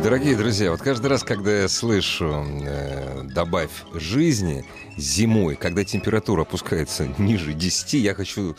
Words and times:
Дорогие 0.00 0.36
друзья, 0.36 0.70
вот 0.70 0.80
каждый 0.80 1.08
раз, 1.08 1.22
когда 1.22 1.60
я 1.60 1.68
слышу 1.68 2.44
э, 2.64 3.22
«добавь 3.24 3.70
жизни» 3.94 4.64
зимой, 4.96 5.54
когда 5.56 5.84
температура 5.84 6.42
опускается 6.42 7.08
ниже 7.18 7.52
10, 7.52 7.94
я 7.94 8.14
хочу 8.14 8.56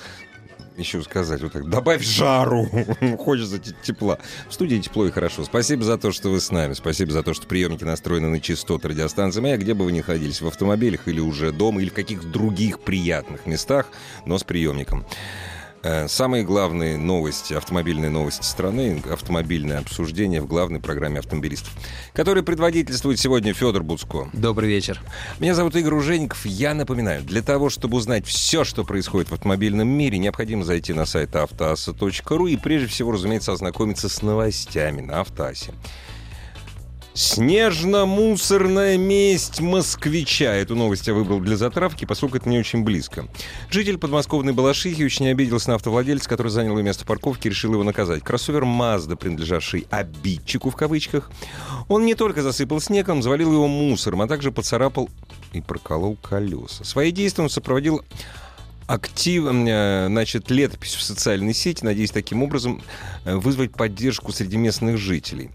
еще 0.78 1.02
сказать 1.02 1.42
вот 1.42 1.54
так, 1.54 1.70
добавь 1.70 2.04
жару, 2.04 2.70
хочется 3.20 3.60
тепла. 3.60 4.20
В 4.50 4.54
студии 4.54 4.78
тепло 4.78 5.06
и 5.06 5.12
хорошо. 5.12 5.44
Спасибо 5.44 5.84
за 5.84 5.98
то, 5.98 6.12
что 6.12 6.30
вы 6.30 6.40
с 6.40 6.52
нами, 6.52 6.74
спасибо 6.74 7.12
за 7.12 7.24
то, 7.24 7.34
что 7.34 7.48
приемники 7.48 7.84
настроены 7.84 8.30
на 8.30 8.40
частоты 8.40 8.90
радиостанции 8.90 9.42
«Моя», 9.42 9.58
где 9.58 9.74
бы 9.74 9.86
вы 9.86 9.92
ни 9.92 9.98
находились, 9.98 10.42
в 10.42 10.48
автомобилях 10.48 11.08
или 11.08 11.20
уже 11.20 11.52
дома, 11.52 11.82
или 11.82 11.90
в 11.90 11.94
каких-то 11.94 12.28
других 12.28 12.80
приятных 12.80 13.46
местах, 13.46 13.88
но 14.26 14.38
с 14.38 14.44
приемником. 14.44 15.06
Э, 15.84 16.08
самые 16.08 16.46
главные 16.46 16.98
новости, 16.98 17.54
автомобильные 17.54 18.10
новости 18.10 18.46
страны, 18.46 19.04
автомобильное 19.12 19.80
обсуждение 19.80 20.42
в 20.42 20.48
главной 20.48 20.80
программе 20.80 21.20
автомобилистов, 21.20 21.74
который 22.14 22.42
предводительствует 22.42 23.20
сегодня 23.20 23.54
Федор 23.54 23.84
Буцко. 23.84 24.30
Добрый 24.32 24.70
вечер. 24.70 25.02
Меня 25.40 25.54
зовут 25.54 25.76
Игорь 25.76 25.96
Ужеников. 25.96 26.46
Я 26.46 26.74
напоминаю, 26.74 27.22
для 27.24 27.42
того, 27.42 27.70
чтобы 27.70 27.98
узнать 27.98 28.26
все, 28.26 28.64
что 28.64 28.86
происходит 28.86 29.30
в 29.30 29.34
автомобильном 29.34 29.90
мире, 29.90 30.18
необходимо 30.20 30.64
зайти 30.64 30.94
на 30.94 31.06
сайт 31.06 31.36
автоаса.ру 31.36 32.48
и 32.48 32.56
прежде 32.56 32.88
всего, 32.88 33.12
разумеется, 33.12 33.52
ознакомиться 33.52 34.08
с 34.08 34.22
новостями 34.22 35.02
на 35.02 35.20
Автоасе. 35.20 35.74
Снежно-мусорная 37.14 38.98
месть 38.98 39.62
москвича. 39.62 40.56
Эту 40.56 40.76
новость 40.76 41.08
я 41.08 41.14
выбрал 41.14 41.40
для 41.40 41.56
затравки, 41.56 42.06
поскольку 42.06 42.38
это 42.38 42.50
не 42.50 42.58
очень 42.58 42.84
близко. 42.84 43.28
Житель 43.70 44.00
подмосковной 44.00 44.52
Балашихи 44.52 45.06
очень 45.06 45.28
обиделся 45.28 45.70
на 45.70 45.76
автовладельца, 45.76 46.28
который 46.28 46.48
занял 46.48 46.72
его 46.72 46.82
место 46.82 47.06
парковки 47.06 47.48
и 47.48 47.52
решил 47.52 47.74
его 47.74 47.84
наказать. 47.84 48.24
Кроссовер 48.24 48.66
Мазда, 48.66 49.16
принадлежавший 49.16 49.86
«обидчику» 49.92 50.72
в 50.72 50.76
кавычках, 50.76 51.30
он 51.88 52.04
не 52.06 52.16
только 52.16 52.42
засыпал 52.42 52.82
снегом, 52.82 53.22
завалил 53.22 53.54
его 53.54 53.68
мусором, 53.68 54.24
а 54.24 54.28
также 54.28 54.52
поцарапал 54.52 55.08
и 55.52 55.62
проколол 55.62 56.16
колеса. 56.16 56.84
Свои 56.84 57.12
действия 57.12 57.44
он 57.44 57.50
сопроводил 57.52 58.02
активно, 58.88 59.70
э, 59.70 60.08
значит, 60.08 60.50
летопись 60.50 60.96
в 60.96 61.04
социальной 61.04 61.54
сети, 61.54 61.84
надеясь 61.84 62.12
таким 62.12 62.44
образом 62.44 62.82
э, 63.26 63.36
вызвать 63.36 63.74
поддержку 63.74 64.32
среди 64.32 64.58
местных 64.58 64.98
жителей. 64.98 65.52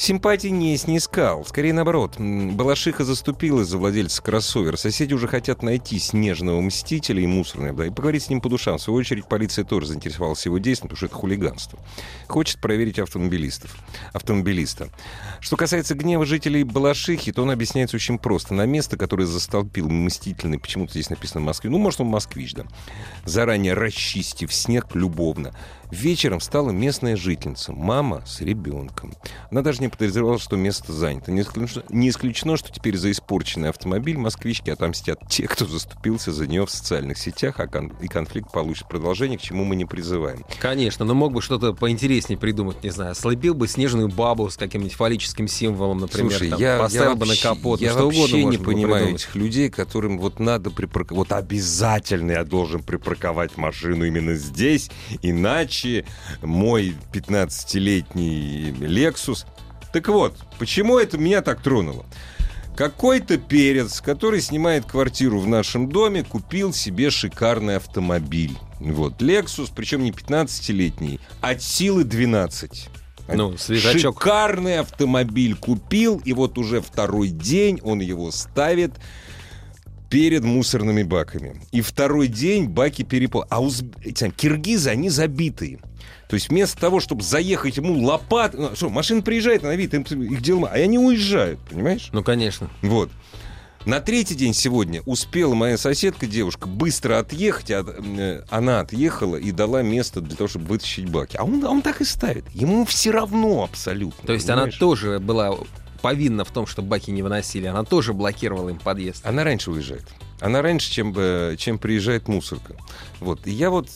Симпатии 0.00 0.48
не 0.48 0.74
снискал. 0.78 1.44
Скорее 1.44 1.74
наоборот. 1.74 2.18
Балашиха 2.18 3.04
заступилась 3.04 3.68
за 3.68 3.76
владельца 3.76 4.22
кроссовера. 4.22 4.78
Соседи 4.78 5.12
уже 5.12 5.28
хотят 5.28 5.62
найти 5.62 5.98
снежного 5.98 6.58
мстителя 6.62 7.22
и 7.22 7.26
мусорное 7.26 7.74
да, 7.74 7.84
и 7.84 7.90
поговорить 7.90 8.22
с 8.22 8.30
ним 8.30 8.40
по 8.40 8.48
душам. 8.48 8.78
В 8.78 8.80
свою 8.80 8.98
очередь, 8.98 9.26
полиция 9.28 9.66
тоже 9.66 9.88
заинтересовалась 9.88 10.46
его 10.46 10.56
действием, 10.56 10.88
потому 10.88 10.96
что 10.96 11.04
это 11.04 11.16
хулиганство. 11.16 11.78
Хочет 12.28 12.62
проверить 12.62 12.98
автомобилистов. 12.98 13.76
Автомобилиста. 14.14 14.88
Что 15.38 15.56
касается 15.56 15.94
гнева 15.94 16.24
жителей 16.24 16.64
Балашихи, 16.64 17.30
то 17.30 17.42
он 17.42 17.50
объясняется 17.50 17.96
очень 17.96 18.18
просто. 18.18 18.54
На 18.54 18.64
место, 18.64 18.96
которое 18.96 19.26
застолпил 19.26 19.90
мстительный, 19.90 20.58
почему-то 20.58 20.92
здесь 20.92 21.10
написано 21.10 21.42
в 21.42 21.44
Москве, 21.44 21.68
ну, 21.68 21.76
может, 21.76 22.00
он 22.00 22.06
москвич, 22.06 22.54
да, 22.54 22.64
заранее 23.26 23.74
расчистив 23.74 24.50
снег 24.50 24.86
любовно, 24.94 25.54
Вечером 25.90 26.40
стала 26.40 26.70
местная 26.70 27.16
жительница, 27.16 27.72
мама 27.72 28.22
с 28.24 28.40
ребенком. 28.40 29.14
Она 29.50 29.62
даже 29.62 29.80
не 29.80 29.88
подозревала, 29.88 30.38
что 30.38 30.56
место 30.56 30.92
занято. 30.92 31.32
Не 31.32 31.42
исключено, 31.42 31.82
не 31.88 32.08
исключено, 32.08 32.56
что 32.56 32.72
теперь 32.72 32.96
за 32.96 33.10
испорченный 33.10 33.70
автомобиль 33.70 34.16
москвички 34.16 34.70
отомстят 34.70 35.20
те, 35.28 35.48
кто 35.48 35.66
заступился 35.66 36.32
за 36.32 36.46
нее 36.46 36.64
в 36.64 36.70
социальных 36.70 37.18
сетях, 37.18 37.58
а 37.58 37.66
кон- 37.66 37.92
и 38.00 38.06
конфликт 38.06 38.52
получит 38.52 38.88
продолжение, 38.88 39.38
к 39.38 39.42
чему 39.42 39.64
мы 39.64 39.74
не 39.74 39.84
призываем. 39.84 40.44
Конечно, 40.60 41.04
но 41.04 41.14
мог 41.14 41.32
бы 41.32 41.42
что-то 41.42 41.72
поинтереснее 41.72 42.38
придумать, 42.38 42.82
не 42.84 42.90
знаю, 42.90 43.14
слепил 43.14 43.54
бы 43.54 43.66
снежную 43.66 44.08
бабу 44.08 44.48
с 44.48 44.56
каким-нибудь 44.56 44.94
фаллическим 44.94 45.48
символом, 45.48 45.98
например, 45.98 46.30
Слушай, 46.30 46.50
там, 46.50 46.60
я, 46.60 46.78
поставил 46.78 47.10
я 47.10 47.16
бы 47.16 47.26
вообще, 47.26 47.48
на 47.48 47.54
капот, 47.54 47.80
я 47.80 47.94
ну, 47.94 48.10
что 48.12 48.20
вообще 48.20 48.44
не 48.44 48.58
понимаю 48.58 49.04
придумать. 49.06 49.22
этих 49.22 49.34
людей, 49.34 49.70
которым 49.70 50.18
вот 50.18 50.38
надо 50.38 50.70
припарковать, 50.70 51.30
вот 51.30 51.32
обязательно 51.36 52.32
я 52.32 52.44
должен 52.44 52.82
припарковать 52.82 53.56
машину 53.56 54.04
именно 54.04 54.34
здесь, 54.34 54.90
иначе 55.22 55.79
мой 56.42 56.94
15-летний 57.12 58.72
Lexus. 58.80 59.46
Так 59.92 60.08
вот, 60.08 60.36
почему 60.58 60.98
это 60.98 61.18
меня 61.18 61.42
так 61.42 61.62
тронуло? 61.62 62.06
Какой-то 62.76 63.36
перец, 63.36 64.00
который 64.00 64.40
снимает 64.40 64.86
квартиру 64.86 65.40
в 65.40 65.46
нашем 65.46 65.88
доме, 65.88 66.24
купил 66.24 66.72
себе 66.72 67.10
шикарный 67.10 67.76
автомобиль. 67.76 68.56
Вот, 68.78 69.20
Lexus, 69.20 69.70
причем 69.74 70.02
не 70.02 70.12
15-летний, 70.12 71.20
от 71.42 71.60
силы 71.62 72.04
12. 72.04 72.88
Ну, 73.34 73.56
свежачок. 73.58 74.20
Шикарный 74.20 74.78
автомобиль 74.78 75.54
купил, 75.54 76.22
и 76.24 76.32
вот 76.32 76.58
уже 76.58 76.80
второй 76.80 77.28
день 77.28 77.80
он 77.82 78.00
его 78.00 78.30
ставит 78.30 78.92
перед 80.10 80.42
мусорными 80.44 81.02
баками. 81.04 81.62
И 81.72 81.80
второй 81.80 82.26
день 82.26 82.66
баки 82.66 83.02
перепол... 83.02 83.44
А 83.48 83.62
уз... 83.62 83.82
самые 84.16 84.34
киргизы, 84.36 84.90
они 84.90 85.08
забитые. 85.08 85.78
То 86.28 86.34
есть 86.34 86.48
вместо 86.48 86.78
того, 86.78 87.00
чтобы 87.00 87.22
заехать 87.22 87.76
ему 87.76 87.94
лопат... 88.04 88.54
ну, 88.54 88.74
Что, 88.74 88.90
машина 88.90 89.22
приезжает, 89.22 89.64
она 89.64 89.74
видит, 89.76 89.94
им 89.94 90.22
их 90.22 90.42
дело... 90.42 90.68
А 90.68 90.74
они 90.74 90.98
уезжают, 90.98 91.60
понимаешь? 91.70 92.10
Ну, 92.12 92.22
конечно. 92.24 92.68
Вот. 92.82 93.10
На 93.86 94.00
третий 94.00 94.34
день 94.34 94.52
сегодня 94.52 95.00
успела 95.06 95.54
моя 95.54 95.78
соседка, 95.78 96.26
девушка, 96.26 96.66
быстро 96.68 97.18
отъехать. 97.18 97.70
э, 97.70 98.42
Она 98.50 98.80
отъехала 98.80 99.36
и 99.36 99.52
дала 99.52 99.80
место 99.82 100.20
для 100.20 100.36
того, 100.36 100.48
чтобы 100.48 100.66
вытащить 100.66 101.08
баки. 101.08 101.36
А 101.38 101.44
он, 101.44 101.64
он 101.64 101.80
так 101.80 102.00
и 102.02 102.04
ставит. 102.04 102.44
Ему 102.52 102.84
все 102.84 103.10
равно 103.10 103.64
абсолютно. 103.64 104.26
То 104.26 104.34
есть 104.34 104.46
понимаешь? 104.46 104.74
она 104.74 104.78
тоже 104.78 105.18
была 105.18 105.56
повинна 106.00 106.44
в 106.44 106.50
том, 106.50 106.66
что 106.66 106.82
баки 106.82 107.10
не 107.10 107.22
выносили. 107.22 107.66
Она 107.66 107.84
тоже 107.84 108.12
блокировала 108.12 108.70
им 108.70 108.78
подъезд. 108.78 109.24
Она 109.26 109.44
раньше 109.44 109.70
уезжает. 109.70 110.04
Она 110.40 110.62
раньше, 110.62 110.90
чем, 110.90 111.14
э, 111.16 111.56
чем 111.58 111.78
приезжает 111.78 112.28
мусорка. 112.28 112.74
Вот. 113.20 113.46
И 113.46 113.50
я 113.50 113.70
вот 113.70 113.88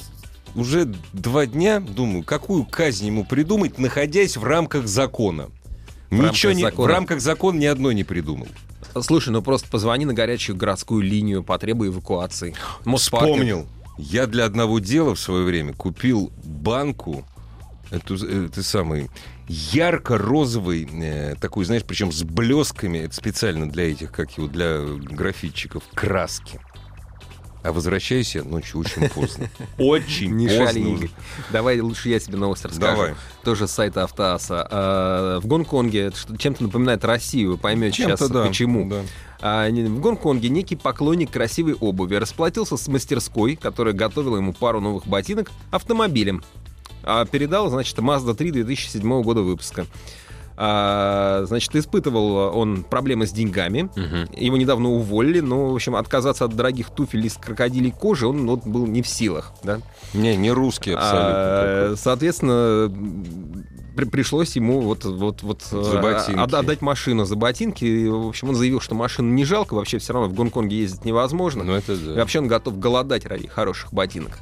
уже 0.55 0.93
два 1.13 1.47
дня 1.47 1.81
думаю, 1.81 2.23
какую 2.23 2.65
казнь 2.65 3.07
ему 3.07 3.25
придумать, 3.25 3.79
находясь 3.79 4.37
в 4.37 4.45
рамках 4.45 4.87
закона. 4.87 5.49
В 6.11 6.15
Ничего 6.15 6.25
рамках 6.27 6.55
не, 6.55 6.63
закона. 6.63 6.85
в 6.85 6.87
рамках 6.95 7.21
закона 7.21 7.59
ни 7.59 7.67
одной 7.67 7.95
не 7.95 8.05
придумал. 8.05 8.49
Слушай, 9.01 9.31
ну 9.31 9.43
просто 9.43 9.69
позвони 9.69 10.05
на 10.05 10.15
горячую 10.15 10.57
городскую 10.57 11.03
линию, 11.03 11.43
потребуй 11.43 11.89
эвакуации. 11.89 12.55
Моспарки. 12.85 13.33
Вспомнил. 13.33 13.67
Я 13.97 14.27
для 14.27 14.45
одного 14.45 14.79
дела 14.79 15.15
в 15.15 15.21
свое 15.21 15.45
время 15.45 15.73
купил 15.73 16.33
банку, 16.45 17.25
эту, 17.91 18.15
это 18.27 18.63
самый 18.63 19.11
ярко-розовый, 19.49 20.89
э, 20.93 21.35
такой, 21.41 21.65
знаешь, 21.65 21.85
причем 21.87 22.13
с 22.13 22.23
блесками, 22.23 22.99
это 22.99 23.15
специально 23.15 23.69
для 23.69 23.91
этих, 23.91 24.13
как 24.13 24.31
его, 24.39 24.47
для 24.49 24.81
графитчиков, 24.81 25.83
краски. 25.95 26.61
А 27.63 27.73
возвращаюсь 27.73 28.35
я 28.35 28.45
ночью 28.45 28.81
очень 28.81 29.09
поздно. 29.09 29.49
Очень 29.79 30.33
Не 30.37 30.49
поздно 30.49 30.67
шали. 30.67 31.11
Давай 31.51 31.81
лучше 31.81 32.11
я 32.11 32.19
тебе 32.21 32.37
новость 32.37 32.67
расскажу. 32.67 32.95
Давай. 32.95 33.15
Тоже 33.43 33.67
с 33.67 33.71
сайта 33.71 34.05
Автоаса. 34.05 34.69
А, 34.71 35.41
В 35.41 35.47
Гонконге 35.47 36.01
это 36.09 36.37
чем-то 36.37 36.63
напоминает 36.63 37.07
Россию. 37.07 37.53
Вы 37.53 37.57
поймете 37.57 38.03
сейчас, 38.05 38.21
да, 38.29 38.45
почему. 38.45 38.87
да. 38.91 39.01
А, 39.41 39.71
В 39.71 39.99
Гонконге 40.01 40.51
некий 40.51 40.77
поклонник 40.77 41.31
красивой 41.31 41.73
обуви 41.73 42.17
расплатился 42.17 42.77
с 42.77 42.87
мастерской, 42.87 43.57
которая 43.57 43.95
готовила 43.95 44.37
ему 44.37 44.53
пару 44.53 44.83
новых 44.83 45.07
ботинок, 45.07 45.51
автомобилем. 45.71 46.45
А 47.05 47.25
передал, 47.27 47.69
значит, 47.71 47.97
Mazda 47.99 48.35
3 48.35 48.51
2007 48.53 49.23
года 49.23 49.43
выпуска. 49.43 49.87
А, 50.57 51.43
значит, 51.47 51.75
испытывал 51.75 52.57
он 52.57 52.85
проблемы 52.85 53.27
с 53.27 53.33
деньгами. 53.33 53.91
Его 54.41 54.57
недавно 54.57 54.91
уволили, 54.91 55.41
но, 55.41 55.71
в 55.73 55.75
общем, 55.75 55.97
отказаться 55.97 56.45
от 56.45 56.55
дорогих 56.55 56.91
туфель 56.91 57.27
из 57.27 57.35
крокодилей 57.35 57.91
кожи 57.91 58.27
он 58.29 58.47
вот, 58.47 58.65
был 58.65 58.87
не 58.87 59.03
в 59.03 59.09
силах. 59.09 59.53
Да? 59.65 59.81
Не, 60.13 60.37
не 60.37 60.53
русский 60.53 60.93
абсолютно. 60.93 61.29
А, 61.33 61.83
такой. 61.85 61.97
соответственно, 61.97 62.89
при- 63.97 64.05
пришлось 64.05 64.55
ему 64.55 64.81
вот, 64.81 65.05
вот, 65.05 65.43
вот 65.43 65.63
За 65.63 65.99
ботинки. 66.01 66.39
от- 66.39 66.55
отдать 66.55 66.81
машину 66.83 67.25
за 67.25 67.35
ботинки. 67.35 67.85
И, 67.85 68.09
В 68.09 68.29
общем, 68.29 68.51
он 68.51 68.55
заявил, 68.55 68.79
что 68.81 68.95
машину 68.95 69.33
не 69.33 69.45
жалко, 69.45 69.75
вообще 69.75 69.99
все 69.99 70.13
равно 70.13 70.29
в 70.29 70.35
Гонконге 70.35 70.79
ездить 70.79 71.05
невозможно. 71.05 71.65
Ну, 71.65 71.73
это 71.75 71.95
И 71.95 71.97
да. 71.97 72.15
вообще 72.15 72.39
он 72.39 72.47
готов 72.47 72.79
голодать 72.79 73.27
ради 73.27 73.49
хороших 73.49 73.93
ботинок. 73.93 74.39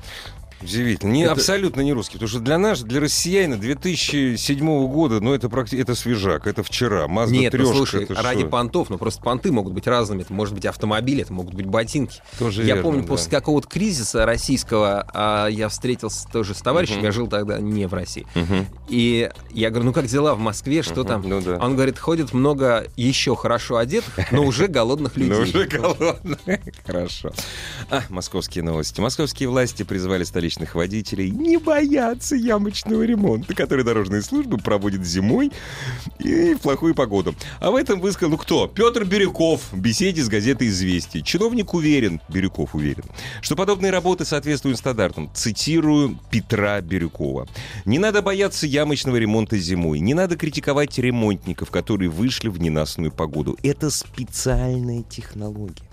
Удивительно. 0.62 1.10
Не, 1.12 1.22
Это- 1.24 1.32
Абсолютно 1.32 1.80
не 1.80 1.92
русский. 1.92 2.14
Потому 2.14 2.28
что 2.28 2.40
для 2.40 2.58
нас, 2.58 2.82
для 2.82 3.00
россиянина 3.00 3.56
2007 3.56 4.86
года, 4.88 5.20
ну, 5.20 5.32
это, 5.34 5.48
практи- 5.48 5.80
это 5.80 5.94
свежак, 5.94 6.46
это 6.46 6.62
вчера. 6.62 7.08
Мазда 7.08 7.34
Нет, 7.34 7.52
ну 7.52 7.58
трёшка, 7.58 7.76
слушай, 7.76 8.04
это 8.04 8.14
ради 8.22 8.40
что? 8.40 8.48
понтов, 8.48 8.90
ну 8.90 8.98
просто 8.98 9.22
понты 9.22 9.50
могут 9.52 9.72
быть 9.72 9.86
разными. 9.86 10.22
Это 10.22 10.32
может 10.32 10.54
быть 10.54 10.66
автомобиль, 10.66 11.20
это 11.22 11.32
могут 11.32 11.54
быть 11.54 11.66
ботинки. 11.66 12.20
Тоже 12.38 12.60
я 12.62 12.66
верно, 12.74 12.82
помню, 12.82 13.02
да. 13.02 13.08
после 13.08 13.30
какого-то 13.30 13.68
кризиса 13.68 14.24
российского 14.26 15.06
а, 15.12 15.46
я 15.48 15.68
встретился 15.68 16.28
тоже 16.28 16.54
с 16.54 16.58
товарищем, 16.58 16.96
Мгм. 16.96 17.04
я 17.04 17.12
жил 17.12 17.26
тогда 17.26 17.58
не 17.60 17.86
в 17.86 17.94
России. 17.94 18.26
Мгм. 18.34 18.66
И 18.88 19.30
я 19.50 19.70
говорю, 19.70 19.86
ну 19.86 19.92
как 19.92 20.06
дела 20.06 20.34
в 20.34 20.38
Москве, 20.38 20.82
что 20.82 21.00
Мгм. 21.00 21.06
там? 21.08 21.22
Ну 21.28 21.40
да. 21.40 21.56
Он 21.58 21.74
говорит, 21.74 21.98
ходит 21.98 22.32
много 22.32 22.86
еще 22.96 23.34
хорошо 23.36 23.76
одетых, 23.78 24.30
но 24.32 24.44
уже 24.44 24.66
голодных 24.68 25.16
людей. 25.16 25.32
Ну, 25.34 25.40
уже 25.42 25.66
голодно. 25.66 26.38
Хорошо. 26.86 27.32
А, 27.90 28.02
московские 28.08 28.64
новости. 28.64 29.00
Московские 29.00 29.48
власти 29.48 29.82
призвали 29.82 30.24
столичных 30.24 30.51
водителей 30.74 31.30
не 31.30 31.56
бояться 31.56 32.36
ямочного 32.36 33.02
ремонта, 33.02 33.54
который 33.54 33.84
дорожные 33.84 34.22
службы 34.22 34.58
проводят 34.58 35.04
зимой 35.04 35.50
и 36.18 36.54
в 36.54 36.60
плохую 36.60 36.94
погоду. 36.94 37.34
А 37.60 37.70
в 37.70 37.76
этом 37.76 38.00
высказал, 38.00 38.30
ну 38.30 38.38
кто? 38.38 38.66
Петр 38.68 39.04
Бирюков 39.04 39.60
в 39.72 39.80
беседе 39.80 40.22
с 40.22 40.28
газетой 40.28 40.68
«Известия». 40.68 41.22
Чиновник 41.22 41.74
уверен, 41.74 42.20
Бирюков 42.28 42.74
уверен, 42.74 43.04
что 43.40 43.56
подобные 43.56 43.90
работы 43.90 44.24
соответствуют 44.24 44.78
стандартам. 44.78 45.30
Цитирую 45.34 46.18
Петра 46.30 46.80
Бирюкова. 46.80 47.48
«Не 47.84 47.98
надо 47.98 48.22
бояться 48.22 48.66
ямочного 48.66 49.16
ремонта 49.16 49.58
зимой. 49.58 50.00
Не 50.00 50.14
надо 50.14 50.36
критиковать 50.36 50.98
ремонтников, 50.98 51.70
которые 51.70 52.10
вышли 52.10 52.48
в 52.48 52.60
ненастную 52.60 53.12
погоду. 53.12 53.58
Это 53.62 53.90
специальная 53.90 55.02
технология. 55.02 55.91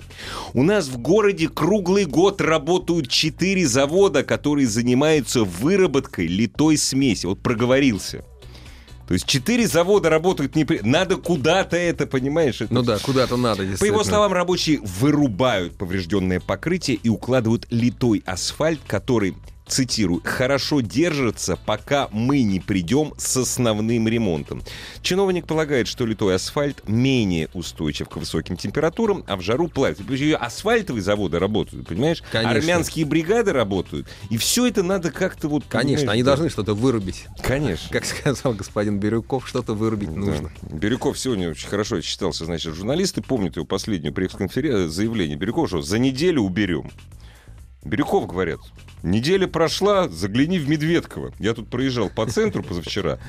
У 0.53 0.63
нас 0.63 0.87
в 0.87 0.97
городе 0.97 1.47
круглый 1.49 2.05
год 2.05 2.41
работают 2.41 3.09
четыре 3.09 3.67
завода, 3.67 4.23
которые 4.23 4.67
занимаются 4.67 5.43
выработкой 5.43 6.27
литой 6.27 6.77
смеси. 6.77 7.25
Вот 7.25 7.41
проговорился. 7.41 8.23
То 9.07 9.13
есть 9.13 9.25
четыре 9.25 9.67
завода 9.67 10.09
работают 10.11 10.55
не... 10.55 10.65
при- 10.65 10.81
Надо 10.83 11.17
куда-то 11.17 11.75
это, 11.75 12.05
понимаешь? 12.05 12.61
Это 12.61 12.71
Ну 12.71 12.83
да, 12.83 12.99
куда-то 12.99 13.37
надо, 13.37 13.63
по 13.79 13.83
его 13.85 14.03
словам, 14.03 14.33
рабочие 14.33 14.79
вырубают 14.83 15.75
поврежденное 15.77 16.39
покрытие 16.39 16.97
и 17.01 17.09
укладывают 17.09 17.65
литой 17.71 18.21
асфальт, 18.27 18.79
который, 18.85 19.33
цитирую, 19.69 20.21
«хорошо 20.25 20.81
держится, 20.81 21.57
пока 21.65 22.09
мы 22.11 22.41
не 22.41 22.59
придем 22.59 23.13
с 23.17 23.37
основным 23.37 24.07
ремонтом». 24.07 24.61
Чиновник 25.01 25.47
полагает, 25.47 25.87
что 25.87 26.05
литой 26.05 26.35
асфальт 26.35 26.87
менее 26.87 27.49
устойчив 27.53 28.09
к 28.09 28.17
высоким 28.17 28.57
температурам, 28.57 29.23
а 29.27 29.37
в 29.37 29.41
жару. 29.41 29.69
Причем 29.69 30.37
асфальтовые 30.39 31.03
заводы 31.03 31.37
работают, 31.39 31.87
понимаешь? 31.87 32.23
Конечно. 32.31 32.57
Армянские 32.57 33.05
бригады 33.05 33.53
работают. 33.53 34.07
И 34.29 34.37
все 34.37 34.65
это 34.67 34.83
надо 34.83 35.11
как-то 35.11 35.47
вот... 35.47 35.63
Конечно, 35.69 35.97
понимаешь, 35.97 36.13
они 36.13 36.23
должны 36.23 36.49
что-то 36.49 36.73
вырубить. 36.73 37.25
Конечно. 37.43 37.89
Как 37.91 38.05
сказал 38.05 38.53
господин 38.53 38.99
Бирюков, 38.99 39.47
что-то 39.47 39.73
вырубить 39.73 40.11
нужно. 40.11 40.51
Да. 40.61 40.77
Бирюков 40.77 41.19
сегодня 41.19 41.49
очень 41.49 41.67
хорошо 41.67 42.01
считался, 42.01 42.45
значит, 42.45 42.73
журналисты 42.73 43.21
помнят 43.21 43.55
его 43.55 43.65
последнюю 43.65 44.13
пресс-конференцию, 44.13 44.89
заявление 44.89 45.37
Бирюкова, 45.37 45.67
что 45.67 45.81
за 45.81 45.99
неделю 45.99 46.41
уберем. 46.41 46.89
Бирюков, 47.83 48.27
говорят, 48.27 48.59
неделя 49.03 49.47
прошла, 49.47 50.09
загляни 50.09 50.59
в 50.59 50.67
Медведково. 50.67 51.33
Я 51.39 51.53
тут 51.53 51.69
проезжал 51.69 52.09
по 52.09 52.25
центру 52.25 52.63
позавчера. 52.63 53.19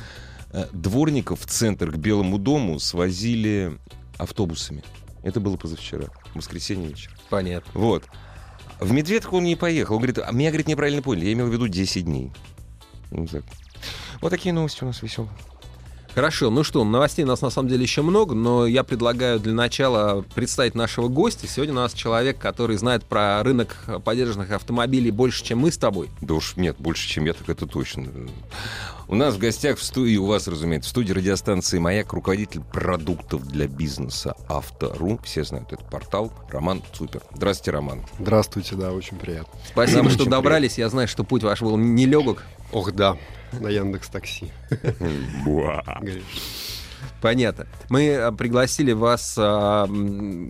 Э, 0.52 0.67
Дворников 0.73 1.41
в 1.41 1.47
центр 1.47 1.91
к 1.93 1.97
Белому 1.97 2.38
дому 2.38 2.81
свозили 2.81 3.79
автобусами. 4.19 4.82
Это 5.23 5.38
было 5.38 5.56
позавчера, 5.56 6.08
в 6.32 6.37
воскресенье 6.37 6.88
вечер. 6.88 7.17
Понятно. 7.29 7.70
Вот. 7.75 8.05
В 8.81 8.93
Медведково 8.93 9.38
он 9.38 9.44
не 9.44 9.56
поехал. 9.56 9.94
Он 9.94 10.00
говорит, 10.00 10.19
а 10.19 10.32
меня, 10.32 10.50
говорит, 10.50 10.67
неправильно 10.67 11.02
поняли. 11.02 11.26
Я 11.26 11.32
имел 11.35 11.47
в 11.47 11.52
виду 11.52 11.69
10 11.69 12.05
дней. 12.05 12.32
Ну, 13.11 13.26
так. 13.26 13.44
Вот 14.20 14.31
такие 14.31 14.52
новости 14.52 14.82
у 14.82 14.87
нас 14.87 15.02
веселые. 15.02 15.32
Хорошо, 16.14 16.50
ну 16.50 16.64
что, 16.64 16.82
новостей 16.84 17.24
у 17.24 17.28
нас 17.28 17.40
на 17.40 17.50
самом 17.50 17.68
деле 17.68 17.82
еще 17.82 18.02
много, 18.02 18.34
но 18.34 18.66
я 18.66 18.82
предлагаю 18.82 19.38
для 19.38 19.52
начала 19.52 20.24
представить 20.34 20.74
нашего 20.74 21.08
гостя. 21.08 21.46
Сегодня 21.46 21.72
у 21.72 21.76
нас 21.76 21.92
человек, 21.92 22.38
который 22.38 22.76
знает 22.76 23.04
про 23.04 23.42
рынок 23.42 23.76
поддержанных 24.04 24.50
автомобилей 24.50 25.12
больше, 25.12 25.44
чем 25.44 25.60
мы 25.60 25.70
с 25.70 25.78
тобой. 25.78 26.10
Да 26.20 26.34
уж 26.34 26.56
нет, 26.56 26.76
больше, 26.78 27.08
чем 27.08 27.26
я, 27.26 27.32
так 27.32 27.48
это 27.48 27.66
точно. 27.66 28.08
У 29.06 29.14
нас 29.14 29.34
в 29.34 29.38
гостях 29.38 29.78
в 29.78 29.82
студии, 29.82 30.16
у 30.16 30.26
вас, 30.26 30.46
разумеется, 30.46 30.88
в 30.88 30.90
студии 30.90 31.12
радиостанции 31.12 31.78
«Маяк» 31.78 32.12
руководитель 32.12 32.60
продуктов 32.60 33.46
для 33.46 33.66
бизнеса 33.66 34.36
«Автору». 34.48 35.18
Все 35.24 35.42
знают 35.42 35.72
этот 35.72 35.88
портал. 35.90 36.32
Роман 36.48 36.82
Цупер. 36.92 37.22
Здравствуйте, 37.34 37.70
Роман. 37.72 38.02
Здравствуйте, 38.20 38.76
да, 38.76 38.92
очень 38.92 39.16
приятно. 39.16 39.52
Спасибо, 39.68 40.02
Нам 40.02 40.12
что 40.12 40.26
добрались. 40.26 40.78
Я 40.78 40.88
знаю, 40.88 41.08
что 41.08 41.24
путь 41.24 41.42
ваш 41.42 41.60
был 41.60 41.76
нелегок. 41.76 42.44
Ох, 42.70 42.92
да, 42.92 43.16
на 43.52 43.69
Яндекс 43.69 44.08
Такси. 44.08 44.52
Понятно. 47.20 47.67
Мы 47.88 48.06
э, 48.06 48.32
пригласили 48.32 48.93
вас 48.93 49.35
а, 49.38 49.87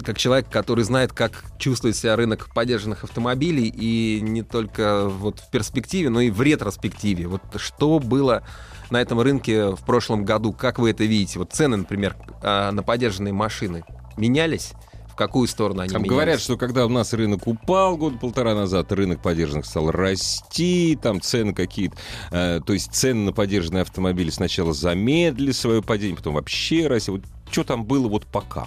как 0.04 0.18
человек, 0.18 0.48
который 0.48 0.84
знает, 0.84 1.12
как 1.12 1.44
чувствует 1.58 1.96
себя 1.96 2.16
рынок 2.16 2.48
поддержанных 2.54 3.04
автомобилей, 3.04 3.66
и 3.66 4.20
не 4.20 4.42
только 4.42 5.08
вот 5.08 5.40
в 5.40 5.50
перспективе, 5.50 6.10
но 6.10 6.20
и 6.20 6.30
в 6.30 6.40
ретроспективе. 6.42 7.26
Вот 7.26 7.42
что 7.56 7.98
было 7.98 8.44
на 8.90 9.00
этом 9.00 9.20
рынке 9.20 9.70
в 9.70 9.84
прошлом 9.84 10.24
году, 10.24 10.52
как 10.52 10.78
вы 10.78 10.90
это 10.90 11.04
видите? 11.04 11.38
Вот 11.38 11.52
цены, 11.52 11.76
например, 11.76 12.16
а, 12.42 12.70
на 12.70 12.82
поддержанные 12.82 13.32
машины 13.32 13.84
менялись? 14.16 14.72
Какую 15.20 15.48
сторону 15.48 15.82
они 15.82 15.90
Там 15.90 16.00
менялись? 16.00 16.16
говорят, 16.16 16.40
что 16.40 16.56
когда 16.56 16.86
у 16.86 16.88
нас 16.88 17.12
рынок 17.12 17.46
упал 17.46 17.98
год 17.98 18.18
полтора 18.18 18.54
назад, 18.54 18.90
рынок 18.90 19.20
поддержанных 19.20 19.66
стал 19.66 19.90
расти, 19.90 20.98
там 21.00 21.20
цены 21.20 21.52
какие-то, 21.52 21.94
э, 22.30 22.60
то 22.64 22.72
есть 22.72 22.94
цены 22.94 23.26
на 23.26 23.32
поддержанные 23.34 23.82
автомобили 23.82 24.30
сначала 24.30 24.72
замедлили 24.72 25.52
свое 25.52 25.82
падение, 25.82 26.16
потом 26.16 26.36
вообще 26.36 26.86
росли. 26.86 27.12
Вот 27.12 27.24
что 27.50 27.64
там 27.64 27.84
было 27.84 28.08
вот 28.08 28.24
пока? 28.24 28.66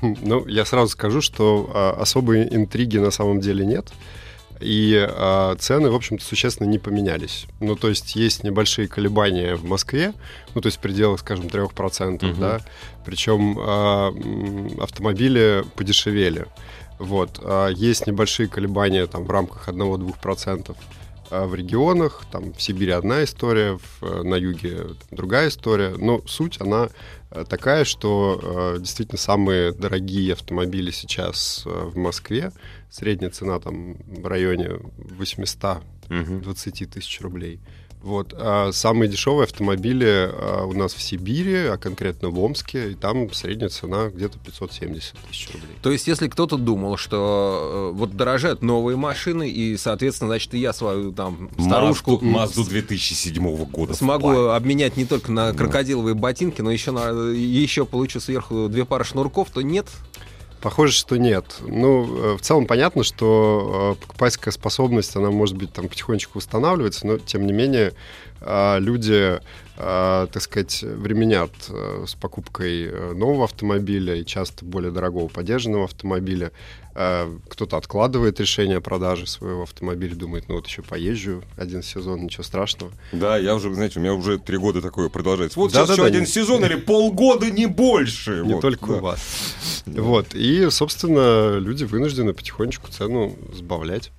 Ну, 0.00 0.44
я 0.48 0.64
сразу 0.64 0.88
скажу, 0.90 1.20
что 1.20 1.70
а, 1.72 1.92
особой 2.00 2.48
интриги 2.52 2.98
на 2.98 3.12
самом 3.12 3.38
деле 3.38 3.64
нет. 3.64 3.92
И 4.62 4.94
а, 4.96 5.56
цены, 5.56 5.90
в 5.90 5.94
общем-то, 5.94 6.24
существенно 6.24 6.68
не 6.68 6.78
поменялись. 6.78 7.46
Ну, 7.60 7.76
то 7.76 7.88
есть 7.88 8.16
есть 8.16 8.44
небольшие 8.44 8.88
колебания 8.88 9.56
в 9.56 9.64
Москве, 9.64 10.12
ну, 10.54 10.60
то 10.60 10.68
есть 10.68 10.78
в 10.78 10.80
пределах, 10.80 11.20
скажем, 11.20 11.46
3%, 11.48 12.22
Мгм. 12.22 12.40
да. 12.40 12.60
Причем 13.04 13.58
а, 13.58 14.10
м, 14.10 14.80
автомобили 14.80 15.64
подешевели. 15.76 16.46
Вот. 16.98 17.40
А 17.42 17.68
есть 17.68 18.06
небольшие 18.06 18.48
колебания 18.48 19.06
там 19.06 19.24
в 19.24 19.30
рамках 19.30 19.68
1-2% 19.68 20.76
а 21.32 21.46
в 21.46 21.54
регионах. 21.54 22.24
Там 22.30 22.52
в 22.52 22.62
Сибири 22.62 22.92
одна 22.92 23.24
история, 23.24 23.78
в, 23.78 24.04
э, 24.04 24.22
на 24.22 24.34
юге 24.34 24.88
другая 25.10 25.48
история. 25.48 25.94
Но 25.96 26.20
суть, 26.26 26.60
она 26.60 26.84
э, 26.84 26.88
такая, 27.48 27.84
что 27.84 28.74
э, 28.74 28.78
действительно 28.80 29.18
самые 29.18 29.72
дорогие 29.72 30.32
автомобили 30.32 30.90
сейчас 30.90 31.62
э, 31.66 31.68
в 31.68 31.96
Москве. 31.96 32.52
Средняя 32.90 33.30
цена 33.30 33.58
там 33.58 33.96
в 34.06 34.26
районе 34.26 34.78
820 34.98 36.90
тысяч 36.90 37.20
рублей. 37.20 37.60
Вот. 38.02 38.34
А 38.36 38.72
самые 38.72 39.08
дешевые 39.08 39.44
автомобили 39.44 40.28
а, 40.32 40.64
у 40.64 40.72
нас 40.72 40.92
в 40.92 41.00
Сибири, 41.00 41.66
а 41.66 41.76
конкретно 41.76 42.30
в 42.30 42.40
Омске, 42.40 42.92
и 42.92 42.94
там 42.94 43.32
средняя 43.32 43.68
цена 43.68 44.08
где-то 44.08 44.38
570 44.38 45.14
тысяч 45.28 45.48
рублей. 45.52 45.76
То 45.82 45.90
есть, 45.92 46.08
если 46.08 46.28
кто-то 46.28 46.56
думал, 46.56 46.96
что 46.96 47.92
э, 47.92 47.96
вот 47.96 48.16
дорожают 48.16 48.62
новые 48.62 48.96
машины, 48.96 49.48
и, 49.48 49.76
соответственно, 49.76 50.30
значит, 50.30 50.52
и 50.54 50.58
я 50.58 50.72
свою 50.72 51.12
там 51.12 51.48
старушку 51.58 52.18
Мазду 52.20 52.64
2007 52.64 53.64
года. 53.66 53.94
смогу 53.94 54.48
обменять 54.48 54.96
не 54.96 55.04
только 55.04 55.30
на 55.30 55.52
крокодиловые 55.52 56.14
ботинки, 56.14 56.60
но 56.60 56.70
еще, 56.72 56.90
на, 56.90 57.30
еще 57.30 57.84
получу 57.84 58.18
сверху 58.18 58.68
две 58.68 58.84
пары 58.84 59.04
шнурков, 59.04 59.50
то 59.50 59.62
нет. 59.62 59.86
Похоже, 60.62 60.92
что 60.92 61.16
нет. 61.16 61.44
Ну, 61.66 62.34
э, 62.34 62.36
в 62.36 62.40
целом 62.40 62.66
понятно, 62.66 63.02
что 63.02 63.96
э, 63.98 64.00
покупательская 64.00 64.52
способность, 64.52 65.16
она 65.16 65.32
может 65.32 65.56
быть 65.56 65.72
там 65.72 65.88
потихонечку 65.88 66.38
устанавливается, 66.38 67.04
но 67.04 67.18
тем 67.18 67.46
не 67.46 67.52
менее 67.52 67.92
э, 68.40 68.78
люди, 68.78 69.40
так 69.74 70.40
сказать, 70.40 70.82
временят 70.82 71.50
с 72.06 72.14
покупкой 72.14 73.14
нового 73.14 73.44
автомобиля 73.44 74.14
и 74.14 74.24
часто 74.24 74.64
более 74.64 74.92
дорогого 74.92 75.28
поддержанного 75.28 75.84
автомобиля. 75.84 76.52
Э, 76.94 77.34
Кто-то 77.48 77.76
откладывает 77.76 78.38
решение 78.40 78.76
о 78.78 78.80
продаже 78.80 79.26
своего 79.26 79.62
автомобиля, 79.62 80.14
думает, 80.14 80.44
ну 80.48 80.56
вот 80.56 80.66
еще 80.66 80.82
поезжу 80.82 81.42
один 81.56 81.82
сезон, 81.82 82.24
ничего 82.24 82.42
страшного. 82.42 82.92
Да, 83.12 83.36
я 83.38 83.54
уже, 83.54 83.72
знаете, 83.74 83.98
у 83.98 84.02
меня 84.02 84.12
уже 84.14 84.38
три 84.38 84.58
года 84.58 84.82
такое 84.82 85.08
продолжается. 85.08 85.58
Вот 85.58 85.72
Да, 85.72 85.80
сейчас 85.80 85.88
да, 85.88 85.92
еще 85.94 86.02
да, 86.02 86.08
один 86.08 86.20
не- 86.20 86.26
сезон 86.26 86.64
или 86.64 86.74
полгода, 86.76 87.50
не 87.50 87.66
больше. 87.66 88.42
Не 88.44 88.54
Вот, 88.54 88.60
только 88.60 88.86
да. 88.86 88.92
у 88.94 89.00
вас. 89.00 89.54
Вот. 89.86 90.34
И, 90.34 90.68
собственно, 90.70 91.58
люди 91.58 91.84
вынуждены 91.84 92.32
потихонечку 92.34 92.90
цену 92.90 93.36
сбавлять. 93.54 94.10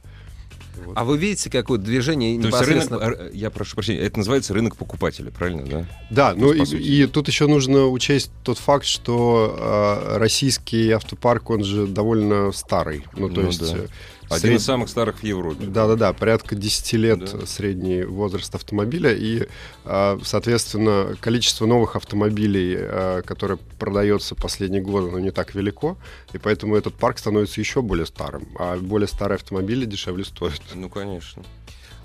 Вот. 0.85 0.97
А 0.97 1.03
вы 1.03 1.17
видите 1.17 1.49
какое-то 1.49 1.83
движение 1.85 2.39
То 2.39 2.47
есть 2.47 2.61
рынок, 2.61 2.83
непосредственно? 2.85 3.27
э, 3.27 3.31
я 3.33 3.49
прошу 3.49 3.75
прощения, 3.75 3.99
это 3.99 4.17
называется 4.17 4.53
рынок 4.53 4.75
покупателя, 4.75 5.31
правильно, 5.31 5.65
да? 5.65 5.85
Да, 6.09 6.33
ну 6.35 6.51
и, 6.53 6.63
и 6.63 7.05
тут 7.07 7.27
еще 7.27 7.47
нужно 7.47 7.87
учесть 7.87 8.31
тот 8.43 8.57
факт, 8.57 8.85
что 8.85 9.55
э, 9.57 10.17
российский 10.17 10.91
автопарк, 10.91 11.49
он 11.49 11.63
же 11.63 11.87
довольно 11.87 12.51
старый. 12.51 13.05
Ну, 13.15 13.29
то 13.29 13.41
Ну 13.41 13.47
есть 13.47 13.59
да. 13.59 13.85
Один 14.29 14.39
Сред- 14.39 14.59
из 14.59 14.65
самых 14.65 14.89
старых 14.89 15.19
в 15.19 15.23
Европе. 15.23 15.65
Да-да-да, 15.65 16.13
порядка 16.13 16.55
10 16.55 16.93
лет 16.97 17.19
Да. 17.19 17.45
средний 17.45 18.03
возраст 18.03 18.53
автомобиля, 18.55 19.13
и, 19.13 19.47
а, 19.85 20.19
соответственно, 20.23 21.15
количество 21.19 21.65
новых 21.65 21.95
автомобилей, 21.95 22.75
а, 22.79 23.21
которое 23.21 23.57
продается 23.79 24.35
последние 24.35 24.81
годы, 24.81 25.09
оно 25.09 25.19
не 25.19 25.31
так 25.31 25.55
велико, 25.55 25.97
и 26.33 26.37
поэтому 26.37 26.75
этот 26.75 26.95
парк 26.95 27.19
становится 27.19 27.59
еще 27.59 27.81
более 27.81 28.05
старым, 28.05 28.47
а 28.57 28.77
более 28.77 29.07
старые 29.07 29.35
автомобили 29.35 29.85
дешевле 29.85 30.25
стоят. 30.25 30.61
Ну, 30.73 30.89
конечно. 30.89 31.43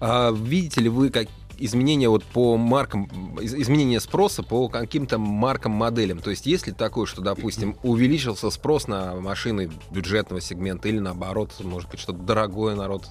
А 0.01 0.33
видите 0.33 0.81
ли 0.81 0.89
вы 0.89 1.11
как 1.11 1.27
изменения 1.59 2.09
вот 2.09 2.25
по 2.25 2.57
маркам, 2.57 3.05
из- 3.41 3.55
изменения 3.55 4.00
спроса 4.00 4.43
по 4.43 4.69
каким-то 4.69 5.19
маркам, 5.19 5.73
моделям? 5.73 6.21
То 6.21 6.31
есть 6.31 6.47
есть 6.47 6.67
ли 6.67 6.73
такое, 6.73 7.07
что, 7.07 7.21
допустим, 7.21 7.77
увеличился 7.83 8.50
спрос 8.50 8.87
на 8.87 9.17
машины 9.17 9.71
бюджетного 9.91 10.41
сегмента 10.41 10.88
или 10.88 10.99
наоборот, 10.99 11.53
может 11.62 11.91
быть, 11.91 12.00
что-то 12.00 12.21
дорогое 12.21 12.75
народ 12.75 13.09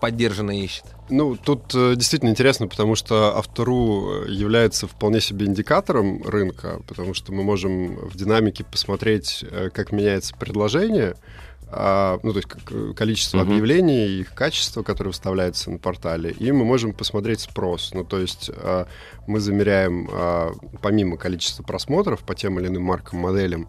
поддержанно 0.00 0.58
ищет? 0.58 0.84
Ну, 1.08 1.36
тут 1.36 1.74
э, 1.74 1.94
действительно 1.96 2.30
интересно, 2.30 2.68
потому 2.68 2.96
что 2.96 3.36
Автору 3.36 4.24
является 4.26 4.86
вполне 4.86 5.20
себе 5.20 5.46
индикатором 5.46 6.22
рынка, 6.22 6.80
потому 6.86 7.14
что 7.14 7.32
мы 7.32 7.42
можем 7.42 7.96
в 7.96 8.16
динамике 8.16 8.64
посмотреть, 8.64 9.44
э, 9.50 9.70
как 9.72 9.92
меняется 9.92 10.34
предложение, 10.36 11.14
а, 11.68 12.18
ну, 12.22 12.32
то 12.32 12.38
есть 12.38 12.48
э, 12.70 12.92
количество 12.94 13.38
Мгм. 13.38 13.48
объявлений, 13.48 14.06
их 14.20 14.34
качество, 14.34 14.82
которое 14.82 15.10
выставляется 15.10 15.70
на 15.70 15.78
портале, 15.78 16.30
и 16.30 16.52
мы 16.52 16.64
можем 16.64 16.92
посмотреть 16.92 17.40
спрос. 17.40 17.90
Ну, 17.92 18.04
то 18.04 18.20
есть 18.20 18.50
а, 18.54 18.86
мы 19.26 19.40
замеряем, 19.40 20.08
а, 20.12 20.52
помимо 20.80 21.16
количества 21.16 21.64
просмотров 21.64 22.20
по 22.20 22.34
тем 22.34 22.60
или 22.60 22.68
иным 22.68 22.82
маркам, 22.82 23.18
моделям, 23.18 23.68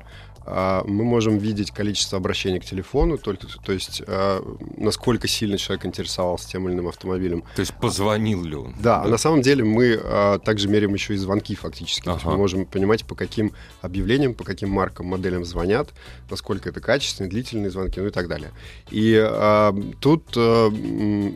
мы 0.85 1.03
можем 1.03 1.37
видеть 1.37 1.71
количество 1.71 2.17
обращений 2.17 2.59
к 2.59 2.65
телефону, 2.65 3.17
только, 3.17 3.47
то 3.63 3.71
есть 3.71 4.01
а, 4.07 4.41
насколько 4.77 5.27
сильно 5.27 5.57
человек 5.57 5.85
интересовался 5.85 6.49
тем 6.49 6.67
или 6.67 6.75
иным 6.75 6.87
автомобилем. 6.87 7.43
То 7.55 7.61
есть 7.61 7.73
позвонил 7.73 8.43
ли 8.43 8.55
он? 8.55 8.75
Да, 8.79 9.03
а 9.03 9.07
на 9.07 9.17
самом 9.17 9.41
деле 9.41 9.63
мы 9.63 9.99
а, 10.01 10.39
также 10.39 10.67
меряем 10.67 10.93
еще 10.93 11.13
и 11.13 11.17
звонки 11.17 11.55
фактически. 11.55 12.05
То 12.05 12.11
есть 12.11 12.23
Ага. 12.23 12.31
мы 12.31 12.37
можем 12.37 12.65
понимать, 12.65 13.05
по 13.05 13.15
каким 13.15 13.51
объявлениям, 13.81 14.33
по 14.33 14.43
каким 14.43 14.69
маркам, 14.69 15.07
моделям 15.07 15.45
звонят, 15.45 15.89
насколько 16.29 16.69
это 16.69 16.79
качественные, 16.79 17.29
длительные 17.29 17.69
звонки, 17.69 17.99
ну 17.99 18.07
и 18.07 18.11
так 18.11 18.27
далее. 18.27 18.51
И 18.89 19.17
а, 19.19 19.75
тут, 19.99 20.23
а, 20.35 20.69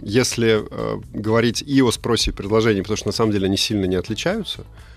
если 0.01 0.63
а, 0.70 1.01
говорить 1.13 1.62
и 1.62 1.82
о 1.82 1.91
спросе 1.91 2.32
и 2.32 2.34
предложении, 2.34 2.82
потому 2.82 2.98
что 2.98 3.08
на 3.08 3.13
самом 3.13 3.32
деле 3.32 3.48
они 3.48 3.58
сильно 3.58 3.86
не 3.86 3.96
отличаются, 3.96 4.62
а, 4.62 4.90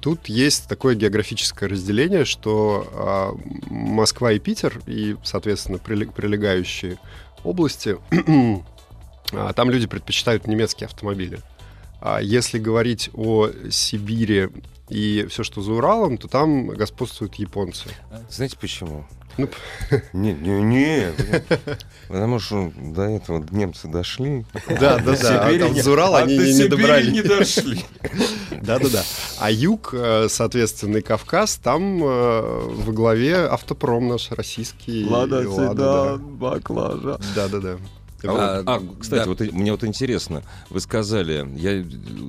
тут 0.00 0.26
есть 0.26 0.68
такое 0.68 0.94
географическое 0.94 1.66
разделение, 1.66 2.26
что 2.26 2.86
а, 2.92 3.34
Москва 3.70 4.32
и 4.32 4.38
Питер, 4.38 4.82
и, 4.86 5.16
соответственно, 5.24 5.76
прилег- 5.76 6.12
прилегающие 6.12 6.98
области, 7.42 7.96
а, 9.32 9.52
там 9.54 9.70
люди 9.70 9.86
предпочитают 9.86 10.46
немецкие 10.46 10.88
автомобили. 10.88 11.40
А 12.02 12.20
если 12.20 12.58
говорить 12.58 13.08
о 13.14 13.48
Сибири 13.70 14.50
и 14.90 15.26
все, 15.30 15.42
что 15.42 15.62
за 15.62 15.72
Уралом, 15.72 16.18
то 16.18 16.28
там 16.28 16.66
господствуют 16.66 17.36
японцы. 17.36 17.88
Знаете 18.28 18.58
почему? 18.60 19.06
Ну, 19.36 19.48
Не, 20.12 20.32
не, 20.32 20.62
не. 20.62 21.12
Потому 22.08 22.38
что 22.38 22.72
до 22.76 23.02
этого 23.02 23.44
немцы 23.50 23.88
дошли. 23.88 24.44
Да, 24.68 24.98
да, 24.98 25.16
да. 25.20 25.40
А 25.48 25.58
там 25.58 25.72
не- 25.74 25.80
за 25.82 25.90
Урал 25.92 26.14
а 26.14 26.18
они 26.20 26.36
до 26.38 26.44
не 26.46 26.52
Сибири 26.52 26.68
добрались. 26.68 27.12
не 27.12 27.22
дошли. 27.22 27.84
Да-да-да. 28.62 29.02
А 29.40 29.50
юг, 29.50 29.90
э, 29.92 30.26
соответственно, 30.28 30.98
и 30.98 31.00
Кавказ, 31.00 31.56
там 31.56 32.02
э, 32.04 32.60
во 32.84 32.92
главе 32.92 33.36
автопром 33.46 34.08
наш 34.08 34.30
российский. 34.30 35.04
да. 35.74 36.16
баклажа. 36.18 37.18
Да-да-да. 37.34 37.78
А, 38.22 38.26
вот- 38.30 38.40
А, 38.40 38.62
а, 38.66 38.82
кстати, 39.00 39.20
да. 39.24 39.26
вот 39.28 39.40
мне 39.52 39.70
вот 39.72 39.84
интересно, 39.84 40.42
вы 40.70 40.80
сказали, 40.80 41.46
я, 41.56 41.84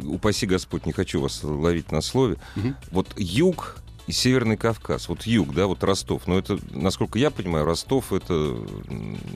упаси 0.09 0.45
Господь, 0.45 0.85
не 0.85 0.91
хочу 0.91 1.21
вас 1.21 1.39
ловить 1.43 1.91
на 1.91 2.01
слове, 2.01 2.35
Мгм. 2.55 2.75
вот 2.91 3.07
юг 3.17 3.77
и 4.07 4.11
Северный 4.11 4.57
Кавказ, 4.57 5.09
вот 5.09 5.23
юг, 5.25 5.53
да, 5.53 5.65
вот 5.67 5.83
Ростов, 5.83 6.27
но 6.27 6.37
это, 6.37 6.59
насколько 6.71 7.17
я 7.17 7.31
понимаю, 7.31 7.65
Ростов 7.65 8.13
это, 8.13 8.55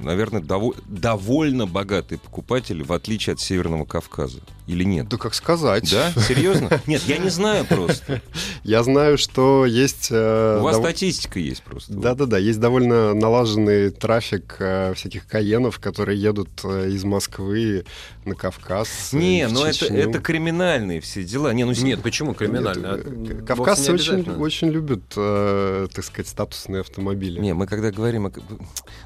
наверное, 0.01 0.41
дово- 0.41 0.75
довольно 0.87 1.65
богатый 1.65 2.17
покупатель, 2.19 2.83
в 2.83 2.93
отличие 2.93 3.33
от 3.33 3.39
Северного 3.39 3.85
Кавказа, 3.85 4.41
или 4.69 4.83
нет? 4.83 5.09
Да 5.09 5.17
как 5.17 5.33
сказать. 5.33 5.89
Да? 5.91 6.11
Серьезно? 6.21 6.69
Нет, 6.85 7.01
я 7.07 7.17
не 7.17 7.29
знаю 7.29 7.65
просто. 7.65 8.21
Я 8.63 8.83
знаю, 8.83 9.17
что 9.17 9.65
есть... 9.65 10.09
э, 10.11 10.59
У 10.59 10.63
вас 10.63 10.77
статистика 10.77 11.39
есть 11.39 11.63
просто. 11.63 11.91
Да-да-да, 11.91 12.37
есть 12.37 12.59
довольно 12.59 13.15
налаженный 13.15 13.89
трафик 13.89 14.57
э, 14.59 14.93
всяких 14.93 15.25
каенов, 15.25 15.79
которые 15.79 16.21
едут 16.21 16.49
э, 16.63 16.89
из 16.89 17.03
Москвы 17.03 17.85
на 18.25 18.35
Кавказ. 18.35 19.11
Не, 19.11 19.47
в 19.47 19.53
ну 19.53 19.65
это, 19.65 19.85
это 19.87 20.19
криминальные 20.19 21.01
все 21.01 21.23
дела. 21.23 21.51
Не, 21.51 21.63
ну, 21.63 21.73
Нет, 21.73 22.03
почему 22.03 22.35
э, 22.39 22.47
вовсе 22.47 23.43
Кавказцы 23.47 23.91
очень, 23.91 24.29
очень 24.35 24.69
любят, 24.69 25.01
так 25.09 26.03
сказать, 26.03 26.27
статусные 26.27 26.81
автомобили. 26.81 27.39
Не, 27.39 27.55
мы 27.55 27.65
когда 27.65 27.89
говорим 27.89 28.27
о... 28.27 28.31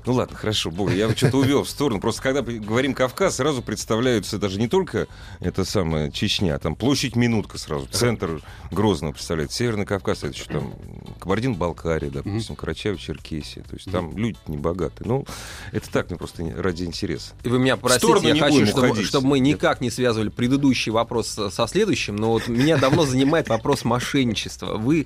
Ну 0.05 0.13
ладно, 0.13 0.36
хорошо, 0.36 0.72
бог, 0.72 0.91
я 0.93 1.10
что-то 1.15 1.38
увел 1.38 1.63
в 1.63 1.70
сторону. 1.70 2.01
Просто 2.01 2.22
когда 2.22 2.41
говорим 2.41 2.93
Кавказ, 2.93 3.38
сразу 3.38 3.62
представляются 3.62 4.38
даже 4.38 4.60
не 4.60 4.67
только 4.67 5.08
это 5.53 5.65
самое 5.65 6.12
Чечня, 6.12 6.57
там 6.57 6.75
площадь 6.75 7.15
Минутка 7.15 7.57
сразу, 7.57 7.86
центр 7.88 8.41
Грозного 8.72 9.12
представляет. 9.13 9.51
Северный 9.51 9.86
Кавказ, 9.86 10.24
это 10.24 10.36
что 10.36 10.53
там, 10.53 10.74
Кабардино-Балкария, 11.19 12.10
допустим, 12.10 12.55
Карачаево-Черкесия. 12.55 13.62
То 13.67 13.75
есть 13.75 13.91
там 13.91 14.17
люди 14.17 14.38
не 14.48 14.57
богатые. 14.57 15.07
Ну, 15.07 15.25
это 15.72 15.89
так, 15.91 16.10
мне 16.10 16.17
просто 16.17 16.43
не- 16.43 16.53
ради 16.53 16.83
интереса. 16.83 17.33
И 17.43 17.50
вы 17.50 17.60
меня 17.60 17.77
простите, 17.77 18.27
я 18.29 18.36
хочу, 18.36 18.65
чтобы, 18.65 18.88
уходить. 18.89 19.07
чтобы 19.07 19.27
мы 19.27 19.39
никак 19.39 19.79
не 19.81 19.89
связывали 19.91 20.29
предыдущий 20.29 20.91
вопрос 20.91 21.27
со, 21.29 21.67
следующим, 21.67 22.15
но 22.15 22.31
вот 22.31 22.48
меня 22.48 22.77
давно 22.77 23.05
занимает 23.05 23.48
вопрос 23.50 23.86
мошенничества. 23.86 24.77
Вы, 24.77 25.05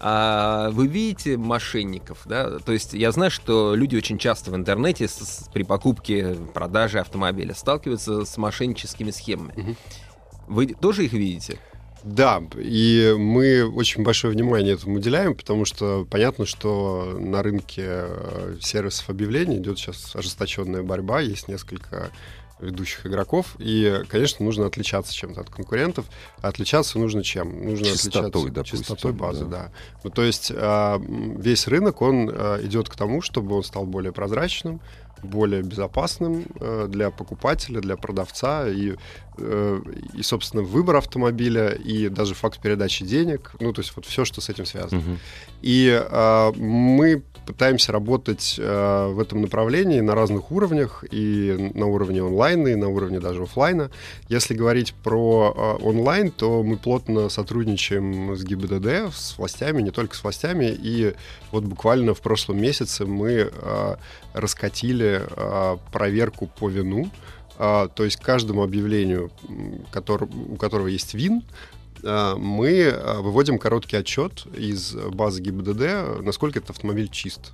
а, 0.00 0.70
вы 0.70 0.86
видите 0.86 1.36
мошенников, 1.36 2.18
да? 2.26 2.58
То 2.58 2.72
есть 2.72 2.94
я 2.94 3.12
знаю, 3.12 3.30
что 3.30 3.74
люди 3.74 3.96
очень 3.96 4.18
часто 4.18 4.50
в 4.50 4.56
интернете 4.56 5.08
с- 5.08 5.12
с- 5.14 5.48
при 5.52 5.62
покупке, 5.62 6.34
продаже 6.52 6.98
автомобиля 7.00 7.54
сталкиваются 7.54 8.24
с 8.24 8.36
мошенническими 8.36 9.10
схемами. 9.10 9.52
Мгм. 9.56 9.76
Вы 10.46 10.66
тоже 10.68 11.04
их 11.04 11.12
видите? 11.12 11.58
Да, 12.04 12.42
и 12.54 13.14
мы 13.16 13.64
очень 13.66 14.04
большое 14.04 14.34
внимание 14.34 14.74
этому 14.74 14.96
уделяем, 14.96 15.34
потому 15.34 15.64
что 15.64 16.06
понятно, 16.10 16.44
что 16.44 17.16
на 17.18 17.42
рынке 17.42 17.82
э, 17.86 18.56
сервисов 18.60 19.08
объявлений 19.08 19.56
идет 19.56 19.78
сейчас 19.78 20.14
ожесточенная 20.14 20.82
борьба, 20.82 21.20
есть 21.20 21.48
несколько 21.48 22.10
ведущих 22.60 23.06
игроков, 23.06 23.56
и, 23.58 24.02
конечно, 24.08 24.44
нужно 24.44 24.66
отличаться 24.66 25.14
чем-то 25.14 25.40
от 25.40 25.50
конкурентов. 25.50 26.06
А 26.40 26.48
отличаться 26.48 26.98
нужно 26.98 27.22
чем? 27.22 27.64
Нужно 27.64 27.86
Чистотой, 27.86 28.20
отличаться 28.28 28.52
допустим, 28.52 28.78
чистотой 28.78 29.12
базы, 29.12 29.44
да. 29.46 29.50
да. 29.50 29.72
Ну, 30.04 30.10
то 30.10 30.22
есть 30.22 30.52
а, 30.54 31.00
весь 31.00 31.66
рынок, 31.66 32.02
он 32.02 32.30
а, 32.32 32.64
идет 32.64 32.88
к 32.88 32.96
тому, 32.96 33.22
чтобы 33.22 33.56
он 33.56 33.64
стал 33.64 33.86
более 33.86 34.12
прозрачным, 34.12 34.80
более 35.24 35.62
безопасным 35.62 36.44
э, 36.60 36.86
для 36.88 37.10
покупателя, 37.10 37.80
для 37.80 37.96
продавца 37.96 38.68
и, 38.68 38.94
э, 39.38 39.80
и, 40.14 40.22
собственно, 40.22 40.62
выбор 40.62 40.96
автомобиля 40.96 41.70
и 41.70 42.08
даже 42.08 42.34
факт 42.34 42.60
передачи 42.60 43.04
денег, 43.04 43.52
ну, 43.60 43.72
то 43.72 43.80
есть 43.80 43.92
вот 43.96 44.06
все, 44.06 44.24
что 44.24 44.40
с 44.40 44.48
этим 44.48 44.66
связано. 44.66 45.00
Мгм. 45.00 45.18
И 45.62 45.88
э, 45.88 46.52
мы 46.56 47.22
пытаемся 47.44 47.92
работать 47.92 48.56
э, 48.58 49.06
в 49.12 49.20
этом 49.20 49.42
направлении 49.42 50.00
на 50.00 50.14
разных 50.14 50.50
уровнях, 50.50 51.04
и 51.10 51.70
на 51.74 51.86
уровне 51.86 52.22
онлайна, 52.22 52.68
и 52.68 52.74
на 52.74 52.88
уровне 52.88 53.20
даже 53.20 53.42
оффлайна. 53.42 53.90
Если 54.28 54.54
говорить 54.54 54.94
про 54.94 55.78
э, 55.80 55.84
онлайн, 55.84 56.30
то 56.30 56.62
мы 56.62 56.76
плотно 56.76 57.28
сотрудничаем 57.28 58.36
с 58.36 58.44
ГИБДД, 58.44 59.14
с 59.14 59.36
властями, 59.38 59.82
не 59.82 59.90
только 59.90 60.16
с 60.16 60.22
властями, 60.22 60.66
и 60.66 61.14
вот 61.52 61.64
буквально 61.64 62.14
в 62.14 62.20
прошлом 62.20 62.60
месяце 62.60 63.04
мы 63.04 63.50
э, 63.50 63.96
раскатили 64.32 65.22
э, 65.24 65.76
проверку 65.92 66.46
по 66.46 66.68
вину, 66.68 67.10
то 67.56 68.04
есть 68.04 68.16
каждому 68.20 68.62
объявлению, 68.62 69.30
м, 69.48 69.84
котор- 69.92 70.28
у 70.52 70.56
которого 70.56 70.88
есть 70.88 71.14
ВИН, 71.14 71.42
а, 72.02 72.36
мы 72.36 72.88
а, 72.90 73.20
выводим 73.20 73.58
короткий 73.58 73.96
отчет 73.96 74.46
из 74.56 74.92
базы 74.94 75.40
ГИБДД, 75.42 76.22
насколько 76.22 76.58
этот 76.58 76.70
автомобиль 76.70 77.08
чист 77.08 77.52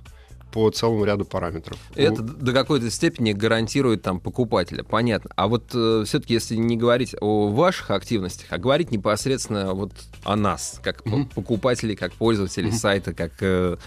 по 0.51 0.69
целому 0.69 1.05
ряду 1.05 1.23
параметров. 1.23 1.77
Это 1.95 2.21
Ну, 2.21 2.33
до 2.33 2.51
какой-то 2.51 2.91
степени 2.91 3.31
гарантирует 3.31 4.01
там 4.01 4.19
покупателя, 4.19 4.83
понятно. 4.83 5.31
А 5.37 5.47
вот 5.47 5.67
все-таки, 5.69 6.33
если 6.33 6.57
не 6.57 6.75
говорить 6.75 7.15
о 7.21 7.47
ваших 7.47 7.89
активностях, 7.91 8.47
а 8.49 8.57
говорить 8.57 8.91
непосредственно 8.91 9.73
вот 9.73 9.93
о 10.25 10.35
нас, 10.35 10.81
как 10.83 11.03
по- 11.05 11.23
покупателей, 11.33 11.95
как 11.95 12.11
пользователей 12.11 12.67
Мгм. 12.71 12.77
сайта, 12.77 13.13
как 13.13 13.31
э, 13.39 13.77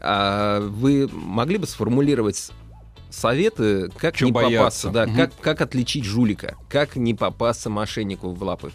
а 0.00 0.60
вы 0.60 1.08
могли 1.12 1.58
бы 1.58 1.66
сформулировать 1.66 2.50
советы, 3.14 3.90
как 3.98 4.16
Чё 4.16 4.26
не 4.26 4.32
бояться? 4.32 4.58
попасться, 4.58 4.88
да, 4.90 5.06
Мгм. 5.06 5.16
как, 5.16 5.32
как 5.40 5.60
отличить 5.60 6.04
жулика, 6.04 6.56
как 6.68 6.96
не 6.96 7.14
попасться 7.14 7.70
мошеннику 7.70 8.30
в 8.30 8.42
лапы? 8.42 8.72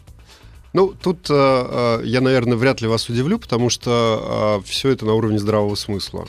Ну, 0.74 0.94
тут 0.94 1.28
э, 1.30 1.34
э, 1.34 2.02
я, 2.06 2.22
наверное, 2.22 2.56
вряд 2.58 2.82
ли 2.82 2.88
вас 2.88 3.10
удивлю, 3.10 3.40
потому 3.40 3.70
что 3.70 4.62
все 4.66 4.90
это 4.90 5.06
на 5.06 5.14
уровне 5.14 5.40
здравого 5.40 5.76
смысла. 5.76 6.28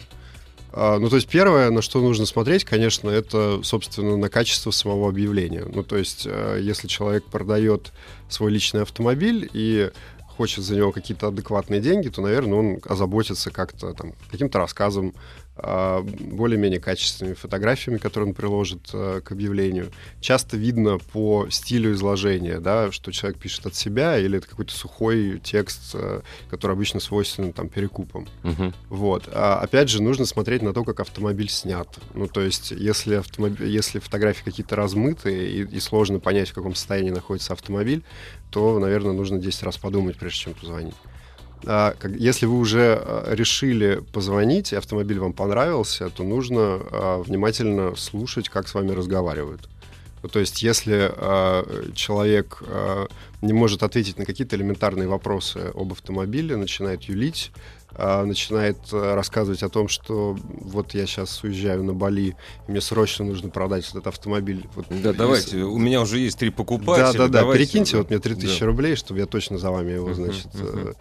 А, 0.73 0.99
ну, 0.99 1.09
то 1.09 1.17
есть 1.17 1.29
первое, 1.29 1.71
на 1.71 1.83
что 1.83 2.01
нужно 2.01 2.27
смотреть, 2.27 2.65
конечно, 2.65 3.11
это, 3.11 3.61
собственно, 3.65 4.17
на 4.17 4.29
качество 4.29 4.71
самого 4.71 5.09
объявления. 5.09 5.65
Ну, 5.71 5.83
то 5.83 5.97
есть 5.97 6.27
э, 6.27 6.61
если 6.63 6.87
человек 6.87 7.25
продает 7.25 7.93
свой 8.29 8.53
личный 8.53 8.83
автомобиль 8.83 9.51
и 9.53 9.91
хочет 10.37 10.65
за 10.65 10.77
него 10.77 10.93
какие-то 10.93 11.29
адекватные 11.29 11.81
деньги, 11.81 12.09
то, 12.09 12.23
наверное, 12.23 12.59
он 12.59 12.79
озаботится 12.89 13.51
как-то 13.51 13.93
там 13.95 14.13
каким-то 14.31 14.59
рассказом, 14.59 15.13
более-менее 15.63 16.81
качественными 16.81 17.35
фотографиями, 17.35 17.99
которые 17.99 18.29
он 18.31 18.35
приложит 18.35 18.91
э, 18.93 19.21
к 19.25 19.33
объявлению. 19.33 19.91
Часто 20.21 20.57
видно 20.57 20.99
по 20.99 21.49
стилю 21.51 21.93
изложения, 21.93 22.61
да, 22.61 22.91
что 22.93 23.13
человек 23.13 23.39
пишет 23.39 23.67
от 23.67 23.75
себя, 23.75 24.19
или 24.19 24.39
это 24.39 24.49
какой-то 24.49 24.73
сухой 24.73 25.41
текст, 25.43 25.91
э, 25.95 26.23
который 26.49 26.73
обычно 26.73 27.01
свойственен 27.01 27.53
там 27.53 27.69
перекупам. 27.69 28.27
Мгм. 28.43 28.75
Вот. 28.89 29.29
А 29.33 29.61
опять 29.61 29.89
же, 29.89 30.03
нужно 30.03 30.27
смотреть 30.27 30.63
на 30.63 30.73
то, 30.73 30.85
как 30.85 31.01
автомобиль 31.01 31.51
снят. 31.51 31.89
Ну, 32.15 32.27
то 32.27 32.41
есть, 32.41 32.71
если, 32.71 33.17
автомобиль, 33.17 33.67
если 33.69 33.99
фотографии 33.99 34.43
какие-то 34.45 34.77
размытые 34.77 35.51
и, 35.51 35.77
и 35.77 35.81
сложно 35.81 36.21
понять, 36.21 36.51
в 36.51 36.55
каком 36.55 36.75
состоянии 36.75 37.11
находится 37.11 37.53
автомобиль, 37.53 38.03
то, 38.51 38.79
наверное, 38.79 39.13
нужно 39.13 39.39
10 39.39 39.63
раз 39.63 39.79
подумать, 39.79 40.17
прежде 40.17 40.39
чем 40.39 40.55
позвонить. 40.55 40.95
А, 41.67 41.95
если 42.17 42.47
вы 42.47 42.59
уже 42.59 42.99
а, 43.01 43.35
решили 43.35 44.03
позвонить, 44.13 44.73
и 44.73 44.77
автомобиль 44.77 45.19
вам 45.19 45.33
понравился, 45.33 46.09
то 46.11 46.23
нужно 46.23 46.81
а, 46.91 47.23
внимательно 47.23 47.95
слушать, 47.97 48.49
как 48.49 48.69
с 48.69 48.75
вами 48.75 48.93
разговаривают. 48.93 49.69
Ну, 50.23 50.29
то 50.29 50.39
есть, 50.39 50.63
если 50.63 51.11
человек 51.95 52.63
не 53.41 53.55
может 53.55 53.83
ответить 53.83 54.19
на 54.19 54.27
какие-то 54.27 54.55
элементарные 54.55 55.09
вопросы 55.09 55.73
об 55.75 55.93
автомобиле, 55.93 56.57
начинает 56.57 57.05
юлить, 57.05 57.53
начинает 57.97 58.77
рассказывать 58.93 59.63
о 59.63 59.71
том, 59.71 59.89
что 59.89 60.37
вот 60.43 60.93
я 60.93 61.07
сейчас 61.07 61.43
уезжаю 61.43 61.85
на 61.85 61.95
Бали, 61.95 62.37
и 62.69 62.71
мне 62.71 62.83
срочно 62.83 63.25
нужно 63.25 63.49
продать 63.49 63.89
этот 63.89 64.09
автомобиль. 64.09 64.67
Вот, 64.75 64.85
Да, 64.91 64.95
если- 64.97 65.13
давайте, 65.13 65.57
у 65.63 65.79
меня 65.79 66.03
уже 66.03 66.19
есть 66.19 66.39
три 66.39 66.51
Да, 66.51 66.57
покупателя. 66.57 67.13
да, 67.19 67.27
да, 67.29 67.41
давайте, 67.41 67.65
перекиньте 67.65 67.93
да. 67.93 67.99
вот 67.99 68.11
мне 68.11 68.19
3000 68.19 68.61
Да. 68.61 68.67
рублей, 68.67 68.97
чтобы 68.97 69.21
я 69.21 69.27
точно 69.27 69.57
за 69.57 69.71
вами 69.71 69.93
его, 69.93 70.13
значит, 70.13 70.49
э, 70.53 70.59
Не, 70.59 70.93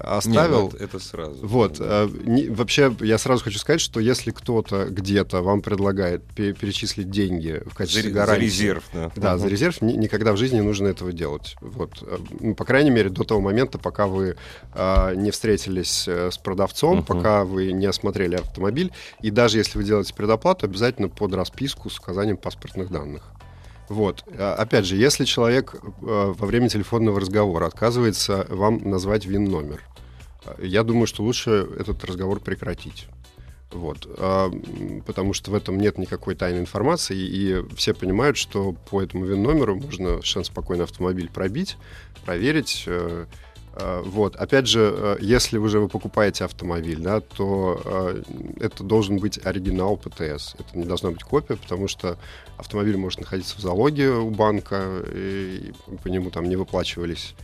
оставил. 0.00 0.62
ну, 0.62 0.68
это, 0.68 0.84
это 0.84 0.98
сразу. 0.98 1.46
Вот. 1.46 1.76
Э, 1.80 2.08
не- 2.24 2.48
вообще, 2.48 2.94
я 3.00 3.18
сразу 3.18 3.44
хочу 3.44 3.58
сказать, 3.58 3.80
что 3.80 4.00
если 4.00 4.30
кто-то 4.30 4.86
где-то 4.90 5.42
вам 5.42 5.62
предлагает 5.62 6.22
пе- 6.34 6.52
перечислить 6.52 7.10
деньги 7.10 7.60
в 7.64 7.70
За, 7.70 7.74
качестве 7.76 8.02
за 8.04 8.10
гарантии... 8.10 8.44
резерв, 8.44 8.84
да. 8.92 9.10
Да, 9.16 9.32
Мгм. 9.32 9.40
за 9.40 9.48
резерв 9.48 9.82
ни- 9.82 9.92
никогда 9.94 10.32
в 10.32 10.36
жизни 10.36 10.56
не 10.56 10.62
нужно 10.62 10.88
этого 10.88 11.12
делать. 11.12 11.56
Вот. 11.60 12.02
э, 12.02 12.18
ну, 12.40 12.54
по 12.54 12.64
крайней 12.64 12.90
мере, 12.90 13.10
до 13.10 13.24
того 13.24 13.40
момента, 13.40 13.78
пока 13.78 14.06
вы 14.06 14.36
а, 14.72 15.14
не 15.14 15.30
встретились 15.30 16.06
э, 16.08 16.30
с 16.30 16.38
продавцом, 16.38 16.98
Мгм. 16.98 17.04
пока 17.04 17.44
вы 17.44 17.72
не 17.72 17.86
осмотрели 17.86 18.36
автомобиль. 18.36 18.92
И 19.22 19.30
даже 19.30 19.58
если 19.58 19.78
вы 19.78 19.84
делаете 19.84 20.14
предоплату, 20.14 20.66
обязательно 20.66 21.08
под 21.08 21.34
расписку 21.34 21.90
с 21.90 21.98
указанием 21.98 22.36
паспортных 22.36 22.90
данных. 22.90 23.22
Вот. 23.88 24.24
А, 24.38 24.54
Опять 24.54 24.84
же, 24.84 24.96
если 24.96 25.24
человек 25.24 25.74
э, 25.74 25.80
во 26.02 26.46
время 26.46 26.68
телефонного 26.68 27.20
разговора 27.20 27.66
отказывается 27.66 28.46
вам 28.48 28.88
назвать 28.88 29.26
ВИН-номер, 29.26 29.82
э, 30.44 30.66
я 30.66 30.82
думаю, 30.82 31.06
что 31.06 31.22
лучше 31.22 31.68
этот 31.78 32.04
разговор 32.04 32.40
прекратить. 32.40 33.06
Вот. 33.70 34.06
А, 34.18 34.50
потому 35.06 35.32
что 35.32 35.50
в 35.50 35.54
этом 35.54 35.78
нет 35.78 35.98
никакой 35.98 36.34
тайной 36.34 36.60
информации, 36.60 37.16
и 37.18 37.64
все 37.76 37.94
понимают, 37.94 38.36
что 38.36 38.72
по 38.90 39.02
этому 39.02 39.24
ВИН-номеру 39.24 39.76
можно 39.76 40.10
совершенно 40.10 40.44
спокойно 40.44 40.84
автомобиль 40.84 41.30
пробить, 41.30 41.76
проверить. 42.24 42.86
Э, 43.78 44.02
Вот. 44.04 44.36
Опять 44.36 44.66
же, 44.66 44.92
э, 44.94 45.16
если 45.20 45.58
уже 45.58 45.80
вы 45.80 45.88
покупаете 45.88 46.44
автомобиль, 46.44 47.00
да, 47.00 47.20
то 47.20 47.80
э, 47.84 48.22
это 48.60 48.82
должен 48.84 49.18
быть 49.18 49.38
оригинал 49.44 49.96
ПТС. 49.96 50.54
Это 50.58 50.78
не 50.78 50.84
должна 50.84 51.10
быть 51.10 51.22
копия, 51.22 51.56
потому 51.56 51.88
что 51.88 52.18
автомобиль 52.56 52.96
может 52.96 53.20
находиться 53.20 53.56
в 53.56 53.60
залоге 53.60 54.10
у 54.10 54.30
банка, 54.30 55.02
и 55.14 55.72
по 56.02 56.08
нему 56.08 56.30
там 56.30 56.48
не 56.48 56.56
выплачивались 56.56 57.34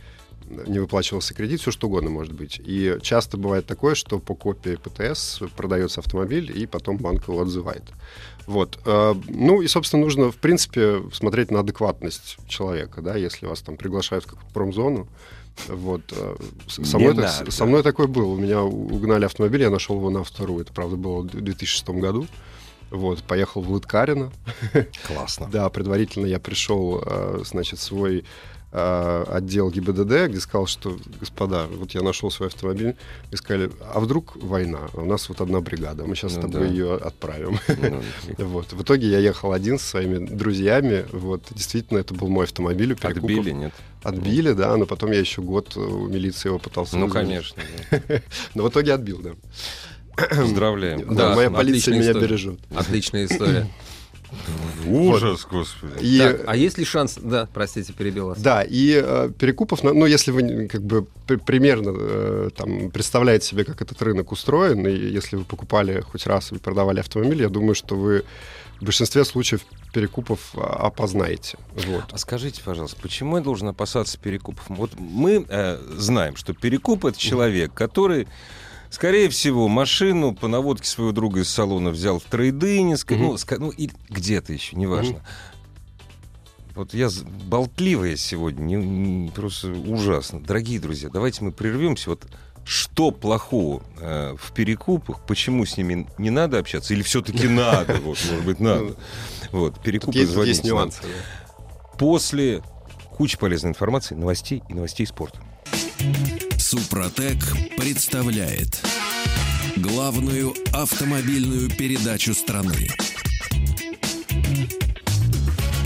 не 0.47 0.77
выплачивался 0.77 1.33
кредит, 1.33 1.59
все 1.59 1.71
что 1.71 1.87
угодно 1.87 2.11
может 2.11 2.31
быть. 2.31 2.61
И 2.63 2.97
часто 3.01 3.35
бывает 3.35 3.65
такое, 3.65 3.95
что 3.95 4.19
по 4.19 4.35
копии 4.35 4.75
ПТС 4.75 5.39
продается 5.55 6.01
автомобиль, 6.01 6.51
и 6.55 6.67
потом 6.67 6.97
банк 6.97 7.27
его 7.27 7.41
отзывает. 7.41 7.81
Вот. 8.45 8.79
Ну 8.85 9.63
и, 9.63 9.67
собственно, 9.67 10.03
нужно, 10.03 10.31
в 10.31 10.35
принципе, 10.35 11.01
смотреть 11.13 11.49
на 11.49 11.61
адекватность 11.61 12.37
человека, 12.47 13.01
да, 13.01 13.15
если 13.15 13.47
вас 13.47 13.61
там 13.61 13.75
приглашают 13.75 14.25
в 14.25 14.27
какую-то 14.27 14.53
промзону. 14.53 15.07
Вот. 15.67 16.01
э, 16.11 16.35
Со 16.67 16.97
мной, 16.99 17.15
так- 17.15 17.39
надо. 17.39 17.51
со 17.51 17.65
мной 17.65 17.83
такое 17.83 18.07
было. 18.07 18.25
У 18.25 18.37
меня 18.37 18.61
угнали 18.63 19.25
автомобиль, 19.25 19.61
я 19.61 19.69
нашел 19.69 19.95
его 19.97 20.09
на 20.09 20.23
вторую. 20.23 20.61
Это, 20.63 20.73
правда, 20.73 20.95
было 20.95 21.21
в 21.21 21.27
2006 21.27 21.89
году. 21.99 22.27
Вот, 22.91 23.23
поехал 23.23 23.61
в 23.61 23.71
Лыткарино. 23.71 24.31
Классно. 25.07 25.47
Да, 25.51 25.69
предварительно 25.69 26.27
я 26.27 26.39
пришел, 26.39 27.01
э, 27.05 27.41
значит, 27.45 27.79
свой 27.79 28.23
э, 28.71 29.25
отдел 29.29 29.71
ГИБДД, 29.71 30.27
где 30.29 30.39
сказал, 30.39 30.67
что, 30.67 30.97
господа, 31.19 31.65
вот 31.67 31.91
я 31.91 32.01
нашел 32.01 32.29
свой 32.29 32.49
автомобиль, 32.49 32.95
и 33.31 33.35
сказали, 33.37 33.71
а 33.93 33.99
вдруг 34.01 34.35
война? 34.35 34.81
У 34.93 35.05
нас 35.05 35.29
вот 35.29 35.39
одна 35.41 35.61
бригада, 35.61 36.03
мы 36.05 36.15
сейчас 36.15 36.35
Ну 36.35 36.41
с 36.41 36.41
тобой 36.43 36.67
да. 36.67 36.73
ее 36.73 36.95
отправим. 36.95 37.57
Ну, 38.37 38.45
Вот. 38.47 38.73
В 38.73 38.81
итоге 38.83 39.09
я 39.09 39.19
ехал 39.19 39.51
один 39.53 39.79
со 39.79 39.85
своими 39.87 40.17
друзьями. 40.25 41.05
Вот. 41.11 41.41
Действительно, 41.51 41.99
это 41.99 42.13
был 42.13 42.27
мой 42.27 42.45
автомобиль. 42.45 42.95
Отбили, 43.01 43.51
нет? 43.51 43.73
Отбили, 44.05 44.51
да, 44.53 44.77
но 44.77 44.85
потом 44.85 45.11
я 45.11 45.19
еще 45.19 45.41
год 45.41 45.73
э, 45.75 45.79
у 45.79 46.07
милиции 46.07 46.49
его 46.49 46.59
пытался 46.59 46.95
Ну, 46.97 47.05
вызвать. 47.07 47.23
конечно. 47.25 47.61
да. 47.91 48.21
Но 48.53 48.63
в 48.63 48.69
итоге 48.69 48.93
отбил, 48.93 49.19
да. 49.21 49.31
Поздравляем. 50.29 51.13
Да, 51.15 51.35
моя 51.35 51.49
ну, 51.49 51.55
полиция 51.57 51.93
отличная 51.93 51.99
меня 51.99 52.07
история. 52.11 52.27
бережет. 52.27 52.59
Отличная 52.75 53.25
история. 53.25 53.67
Ужас, 54.87 55.45
господи. 55.49 55.93
И, 56.01 56.19
Так, 56.19 56.41
а 56.47 56.55
есть 56.55 56.77
ли 56.77 56.85
шанс... 56.85 57.17
Да, 57.21 57.47
простите, 57.53 57.93
перебил 57.93 58.27
вас. 58.27 58.39
Да, 58.41 58.63
и 58.63 59.01
э, 59.03 59.31
Перекупов, 59.37 59.83
на- 59.83 59.93
ну, 59.93 60.05
если 60.05 60.31
вы 60.31 60.67
как 60.67 60.83
бы 60.83 61.07
при- 61.27 61.37
примерно 61.37 61.93
э, 61.97 62.49
там 62.55 62.91
представляете 62.91 63.47
себе, 63.47 63.63
как 63.65 63.81
этот 63.81 64.01
рынок 64.01 64.31
устроен, 64.31 64.85
и 64.87 64.91
если 64.95 65.35
вы 65.37 65.43
покупали 65.45 66.01
хоть 66.01 66.27
раз 66.27 66.51
и 66.51 66.57
продавали 66.57 66.99
автомобиль, 66.99 67.41
я 67.41 67.49
думаю, 67.49 67.75
что 67.75 67.95
вы 67.95 68.23
в 68.79 68.85
большинстве 68.85 69.25
случаев 69.25 69.61
Перекупов 69.95 70.51
а, 70.55 70.87
опознаете. 70.87 71.57
Вот. 71.73 72.03
А 72.11 72.17
скажите, 72.17 72.61
пожалуйста, 72.61 72.99
почему 73.01 73.37
я 73.37 73.41
должен 73.43 73.69
опасаться 73.69 74.17
перекупов? 74.19 74.65
Вот 74.67 74.91
мы 74.99 75.45
э, 75.47 75.79
знаем, 75.95 76.35
что 76.35 76.53
перекуп 76.53 77.05
это 77.05 77.17
человек, 77.17 77.73
который, 77.73 78.27
скорее 78.89 79.29
всего, 79.29 79.69
машину 79.69 80.35
по 80.35 80.49
наводке 80.49 80.85
своего 80.89 81.13
друга 81.13 81.39
из 81.39 81.49
салона 81.49 81.91
взял 81.91 82.19
в 82.19 82.23
трейдине, 82.23 82.95
ска- 82.95 83.15
ну, 83.15 83.35
ска- 83.35 83.57
ну, 83.57 83.69
и 83.69 83.89
где-то 84.09 84.51
еще, 84.51 84.75
неважно. 84.75 85.21
Вот 86.75 86.93
я 86.93 87.07
болтливая 87.47 88.17
сегодня, 88.17 88.63
не- 88.75 88.75
не- 88.85 89.29
просто 89.29 89.69
ужасно. 89.69 90.41
Дорогие 90.41 90.81
друзья, 90.81 91.07
давайте 91.09 91.41
мы 91.41 91.53
прервемся. 91.53 92.09
Вот 92.09 92.25
что 92.65 93.11
плохого 93.11 93.83
э, 93.99 94.35
в 94.39 94.51
перекупах? 94.51 95.23
Почему 95.25 95.65
с 95.65 95.77
ними 95.77 96.07
не 96.17 96.31
надо 96.31 96.57
общаться? 96.57 96.93
Или 96.93 97.03
все-таки 97.03 97.47
надо? 97.47 97.93
Вот, 98.03 98.17
может 98.29 98.43
быть, 98.45 98.59
надо. 98.59 98.95
Вот, 99.51 99.75
Тут 99.75 99.83
перекупы 99.83 100.17
есть, 100.17 100.35
есть 100.35 100.63
нюансы. 100.63 101.01
да. 101.03 101.97
после 101.97 102.61
кучи 103.11 103.37
полезной 103.37 103.69
информации, 103.71 104.15
новостей 104.15 104.63
и 104.67 104.73
новостей 104.73 105.05
спорта. 105.05 105.39
Супротек 106.57 107.37
представляет 107.77 108.81
главную 109.77 110.53
автомобильную 110.73 111.69
передачу 111.69 112.33
страны. 112.33 112.89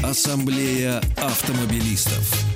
Ассамблея 0.02 1.02
автомобилистов. 1.18 2.49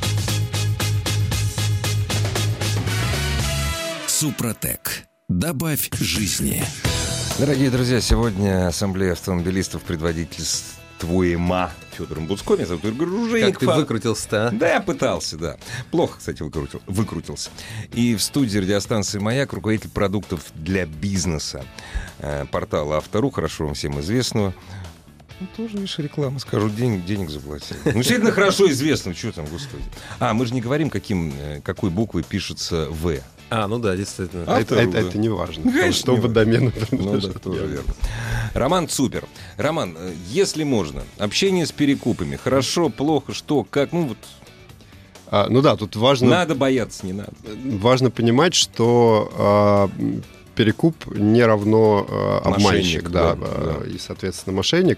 Супротек. 4.24 5.04
Добавь 5.28 5.90
жизни. 6.00 6.64
Дорогие 7.38 7.70
друзья, 7.70 8.00
сегодня 8.00 8.68
Ассамблея 8.68 9.12
автомобилистов 9.12 9.82
предводительствуема 9.82 11.74
Федором 11.92 12.28
Буцко. 12.28 12.56
Меня 12.56 12.68
зовут 12.68 12.86
Игорь 12.86 13.00
Как 13.00 13.18
Ружейников. 13.18 13.60
ты 13.60 13.66
выкрутился-то, 13.68 14.48
а? 14.48 14.52
Да, 14.52 14.76
я 14.76 14.80
пытался, 14.80 15.36
да. 15.38 15.58
Плохо, 15.92 16.20
кстати, 16.20 16.42
выкрутил, 16.42 16.82
выкрутился. 16.88 17.50
И 17.92 18.16
в 18.16 18.24
студии 18.24 18.60
радиостанции 18.60 19.20
«Маяк» 19.20 19.52
руководитель 19.52 19.90
продуктов 19.90 20.54
для 20.56 20.86
бизнеса 20.86 21.66
э, 22.20 22.46
портала 22.50 23.00
«Автору», 23.00 23.30
хорошо 23.30 23.66
вам 23.66 23.74
всем 23.74 24.00
известного. 24.00 24.54
Ну, 25.42 25.48
тоже, 25.58 25.74
видишь, 25.74 26.00
реклама, 26.00 26.40
скажу, 26.40 26.70
денег, 26.70 27.04
денег 27.04 27.30
заплатил. 27.30 27.76
Ну, 27.84 27.92
действительно 27.92 28.32
хорошо 28.32 28.72
известно, 28.72 29.14
что 29.14 29.34
там, 29.34 29.48
господи. 29.48 29.84
А, 30.20 30.34
мы 30.34 30.46
же 30.46 30.54
не 30.54 30.62
говорим, 30.62 30.90
каким, 30.90 31.34
э, 31.38 31.60
какой 31.60 31.90
буквой 31.90 32.24
пишется 32.24 32.88
«В». 32.90 33.20
А, 33.56 33.68
ну 33.68 33.78
да, 33.78 33.96
действительно. 33.96 34.46
А, 34.48 34.60
это, 34.60 34.74
Автору, 34.76 34.82
это- 34.82 34.92
да. 34.92 35.00
это 35.10 35.18
не 35.20 35.30
важно. 35.30 35.64
Конечно, 35.64 35.92
что 35.94 36.16
важно. 36.16 36.30
домену 36.30 36.66
Ну 36.66 36.72
да, 36.82 36.86
принадлежит, 36.98 37.42
тоже 37.42 37.60
я- 37.62 37.66
верно. 37.68 37.94
Роман 38.56 38.90
Супер. 38.90 39.26
Роман, 39.58 39.96
э, 39.96 40.14
если 40.30 40.64
можно, 40.64 41.04
общение 41.20 41.66
с 41.68 41.72
перекупами. 41.72 42.36
Хорошо, 42.36 42.90
плохо, 42.90 43.34
что, 43.34 43.64
как, 43.64 43.92
ну 43.92 44.08
вот, 44.08 44.18
А, 45.28 45.48
ну 45.50 45.62
да, 45.62 45.76
тут 45.76 45.96
важно... 45.96 46.30
надо 46.30 46.56
бояться, 46.56 47.06
не 47.06 47.14
надо. 47.14 47.32
важно 47.80 48.10
понимать, 48.10 48.56
что 48.56 49.32
а, 49.38 49.90
м, 50.00 50.24
перекуп 50.56 50.96
не 51.16 51.44
равно 51.44 52.08
э, 52.10 52.38
обманщик, 52.48 53.04
Мошенник, 53.04 53.10
да, 53.10 53.36
да, 53.36 53.46
э, 53.48 53.80
да. 53.86 53.90
и, 53.92 53.98
соответственно, 54.00 54.56
мошенник. 54.56 54.98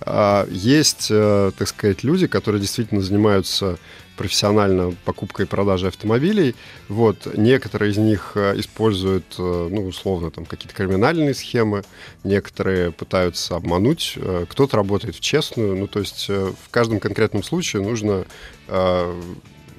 А, 0.00 0.46
Есть, 0.50 1.08
э, 1.10 1.50
так 1.56 1.68
сказать, 1.68 2.04
люди, 2.04 2.26
которые 2.26 2.60
действительно 2.60 3.00
занимаются 3.00 3.78
профессионально 4.16 4.94
покупкой 5.04 5.44
и 5.44 5.48
продажей 5.48 5.88
автомобилей. 5.88 6.54
Вот. 6.88 7.26
Некоторые 7.36 7.92
из 7.92 7.98
них 7.98 8.32
э, 8.34 8.58
используют, 8.58 9.34
э, 9.38 9.68
ну, 9.70 9.86
условно, 9.86 10.30
там 10.30 10.44
какие-то 10.44 10.74
криминальные 10.74 11.34
схемы, 11.34 11.82
некоторые 12.24 12.92
пытаются 12.92 13.56
обмануть, 13.56 14.18
кто-то 14.48 14.76
работает 14.76 15.16
в 15.16 15.20
честную. 15.20 15.76
Ну, 15.76 15.86
то 15.86 16.00
есть 16.00 16.28
в 16.28 16.70
каждом 16.70 17.00
конкретном 17.00 17.42
случае 17.42 17.82
нужно 17.82 18.24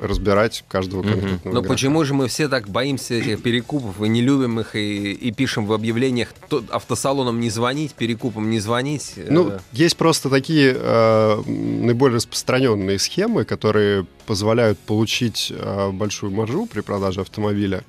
разбирать 0.02 0.64
каждого 0.68 1.02
конкретного 1.04 1.40
Но 1.44 1.52
игрока. 1.52 1.70
почему 1.70 2.04
же 2.06 2.14
мы 2.14 2.28
все 2.28 2.48
так 2.48 2.70
боимся 2.70 3.16
этих 3.16 3.42
перекупов 3.42 4.02
и 4.02 4.08
не 4.08 4.22
любим 4.22 4.60
их 4.60 4.76
и, 4.76 5.12
и 5.14 5.32
пишем 5.32 5.66
в 5.66 5.74
объявлениях 5.74 6.30
то, 6.50 6.64
автосалонам 6.70 7.40
не 7.40 7.50
звонить, 7.50 7.94
перекупам 7.94 8.50
не 8.50 8.60
звонить? 8.60 9.14
Ну, 9.30 9.50
Э, 9.50 9.60
есть 9.72 9.98
просто 9.98 10.30
такие 10.30 10.76
э, 10.78 11.42
наиболее 11.48 12.18
распространенные 12.18 13.00
схемы, 13.00 13.44
которые 13.46 14.06
позволяют 14.26 14.78
получить 14.80 15.52
э, 15.56 15.90
большую 15.92 16.32
маржу 16.32 16.66
при 16.66 16.82
продаже 16.82 17.22
автомобиля. 17.22 17.84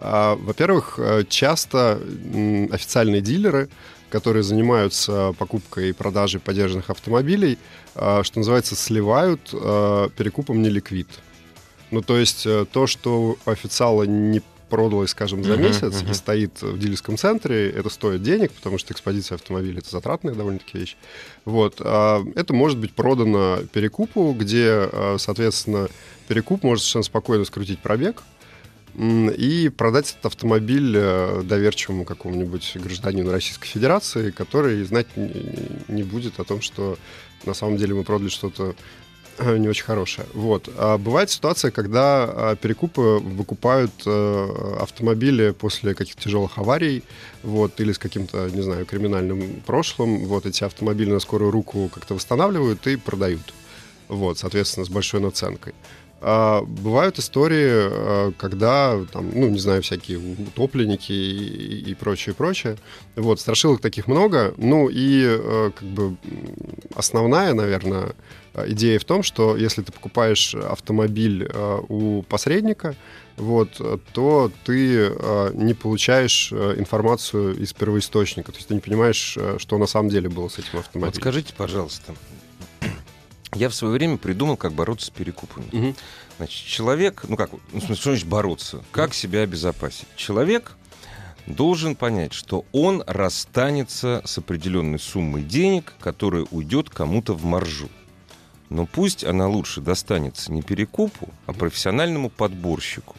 А, 0.00 0.36
Во-первых, 0.36 0.98
э, 0.98 1.24
часто 1.28 2.00
м, 2.34 2.68
официальные 2.72 3.20
дилеры, 3.20 3.68
которые 4.10 4.42
занимаются 4.42 5.32
покупкой 5.38 5.88
и 5.88 5.92
продажей 5.92 6.40
подержанных 6.40 6.90
автомобилей, 6.90 7.58
э, 7.94 8.20
что 8.22 8.38
называется, 8.38 8.76
сливают 8.76 9.50
э, 9.52 10.08
перекупом 10.16 10.62
неликвид. 10.62 11.08
Ну, 11.94 12.02
то 12.02 12.18
есть 12.18 12.44
э, 12.46 12.66
то, 12.70 12.86
что 12.88 13.36
официала 13.44 14.02
не 14.02 14.42
продалось, 14.68 15.10
скажем, 15.10 15.44
за 15.44 15.52
Мгм, 15.54 15.62
месяц 15.62 16.02
мгм. 16.02 16.10
и 16.10 16.14
стоит 16.14 16.60
в 16.62 16.76
дилерском 16.76 17.16
центре, 17.16 17.70
это 17.70 17.88
стоит 17.88 18.22
денег, 18.22 18.50
потому 18.50 18.78
что 18.78 18.92
экспозиция 18.92 19.36
автомобиля— 19.36 19.78
это 19.80 19.90
затратная 19.90 20.34
довольно-таки 20.34 20.78
вещь. 20.78 20.96
Вот. 21.44 21.76
а 21.80 22.24
Это 22.34 22.52
может 22.52 22.78
быть 22.78 22.92
продано 22.92 23.58
перекупу, 23.72 24.34
где, 24.36 24.88
э, 24.90 25.16
соответственно, 25.20 25.88
перекуп 26.26 26.64
может 26.64 26.82
совершенно 26.82 27.04
спокойно 27.04 27.44
скрутить 27.44 27.78
пробег, 27.78 28.22
и 28.96 29.70
продать 29.76 30.12
этот 30.12 30.26
автомобиль 30.26 30.94
э, 30.96 31.42
доверчивому 31.44 32.04
какому-нибудь 32.04 32.72
гражданину 32.76 33.30
Российской 33.32 33.66
Федерации, 33.66 34.30
который 34.30 34.82
знать 34.84 35.06
не- 35.16 36.02
будет 36.04 36.38
о 36.40 36.44
том, 36.44 36.60
что 36.60 36.96
на 37.44 37.54
самом 37.54 37.76
деле 37.76 37.94
мы 37.94 38.04
продали 38.04 38.28
что-то 38.28 38.74
не 39.38 39.68
очень 39.68 39.84
хорошее. 39.84 40.26
Вот. 40.34 40.68
А 40.76 40.98
бывает 40.98 41.30
ситуация, 41.30 41.70
когда 41.70 42.24
а, 42.24 42.56
перекупы 42.56 43.18
выкупают 43.22 43.92
э, 44.06 44.76
автомобили 44.80 45.50
после 45.50 45.94
каких-то 45.94 46.22
тяжелых 46.22 46.58
аварий, 46.58 47.02
вот, 47.42 47.80
или 47.80 47.92
с 47.92 47.98
каким-то, 47.98 48.48
не 48.50 48.62
знаю, 48.62 48.86
криминальным 48.86 49.62
прошлым. 49.66 50.26
Вот 50.26 50.46
эти 50.46 50.64
автомобили 50.64 51.10
на 51.10 51.20
скорую 51.20 51.50
руку 51.50 51.90
как-то 51.92 52.14
восстанавливают 52.14 52.86
и 52.86 52.96
продают. 52.96 53.54
Вот, 54.08 54.38
соответственно, 54.38 54.84
с 54.86 54.88
большой 54.88 55.20
наценкой. 55.20 55.74
А, 56.26 56.62
бывают 56.62 57.18
истории, 57.18 57.68
э, 57.68 58.32
когда, 58.38 58.98
там, 59.12 59.30
ну, 59.34 59.50
не 59.50 59.58
знаю, 59.58 59.82
всякие 59.82 60.16
утопленники 60.16 61.12
и, 61.12 61.90
и 61.90 61.94
прочее, 61.94 62.34
прочее. 62.34 62.78
Вот, 63.14 63.40
страшилок 63.40 63.82
таких 63.82 64.06
много. 64.06 64.54
Ну, 64.56 64.88
и 64.88 65.22
э, 65.22 65.70
как 65.74 65.86
бы 65.86 66.16
основная, 66.94 67.52
наверное, 67.52 68.14
идея 68.54 68.98
в 68.98 69.04
том, 69.04 69.22
что 69.22 69.54
если 69.54 69.82
ты 69.82 69.92
покупаешь 69.92 70.54
автомобиль 70.54 71.46
у 71.88 72.22
посредника, 72.22 72.94
вот, 73.36 73.80
то 74.12 74.50
ты 74.64 75.10
не 75.54 75.74
получаешь 75.74 76.52
информацию 76.52 77.56
из 77.58 77.72
первоисточника. 77.72 78.52
То 78.52 78.58
есть 78.58 78.68
ты 78.68 78.74
не 78.74 78.80
понимаешь, 78.80 79.36
что 79.58 79.76
на 79.76 79.86
самом 79.86 80.08
деле 80.08 80.28
было 80.28 80.48
с 80.48 80.58
этим 80.58 80.68
Вот 80.74 80.86
автомобилем. 80.86 81.20
скажите, 81.20 81.52
пожалуйста, 81.54 82.14
я 83.54 83.68
в 83.68 83.74
свое 83.74 83.94
время 83.94 84.16
придумал, 84.16 84.56
как 84.56 84.72
бороться 84.72 85.06
с 85.06 85.10
перекупами. 85.10 85.68
Мгм. 85.72 85.96
Значит, 86.36 86.66
человек, 86.66 87.24
ну 87.28 87.36
как, 87.36 87.50
ну, 87.72 87.80
что 87.80 88.10
значит 88.10 88.26
бороться? 88.26 88.82
Как 88.90 89.14
себя 89.14 89.40
обезопасить? 89.40 90.08
Человек 90.16 90.76
должен 91.46 91.94
понять, 91.94 92.32
что 92.32 92.64
он 92.72 93.02
расстанется 93.06 94.22
с 94.24 94.38
определенной 94.38 94.98
суммой 94.98 95.42
денег, 95.42 95.94
которая 96.00 96.46
уйдет 96.50 96.90
кому-то 96.90 97.34
в 97.34 97.44
маржу. 97.44 97.88
Но 98.70 98.86
пусть 98.86 99.24
она 99.24 99.46
лучше 99.46 99.80
достанется 99.80 100.50
не 100.50 100.62
перекупу, 100.62 101.28
а 101.46 101.52
профессиональному 101.52 102.30
подборщику. 102.30 103.14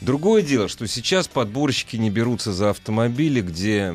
Другое 0.00 0.42
дело, 0.42 0.68
что 0.68 0.86
сейчас 0.86 1.26
подборщики 1.26 1.96
не 1.96 2.10
берутся 2.10 2.52
за 2.52 2.70
автомобили, 2.70 3.40
где 3.40 3.94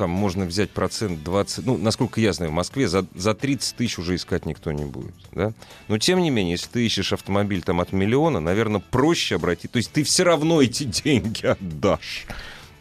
там 0.00 0.08
можно 0.08 0.46
взять 0.46 0.70
процент 0.70 1.22
20, 1.22 1.66
ну, 1.66 1.76
насколько 1.76 2.22
я 2.22 2.32
знаю, 2.32 2.52
в 2.52 2.54
Москве 2.54 2.88
за, 2.88 3.04
за 3.14 3.34
30 3.34 3.76
тысяч 3.76 3.98
уже 3.98 4.14
искать 4.14 4.46
никто 4.46 4.72
не 4.72 4.86
будет, 4.86 5.12
да? 5.32 5.52
Но, 5.88 5.98
тем 5.98 6.20
не 6.20 6.30
менее, 6.30 6.52
если 6.52 6.70
ты 6.70 6.86
ищешь 6.86 7.12
автомобиль 7.12 7.60
там 7.60 7.82
от 7.82 7.92
миллиона, 7.92 8.40
наверное, 8.40 8.80
проще 8.80 9.34
обратить, 9.34 9.72
то 9.72 9.76
есть 9.76 9.92
ты 9.92 10.02
все 10.02 10.22
равно 10.22 10.62
эти 10.62 10.84
деньги 11.04 11.44
отдашь. 11.44 12.26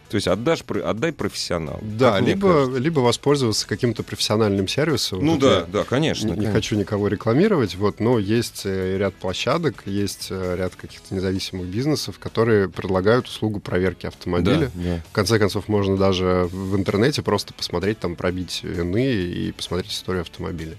То 0.10 0.16
есть 0.16 0.28
отдашь, 0.28 0.64
отдай 0.84 1.14
профессионалу. 1.14 1.80
Да, 1.84 2.20
либо, 2.20 2.68
либо 2.78 3.00
воспользоваться 3.00 3.68
каким-то 3.68 4.04
профессиональным 4.04 4.68
сервисом. 4.68 5.24
Ну 5.24 5.38
да, 5.38 5.66
да, 5.66 5.84
конечно. 5.84 6.26
Не, 6.26 6.32
не 6.32 6.36
конечно. 6.38 6.54
хочу 6.54 6.76
никого 6.76 7.08
рекламировать, 7.08 7.76
вот, 7.76 8.00
но 8.00 8.18
есть 8.18 8.62
э, 8.66 8.98
ряд 8.98 9.14
площадок, 9.14 9.84
есть 9.86 10.28
э, 10.32 10.56
ряд 10.58 10.76
каких-то 10.76 11.14
независимых 11.14 11.68
бизнесов, 11.68 12.18
которые 12.18 12.70
предлагают 12.70 13.28
услугу 13.28 13.60
проверки 13.60 14.08
автомобиля. 14.08 14.72
Да, 14.74 14.84
да. 14.84 15.02
В 15.10 15.14
конце 15.14 15.38
концов, 15.38 15.68
можно 15.68 15.96
даже 15.96 16.50
в 16.52 16.76
интернете 16.76 17.22
просто 17.22 17.54
посмотреть, 17.54 18.00
там, 18.00 18.16
пробить 18.16 18.62
вины 18.64 19.12
и 19.12 19.52
посмотреть 19.52 19.92
историю 19.92 20.22
автомобиля. 20.22 20.78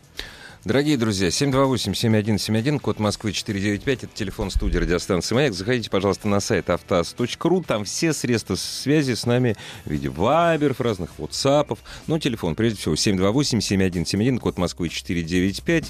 Дорогие 0.63 0.99
друзья, 0.99 1.29
728-7171, 1.29 2.81
код 2.81 2.99
Москвы 2.99 3.33
495, 3.33 4.05
это 4.05 4.15
телефон 4.15 4.51
студии 4.51 4.77
радиостанции 4.77 5.35
«Маяк». 5.35 5.55
Заходите, 5.55 5.89
пожалуйста, 5.89 6.29
на 6.29 6.41
сайт 6.41 6.69
автоаз.ру, 6.69 7.63
там 7.63 7.85
все 7.85 8.13
средства 8.13 8.57
связи 8.57 9.15
с 9.15 9.25
нами 9.25 9.57
в 9.87 9.91
виде 9.91 10.11
вайберов, 10.11 10.83
разных 10.83 11.19
ватсапов. 11.19 11.79
Но 12.07 12.19
телефон, 12.19 12.57
прежде 12.57 12.79
всего, 12.79 12.93
728-7171, 12.95 14.39
код 14.39 14.59
Москвы 14.59 14.91
495. 14.91 15.87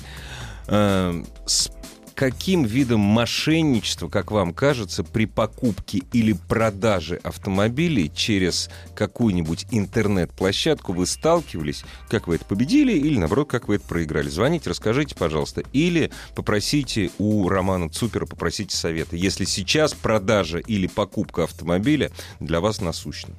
Эм, 0.69 1.27
С 1.47 1.73
каким 2.21 2.65
видом 2.65 3.01
мошенничества, 3.01 4.11
как 4.11 4.31
вам 4.31 4.53
кажется, 4.53 5.03
при 5.03 5.25
покупке 5.25 6.03
или 6.13 6.35
продаже 6.35 7.19
автомобилей 7.23 8.13
через 8.15 8.69
какую-нибудь 8.95 9.65
интернет-площадку 9.71 10.93
вы 10.93 11.07
сталкивались? 11.07 11.83
Как 12.11 12.29
вы 12.29 12.35
это 12.35 12.45
победили 12.45 12.93
или, 12.93 13.17
наоборот, 13.17 13.49
как 13.49 13.69
вы 13.69 13.77
это 13.77 13.87
проиграли? 13.87 14.29
Звоните, 14.29 14.69
расскажите, 14.69 15.15
пожалуйста. 15.15 15.63
Или 15.73 16.11
попросите 16.35 17.11
у 17.17 17.49
Романа 17.49 17.89
Цупера, 17.89 18.27
попросите 18.27 18.77
совета, 18.77 19.17
если 19.17 19.47
сейчас 19.47 19.95
продажа 19.95 20.59
или 20.59 20.89
покупка 20.89 21.45
автомобиля 21.45 22.11
для 22.39 22.61
вас 22.61 22.83
насущна. 22.83 23.35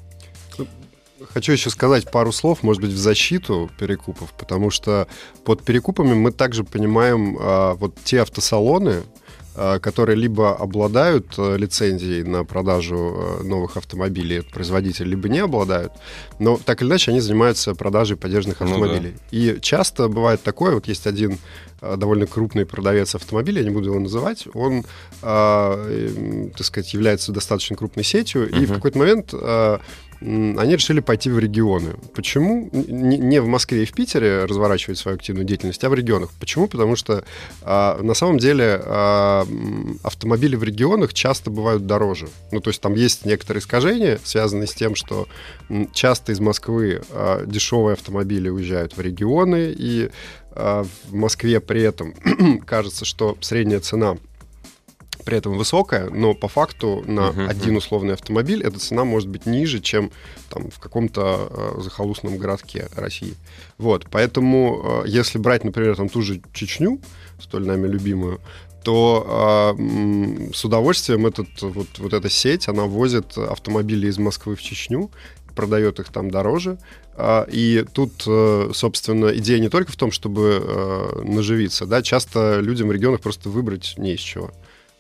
Хочу 1.30 1.52
еще 1.52 1.70
сказать 1.70 2.10
пару 2.10 2.32
слов, 2.32 2.64
может 2.64 2.82
быть, 2.82 2.92
в 2.92 2.98
защиту 2.98 3.70
перекупов, 3.80 4.34
потому 4.34 4.70
что 4.72 5.08
под 5.44 5.64
перекупами 5.64 6.14
мы 6.14 6.32
также 6.32 6.64
понимаем 6.64 7.38
а, 7.40 7.76
вот 7.76 7.96
те 8.04 8.22
автосалоны, 8.22 9.04
а, 9.56 9.80
которые 9.80 10.16
либо 10.16 10.56
обладают 10.56 11.28
а, 11.38 11.56
лицензией 11.58 12.24
на 12.24 12.44
продажу 12.46 12.98
а, 12.98 13.44
новых 13.44 13.78
автомобилей 13.78 14.40
от 14.40 14.48
производителя, 14.50 15.08
либо 15.08 15.30
не 15.30 15.40
обладают, 15.40 15.92
но 16.40 16.58
так 16.58 16.82
или 16.82 16.90
иначе 16.90 17.12
они 17.12 17.20
занимаются 17.20 17.76
продажей 17.76 18.18
поддержанных 18.18 18.60
Ну 18.62 18.68
да. 18.68 18.74
автомобилей. 18.74 19.14
И 19.32 19.60
часто 19.62 20.08
бывает 20.08 20.42
такое, 20.42 20.74
вот 20.74 20.88
есть 20.88 21.06
один 21.06 21.38
а, 21.82 21.98
довольно 21.98 22.26
крупный 22.26 22.66
продавец 22.66 23.14
автомобилей, 23.16 23.60
я 23.60 23.66
не 23.66 23.74
буду 23.74 23.90
его 23.90 24.00
называть, 24.00 24.48
он, 24.54 24.86
а, 25.22 25.76
эм, 25.88 26.50
так 26.52 26.66
сказать, 26.66 26.94
является 26.94 27.32
достаточно 27.32 27.76
крупной 27.76 28.06
сетью, 28.06 28.50
и 28.50 28.66
в 28.66 28.74
какой-то 28.74 28.98
момент 28.98 29.34
м, 29.34 29.82
они 30.22 30.76
решили 30.76 31.00
пойти 31.00 31.30
в 31.30 31.40
регионы. 31.40 31.96
Почему? 32.14 32.70
Не 32.72 33.42
в 33.42 33.48
Москве 33.48 33.84
и 33.84 33.86
в 33.86 33.94
Питере 33.94 34.46
разворачивать 34.46 35.00
свою 35.00 35.18
активную 35.18 35.46
деятельность, 35.46 35.84
а 35.84 35.90
в 35.90 35.96
регионах. 35.96 36.30
Почему? 36.40 36.68
Потому 36.68 36.96
что 36.96 37.24
а, 37.64 38.00
на 38.02 38.14
самом 38.14 38.38
деле 38.38 38.80
а, 38.84 39.48
автомобили 40.04 40.56
в 40.56 40.64
регионах 40.64 41.14
часто 41.14 41.50
бывают 41.50 41.88
дороже. 41.88 42.30
Ну, 42.52 42.60
то 42.60 42.70
есть 42.70 42.82
там 42.82 42.94
есть 42.94 43.26
некоторые 43.26 43.62
искажения, 43.62 44.20
связанные 44.24 44.68
с 44.68 44.76
тем, 44.76 44.94
что 44.96 45.28
часто 45.92 46.34
из 46.34 46.40
Москвы 46.40 47.02
а, 47.12 47.44
дешевые 47.46 47.94
автомобили 47.94 48.50
уезжают 48.50 48.96
в 48.96 49.02
регионы, 49.02 49.74
и 49.76 50.10
в 50.54 51.14
Москве 51.14 51.62
при 51.62 51.82
этом 51.82 52.14
кажется, 52.66 53.06
что 53.06 53.38
средняя 53.40 53.80
цена 53.80 54.18
при 55.26 55.38
этом 55.38 55.58
высокая, 55.58 56.10
но 56.10 56.34
по 56.34 56.48
факту 56.48 57.04
на 57.08 57.32
Мгм, 57.32 57.50
один 57.50 57.76
условный 57.78 58.14
автомобиль 58.14 58.64
эта 58.64 58.80
цена 58.80 59.04
может 59.06 59.30
быть 59.30 59.46
ниже, 59.46 59.80
чем 59.80 60.12
там, 60.50 60.70
в 60.70 60.80
каком-то 60.80 61.48
э, 61.78 61.82
захолустном 61.82 62.38
городке 62.38 62.88
России. 62.96 63.36
Вот, 63.78 64.08
поэтому, 64.10 65.04
э, 65.06 65.08
если 65.08 65.38
брать, 65.38 65.64
например, 65.64 65.96
там 65.96 66.10
ту 66.10 66.22
же 66.22 66.42
Чечню, 66.54 67.00
столь 67.40 67.66
нами 67.66 67.88
любимую, 67.88 68.40
то 68.84 69.76
м, 69.78 70.54
с 70.54 70.66
удовольствием 70.66 71.28
этот, 71.28 71.48
вот, 71.62 71.88
вот 72.00 72.14
эта 72.14 72.30
сеть, 72.30 72.68
она 72.68 72.86
возит 72.86 73.38
автомобили 73.38 74.08
из 74.08 74.18
Москвы 74.18 74.56
в 74.56 74.62
Чечню, 74.62 75.12
продает 75.56 76.00
их 76.00 76.08
там 76.12 76.32
дороже. 76.32 76.78
А, 77.16 77.46
И 77.52 77.86
тут, 77.94 78.24
э, 78.26 78.72
собственно, 78.74 79.28
идея 79.38 79.60
не 79.60 79.70
только 79.70 79.92
в 79.92 79.98
том, 79.98 80.12
чтобы 80.12 80.64
э, 80.64 81.22
наживиться, 81.24 81.86
да, 81.86 82.02
часто 82.02 82.60
людям 82.62 82.88
в 82.88 82.92
регионах 82.92 83.20
просто 83.22 83.50
выбрать 83.50 83.94
не 83.98 84.14
из 84.14 84.20
чего. 84.22 84.52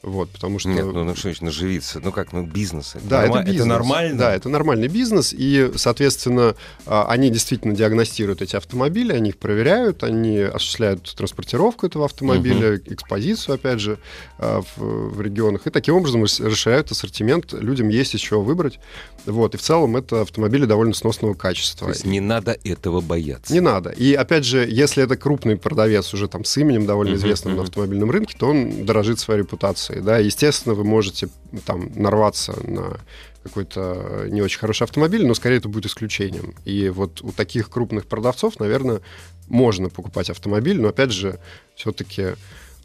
Вот, 0.03 0.29
потому 0.31 0.57
что... 0.57 0.69
Нет, 0.69 0.83
ну, 0.85 1.03
ну 1.03 1.13
что 1.13 1.23
значит 1.23 1.43
наживиться? 1.43 1.99
Ну 2.03 2.11
как, 2.11 2.33
ну 2.33 2.43
бизнес. 2.43 2.95
Это, 2.95 3.05
Да, 3.07 3.21
норма- 3.27 3.41
это 3.41 3.51
бизнес. 3.51 3.67
нормально? 3.67 4.17
Да, 4.17 4.33
это 4.35 4.49
нормальный 4.49 4.87
бизнес, 4.87 5.31
и, 5.37 5.71
соответственно, 5.75 6.55
а, 6.87 7.05
они 7.07 7.29
действительно 7.29 7.75
диагностируют 7.75 8.41
эти 8.41 8.55
автомобили, 8.55 9.13
они 9.13 9.29
их 9.29 9.37
проверяют, 9.37 10.03
они 10.03 10.39
осуществляют 10.39 11.03
транспортировку 11.15 11.85
этого 11.85 12.05
автомобиля, 12.05 12.77
экспозицию, 12.77 13.55
опять 13.55 13.79
же, 13.79 13.99
а, 14.39 14.61
в, 14.75 14.81
в 15.15 15.21
регионах, 15.21 15.67
и 15.67 15.69
таким 15.69 15.95
образом 15.95 16.23
рас- 16.23 16.39
расширяют 16.39 16.89
ассортимент, 16.91 17.53
людям 17.53 17.89
есть 17.89 18.15
из 18.15 18.21
чего 18.21 18.41
выбрать. 18.41 18.79
Вот, 19.27 19.53
и 19.53 19.57
в 19.59 19.61
целом 19.61 19.97
это 19.97 20.21
автомобили 20.21 20.65
довольно 20.65 20.95
сносного 20.95 21.35
качества. 21.35 21.85
То 21.89 21.93
есть 21.93 22.05
не 22.05 22.19
надо 22.19 22.57
этого 22.63 23.01
бояться. 23.01 23.53
Не 23.53 23.59
надо. 23.59 23.91
И 23.91 24.15
опять 24.15 24.45
же, 24.45 24.65
если 24.67 25.03
это 25.03 25.15
крупный 25.15 25.57
продавец 25.57 26.11
уже 26.15 26.27
там 26.27 26.43
с 26.43 26.57
именем 26.57 26.87
довольно 26.87 27.11
Мгм, 27.11 27.19
известным 27.19 27.53
на 27.53 27.61
мгм. 27.61 27.67
автомобильном 27.69 28.09
рынке, 28.09 28.35
то 28.35 28.47
он 28.47 28.83
дорожит 28.83 29.19
своей 29.19 29.41
репутацией. 29.41 29.90
Да, 29.99 30.17
естественно, 30.17 30.75
вы 30.75 30.83
можете 30.83 31.29
там 31.65 31.91
нарваться 31.95 32.53
на 32.67 32.99
какой-то 33.43 34.27
не 34.29 34.41
очень 34.41 34.59
хороший 34.59 34.83
автомобиль, 34.83 35.25
но 35.25 35.33
скорее 35.33 35.57
это 35.57 35.67
будет 35.67 35.87
исключением. 35.87 36.53
И 36.63 36.89
вот 36.89 37.21
у 37.21 37.31
таких 37.31 37.69
крупных 37.69 38.05
продавцов, 38.05 38.59
наверное, 38.59 39.01
можно 39.47 39.89
покупать 39.89 40.29
автомобиль, 40.29 40.79
но 40.79 40.89
опять 40.89 41.11
же, 41.11 41.39
все-таки 41.75 42.35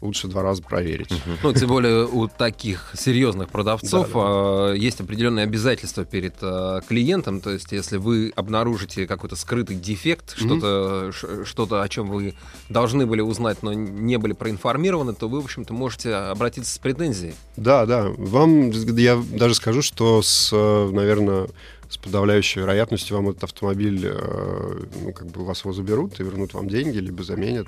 лучше 0.01 0.27
два 0.27 0.43
раза 0.43 0.61
проверить. 0.61 1.09
Ну, 1.43 1.53
тем 1.53 1.69
более 1.69 2.05
у 2.05 2.27
таких 2.27 2.91
серьезных 2.97 3.49
продавцов 3.49 4.09
Да, 4.13 4.73
э, 4.73 4.77
есть 4.77 5.01
определенные 5.01 5.43
обязательства 5.43 6.05
перед 6.05 6.35
э, 6.41 6.81
клиентом. 6.87 7.41
То 7.41 7.51
есть, 7.51 7.71
если 7.71 7.97
вы 7.97 8.31
обнаружите 8.35 9.07
какой-то 9.07 9.35
скрытый 9.35 9.75
дефект, 9.75 10.35
Мгм. 10.39 10.59
что-то, 10.59 11.45
что-то, 11.45 11.81
о 11.81 11.89
чем 11.89 12.09
вы 12.09 12.35
должны 12.69 13.05
были 13.05 13.21
узнать, 13.21 13.63
но 13.63 13.73
не 13.73 14.17
были 14.17 14.33
проинформированы, 14.33 15.13
то 15.13 15.27
вы, 15.27 15.41
в 15.41 15.45
общем-то, 15.45 15.73
можете 15.73 16.13
обратиться 16.13 16.73
с 16.73 16.77
претензией. 16.77 17.33
Да, 17.55 17.85
да. 17.85 18.07
Вам, 18.17 18.69
я 18.71 19.21
даже 19.31 19.55
скажу, 19.55 19.81
что 19.81 20.21
с, 20.21 20.51
наверное, 20.53 21.47
с 21.89 21.97
подавляющей 21.97 22.61
вероятностью 22.61 23.15
вам 23.15 23.29
этот 23.29 23.45
автомобиль, 23.45 24.01
э, 24.03 24.83
ну, 25.03 25.13
как 25.13 25.27
бы 25.27 25.45
вас 25.45 25.61
его 25.61 25.73
заберут 25.73 26.19
и 26.19 26.23
вернут 26.23 26.53
вам 26.53 26.67
деньги, 26.67 26.97
либо 26.97 27.23
заменят. 27.23 27.67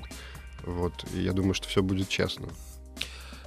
Вот. 0.64 0.92
И 1.14 1.22
я 1.22 1.32
думаю, 1.32 1.54
что 1.54 1.68
все 1.68 1.82
будет 1.82 2.08
честно. 2.08 2.48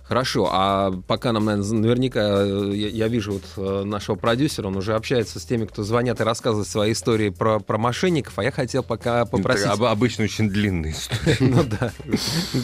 Хорошо, 0.04 0.50
а 0.52 0.92
пока 1.08 1.32
нам, 1.32 1.46
наверное, 1.46 1.80
наверняка, 1.80 2.20
э, 2.20 2.72
я, 2.76 2.90
я 2.90 3.08
вижу 3.08 3.34
вот 3.34 3.44
э, 3.56 3.84
нашего 3.86 4.16
продюсера, 4.16 4.68
он 4.68 4.76
уже 4.76 4.96
общается 4.96 5.40
с 5.40 5.46
теми, 5.46 5.66
кто 5.66 5.84
звонят 5.84 6.20
и 6.20 6.24
рассказывает 6.24 6.68
свои 6.68 6.92
истории 6.92 7.30
про, 7.30 7.60
про 7.60 7.78
мошенников, 7.78 8.38
а 8.38 8.44
я 8.44 8.52
хотел 8.52 8.84
пока 8.84 9.26
попросить... 9.26 9.64
Это 9.64 9.74
об- 9.74 9.84
обычно 9.86 10.26
очень 10.26 10.50
длинные 10.50 10.92
истории. 10.92 11.38
Ну 11.40 11.64
да, 11.64 11.94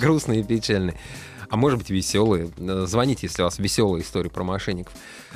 грустные 0.01 0.41
и 0.41 0.43
печальные. 0.43 0.99
А 1.49 1.57
может 1.57 1.79
быть, 1.79 1.89
веселые. 1.89 2.51
Э, 2.57 2.85
Звоните, 2.87 3.27
если 3.27 3.41
у 3.41 3.45
вас 3.45 3.57
веселые 3.59 4.03
истории 4.03 4.29
про 4.29 4.43
мошенников. 4.43 4.93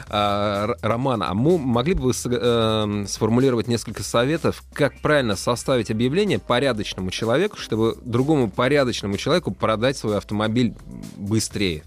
А, 0.09 0.75
Роман, 0.81 1.23
а 1.23 1.33
мо- 1.33 1.57
могли 1.57 1.93
бы 1.95 2.03
вы 2.03 2.13
с- 2.13 2.27
э, 2.29 3.05
сформулировать 3.07 3.67
несколько 3.67 4.03
советов, 4.03 4.63
как 4.73 4.99
правильно 5.01 5.35
составить 5.35 5.89
объявление 5.89 6.39
порядочному 6.39 7.09
человеку, 7.09 7.57
чтобы 7.57 7.97
другому 8.03 8.49
порядочному 8.49 9.17
человеку 9.17 9.51
продать 9.51 9.97
свой 9.97 10.17
автомобиль 10.17 10.75
быстрее? 11.17 11.83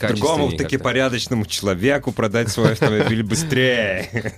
Другому 0.00 0.52
таки 0.52 0.78
порядочному 0.78 1.46
человеку 1.46 2.12
продать 2.12 2.50
свой 2.50 2.72
автомобиль 2.72 3.22
быстрее. 3.22 4.34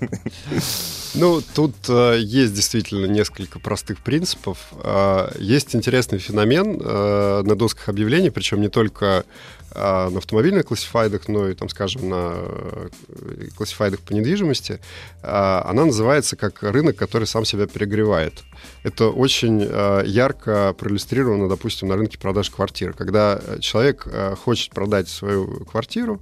Ну, 1.14 1.40
тут 1.54 1.74
э, 1.88 2.18
есть 2.20 2.54
действительно 2.54 3.06
несколько 3.06 3.58
простых 3.58 3.98
принципов. 4.00 4.58
Э, 4.72 5.30
есть 5.38 5.74
интересный 5.74 6.18
феномен 6.18 6.80
э, 6.80 7.42
на 7.44 7.56
досках 7.56 7.88
объявлений, 7.88 8.30
причем 8.30 8.60
не 8.60 8.68
только 8.68 9.24
э, 9.70 10.08
на 10.08 10.18
автомобильных 10.18 10.66
классифайдах, 10.66 11.28
но 11.28 11.48
и, 11.48 11.54
там, 11.54 11.68
скажем, 11.68 12.08
на 12.08 12.32
э, 12.34 12.88
классифайдах 13.56 14.00
по 14.00 14.12
недвижимости. 14.12 14.80
Э, 15.22 15.62
она 15.64 15.84
называется 15.84 16.36
как 16.36 16.62
рынок, 16.62 16.96
который 16.96 17.26
сам 17.26 17.44
себя 17.44 17.66
перегревает. 17.66 18.42
Это 18.82 19.08
очень 19.08 19.66
э, 19.68 20.02
ярко 20.06 20.74
проиллюстрировано, 20.78 21.48
допустим, 21.48 21.88
на 21.88 21.96
рынке 21.96 22.18
продаж 22.18 22.50
квартир. 22.50 22.92
Когда 22.92 23.40
э, 23.40 23.58
человек 23.60 24.06
э, 24.06 24.34
хочет 24.36 24.72
продать 24.72 25.08
свою 25.08 25.64
квартиру 25.64 26.20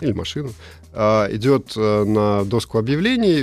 или 0.00 0.12
машину, 0.12 0.52
идет 0.94 1.72
э, 1.76 2.04
на 2.04 2.44
доску 2.44 2.78
объявлений, 2.78 3.42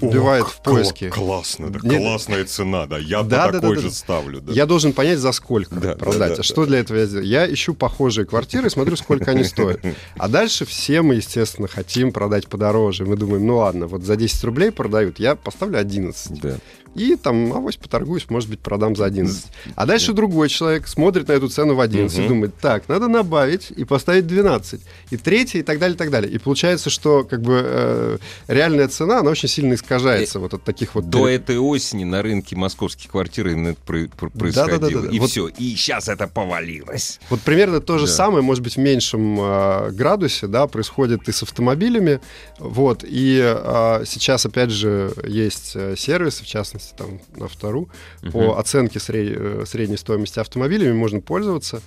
вбивает 0.00 0.46
в 0.46 0.62
поиске. 0.62 1.10
Классно, 1.10 1.70
да, 1.70 1.80
Нет. 1.82 2.00
классная 2.00 2.44
цена, 2.44 2.86
да. 2.86 2.98
Я 2.98 3.22
Да, 3.22 3.46
по 3.46 3.52
да, 3.52 3.60
такой 3.60 3.76
да, 3.76 3.82
же 3.82 3.88
да. 3.88 3.94
ставлю. 3.94 4.40
да. 4.40 4.52
Я 4.52 4.66
должен 4.66 4.92
понять, 4.92 5.18
за 5.18 5.32
сколько 5.32 5.74
Да, 5.74 5.94
продать. 5.94 6.18
да, 6.18 6.28
да, 6.28 6.40
а 6.40 6.42
что 6.42 6.64
для 6.66 6.78
этого 6.78 6.98
я 6.98 7.06
сделаю? 7.06 7.26
Я 7.26 7.52
ищу 7.52 7.74
похожие 7.74 8.24
квартиры 8.26 8.66
и 8.68 8.70
смотрю, 8.70 8.96
сколько 8.96 9.30
они 9.30 9.44
стоят. 9.44 9.80
А 10.18 10.28
дальше 10.28 10.64
все 10.64 11.02
мы, 11.02 11.16
естественно, 11.16 11.68
хотим 11.68 12.12
продать 12.12 12.48
подороже. 12.48 13.04
Мы 13.04 13.16
думаем, 13.16 13.46
ну 13.46 13.58
ладно, 13.58 13.86
вот 13.86 14.02
за 14.02 14.16
10 14.16 14.42
рублей 14.44 14.70
продают, 14.72 15.18
я 15.18 15.36
поставлю 15.36 15.78
11. 15.78 16.40
Да. 16.40 16.56
И 16.94 17.14
там, 17.16 17.52
авось 17.52 17.76
поторгуюсь, 17.76 18.24
может 18.30 18.48
быть, 18.48 18.60
продам 18.60 18.96
за 18.96 19.04
11. 19.04 19.44
А 19.74 19.84
дальше 19.84 20.14
другой 20.14 20.48
человек 20.48 20.88
смотрит 20.88 21.28
на 21.28 21.32
эту 21.32 21.48
цену 21.50 21.74
в 21.74 21.80
11 21.80 22.16
и 22.16 22.20
Мгм. 22.22 22.28
думает, 22.28 22.54
так, 22.58 22.88
надо 22.88 23.06
набавить 23.08 23.70
и 23.70 23.84
поставить 23.84 24.26
12. 24.26 24.80
И 25.10 25.18
третий, 25.18 25.58
и 25.58 25.62
так 25.62 25.78
далее, 25.78 25.94
и 25.94 25.98
так 25.98 26.10
далее. 26.10 26.32
И 26.32 26.38
получается, 26.38 26.85
что 26.90 27.24
как 27.24 27.42
бы 27.42 27.60
э, 27.64 28.18
реальная 28.48 28.88
цена, 28.88 29.20
она 29.20 29.30
очень 29.30 29.48
сильно 29.48 29.74
искажается 29.74 30.38
вот 30.38 30.54
от 30.54 30.64
таких 30.64 30.94
вот... 30.94 31.08
До 31.10 31.28
этой 31.28 31.58
осени 31.58 32.04
на 32.04 32.22
рынке 32.22 32.56
московских 32.56 33.10
квартир 33.10 33.46
это 33.48 33.74
про- 33.86 34.08
про- 34.08 34.30
происходило. 34.30 34.78
Да-да-да-да. 34.78 35.14
И 35.14 35.18
Вот- 35.18 35.30
все. 35.30 35.48
И 35.48 35.74
сейчас 35.76 36.08
это 36.08 36.26
повалилось. 36.28 37.20
Вот 37.30 37.40
примерно 37.40 37.80
то 37.80 37.98
же 37.98 38.06
Да. 38.06 38.12
самое, 38.12 38.42
может 38.42 38.62
быть, 38.62 38.74
в 38.76 38.80
меньшем 38.80 39.38
э, 39.40 39.90
градусе, 39.92 40.46
да, 40.46 40.66
происходит 40.66 41.28
и 41.28 41.32
с 41.32 41.42
автомобилями. 41.42 42.20
Вот, 42.58 43.04
и 43.04 43.40
э, 43.42 44.04
сейчас, 44.06 44.46
опять 44.46 44.70
же, 44.70 45.12
есть 45.26 45.72
э, 45.74 45.94
сервисы, 45.96 46.44
в 46.44 46.46
частности, 46.46 46.94
там, 46.96 47.20
на 47.36 47.48
втору, 47.48 47.88
по 48.32 48.58
оценке 48.58 48.98
сре- 48.98 49.62
э, 49.62 49.64
средней 49.66 49.96
стоимости 49.96 50.38
автомобилями 50.40 50.92
можно 50.92 51.20
пользоваться. 51.20 51.82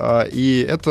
А, 0.00 0.22
И 0.22 0.60
это 0.60 0.90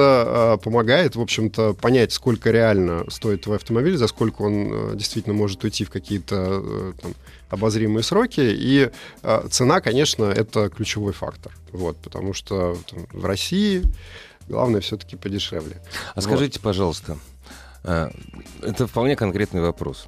а, 0.53 0.57
помогает, 0.57 1.15
в 1.15 1.21
общем-то, 1.21 1.73
понять, 1.73 2.11
сколько 2.11 2.51
реально 2.51 3.05
стоит 3.09 3.43
твой 3.43 3.55
автомобиль, 3.55 3.95
за 3.95 4.07
сколько 4.07 4.41
он 4.41 4.69
э, 4.71 4.95
действительно 4.95 5.33
может 5.33 5.63
уйти 5.63 5.85
в 5.85 5.89
какие-то 5.89 6.93
там, 7.01 7.13
обозримые 7.49 8.03
сроки. 8.03 8.41
И 8.41 8.91
а, 9.23 9.47
цена, 9.49 9.79
конечно, 9.79 10.25
это 10.25 10.69
ключевой 10.69 11.13
фактор. 11.13 11.53
Вот, 11.71 11.95
потому 11.97 12.33
что 12.33 12.77
там, 12.89 13.07
в 13.11 13.25
России 13.25 13.83
главное 14.49 14.81
все-таки 14.81 15.15
подешевле. 15.15 15.81
А 16.09 16.15
Вот. 16.15 16.23
скажите, 16.25 16.59
пожалуйста, 16.59 17.17
а, 17.83 18.11
это 18.61 18.87
вполне 18.87 19.15
конкретный 19.15 19.61
вопрос. 19.61 20.07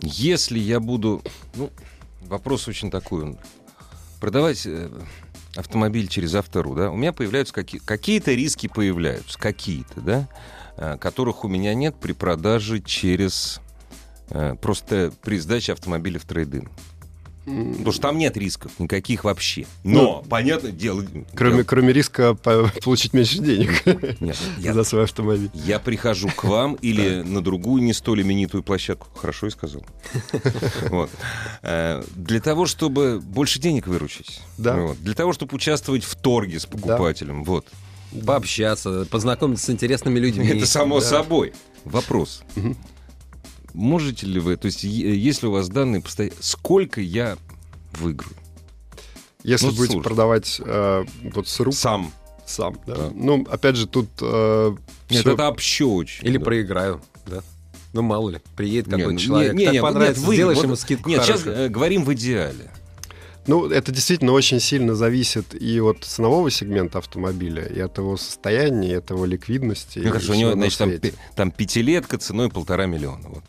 Если 0.00 0.58
я 0.58 0.80
буду... 0.80 1.22
Ну, 1.54 1.70
вопрос 2.22 2.66
очень 2.66 2.90
такой. 2.90 3.36
Продавать 4.20 4.66
э, 4.66 4.88
автомобиль 5.56 6.08
через 6.08 6.34
автору, 6.34 6.74
да, 6.74 6.90
у 6.90 6.96
меня 6.96 7.12
появляются 7.12 7.54
какие- 7.54 7.80
какие-то 7.80 8.32
риски 8.32 8.66
появляются, 8.68 9.38
какие-то, 9.38 10.00
да, 10.00 10.28
э, 10.76 10.96
которых 10.98 11.44
у 11.44 11.48
меня 11.48 11.74
нет 11.74 11.94
при 12.00 12.12
продаже 12.12 12.80
через... 12.80 13.60
э, 14.30 14.54
Просто 14.60 15.12
при 15.22 15.38
сдаче 15.38 15.72
автомобиля 15.72 16.18
в 16.18 16.24
трейдинг. 16.24 16.70
Потому 17.44 17.92
что 17.92 18.00
там 18.02 18.16
нет 18.18 18.36
рисков 18.38 18.72
никаких 18.78 19.24
вообще. 19.24 19.66
Но, 19.82 20.24
понятное 20.30 20.72
дело... 20.72 21.04
Кроме, 21.34 21.56
дело- 21.56 21.64
кроме 21.64 21.92
риска 21.92 22.34
по- 22.34 22.70
получить 22.82 23.12
меньше 23.12 23.38
денег 23.38 23.84
Нет, 24.20 24.36
я- 24.58 24.72
за 24.72 24.82
свой 24.84 25.04
автомобиль. 25.04 25.50
Я 25.52 25.78
прихожу 25.78 26.28
к 26.28 26.44
вам 26.44 26.74
или 26.80 27.20
на 27.22 27.42
другую 27.42 27.82
не 27.82 27.92
столь 27.92 28.22
именитую 28.22 28.62
площадку. 28.62 29.08
Хорошо 29.14 29.46
я 29.46 29.50
сказал. 29.50 29.84
Вот. 30.90 31.10
Э, 31.62 32.02
Для 32.14 32.40
того, 32.40 32.66
чтобы 32.66 33.20
больше 33.20 33.58
денег 33.58 33.86
выручить. 33.86 34.40
Да. 34.58 34.76
Вот. 34.76 34.98
Для 35.02 35.14
того, 35.14 35.32
чтобы 35.32 35.54
участвовать 35.56 36.04
в 36.04 36.14
торге 36.16 36.58
с 36.60 36.66
покупателем. 36.66 37.44
Вот. 37.44 37.66
Пообщаться, 38.26 39.06
познакомиться 39.10 39.66
с 39.66 39.70
интересными 39.70 40.18
людьми. 40.18 40.46
Это 40.46 40.66
само 40.66 41.00
Да. 41.00 41.06
собой. 41.06 41.52
Вопрос. 41.84 42.42
Можете 43.74 44.26
ли 44.26 44.38
вы, 44.40 44.56
то 44.56 44.66
есть 44.66 44.84
если 44.84 45.46
у 45.46 45.50
вас 45.50 45.68
данные 45.68 46.00
постоянно, 46.00 46.34
сколько 46.40 47.00
я 47.00 47.36
выиграю? 47.98 48.34
Если 49.42 49.66
Ну, 49.66 49.72
будете 49.72 49.92
слушай. 49.94 50.04
продавать 50.04 50.60
э, 50.64 51.04
вот 51.34 51.48
с 51.48 51.60
рук 51.60 51.74
Сам. 51.74 52.12
сам, 52.46 52.78
да. 52.86 52.94
Да. 52.96 53.10
Ну, 53.14 53.44
опять 53.50 53.76
же, 53.76 53.86
тут 53.86 54.08
э, 54.22 54.74
Нет, 55.10 55.20
всё- 55.20 55.32
это 55.34 55.48
общо 55.48 55.88
очень. 55.90 56.26
Или 56.26 56.38
да. 56.38 56.44
проиграю, 56.44 57.02
да. 57.26 57.42
Ну, 57.92 58.02
мало 58.02 58.30
ли, 58.30 58.40
приедет 58.56 58.86
ну, 58.96 59.16
человек, 59.18 59.54
не, 59.54 59.64
так 59.66 59.74
не, 59.74 59.82
понравится, 59.82 60.20
нет, 60.20 60.28
вы- 60.28 60.34
сделаешь 60.34 60.56
вот- 60.58 60.64
ему 60.64 60.76
скидку 60.76 61.08
Нет, 61.10 61.22
сейчас 61.22 61.42
хорошую. 61.42 61.66
э, 61.66 61.68
говорим 61.68 62.04
в 62.04 62.14
идеале. 62.14 62.70
Ну, 63.46 63.66
это 63.68 63.92
действительно 63.92 64.32
очень 64.32 64.58
сильно 64.60 64.94
зависит 64.94 65.54
и 65.60 65.78
от 65.80 66.02
ценового 66.04 66.50
сегмента 66.50 66.98
автомобиля, 66.98 67.64
и 67.66 67.78
от 67.80 67.98
его 67.98 68.16
состояния, 68.16 68.92
и 68.92 68.94
от 68.94 69.10
его 69.10 69.26
ликвидности. 69.26 69.98
Ну, 69.98 70.08
хорошо, 70.08 70.32
у 70.32 70.34
него, 70.36 70.52
значит, 70.52 70.78
там, 70.78 70.90
там 71.36 71.50
пятилетка 71.50 72.16
ценой 72.16 72.48
полтора 72.48 72.86
миллиона. 72.86 73.28
Вот. 73.28 73.44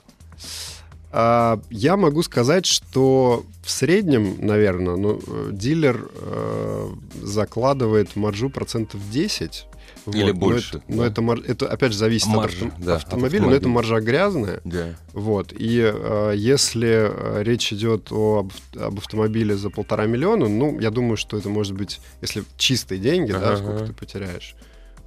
А, 1.12 1.62
я 1.70 1.96
могу 1.96 2.24
сказать, 2.24 2.66
что 2.66 3.46
в 3.64 3.72
среднем, 3.72 4.36
наверное, 4.46 4.98
ну, 4.98 5.22
дилер 5.52 6.10
э, 6.14 6.90
закладывает 7.22 8.16
маржу 8.18 8.50
процентов 8.50 9.00
10 9.10 9.66
или 10.14 10.32
вот. 10.32 10.36
больше. 10.36 10.82
Но, 10.88 11.06
это, 11.06 11.16
да. 11.16 11.22
но 11.22 11.34
это, 11.36 11.52
это, 11.52 11.68
опять 11.70 11.94
же, 11.94 11.98
зависит 11.98 12.28
маржа, 12.28 12.66
от 12.66 12.74
авто, 12.74 12.84
да, 12.86 12.96
автомобиля, 12.98 13.44
от 13.44 13.50
но 13.50 13.56
это 13.56 13.70
маржа 13.70 14.00
грязная. 14.02 14.62
Да. 14.66 14.96
Вот. 15.14 15.54
И 15.54 15.80
э, 15.82 16.34
если 16.36 17.10
э, 17.10 17.44
речь 17.44 17.72
идет 17.72 18.12
о, 18.12 18.48
об 18.78 18.98
автомобиле 18.98 19.56
за 19.56 19.70
полтора 19.70 20.06
миллиона, 20.06 20.48
ну, 20.48 20.80
я 20.80 20.92
думаю, 20.92 21.18
что 21.18 21.38
это 21.38 21.50
может 21.50 21.74
быть, 21.74 22.02
если 22.22 22.44
чистые 22.58 23.00
деньги, 23.00 23.32
ага. 23.32 23.52
да, 23.52 23.58
сколько 23.58 23.86
ты 23.86 23.94
потеряешь. 23.94 24.56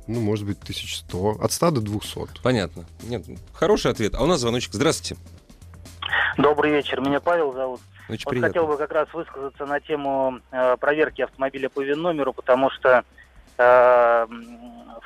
Ну, 0.08 0.20
может 0.20 0.46
быть, 0.46 0.58
1100. 0.62 1.36
От 1.40 1.52
100 1.52 1.70
до 1.70 1.80
200. 1.82 2.42
Понятно. 2.42 2.86
Нет, 3.02 3.24
хороший 3.52 3.90
ответ. 3.90 4.14
А 4.14 4.24
у 4.24 4.26
нас 4.26 4.40
звоночек. 4.40 4.72
Здравствуйте. 4.72 5.22
Добрый 6.38 6.72
вечер. 6.72 7.00
Меня 7.00 7.20
Павел 7.20 7.52
зовут. 7.52 7.80
Очень 8.08 8.24
вот 8.24 8.40
хотел 8.40 8.66
бы 8.66 8.78
как 8.78 8.90
раз 8.90 9.12
высказаться 9.12 9.66
на 9.66 9.80
тему 9.80 10.40
э, 10.50 10.76
проверки 10.78 11.20
автомобиля 11.20 11.68
по 11.68 11.82
ВИН-номеру, 11.82 12.32
потому 12.32 12.70
что 12.70 13.04
э, 13.58 14.26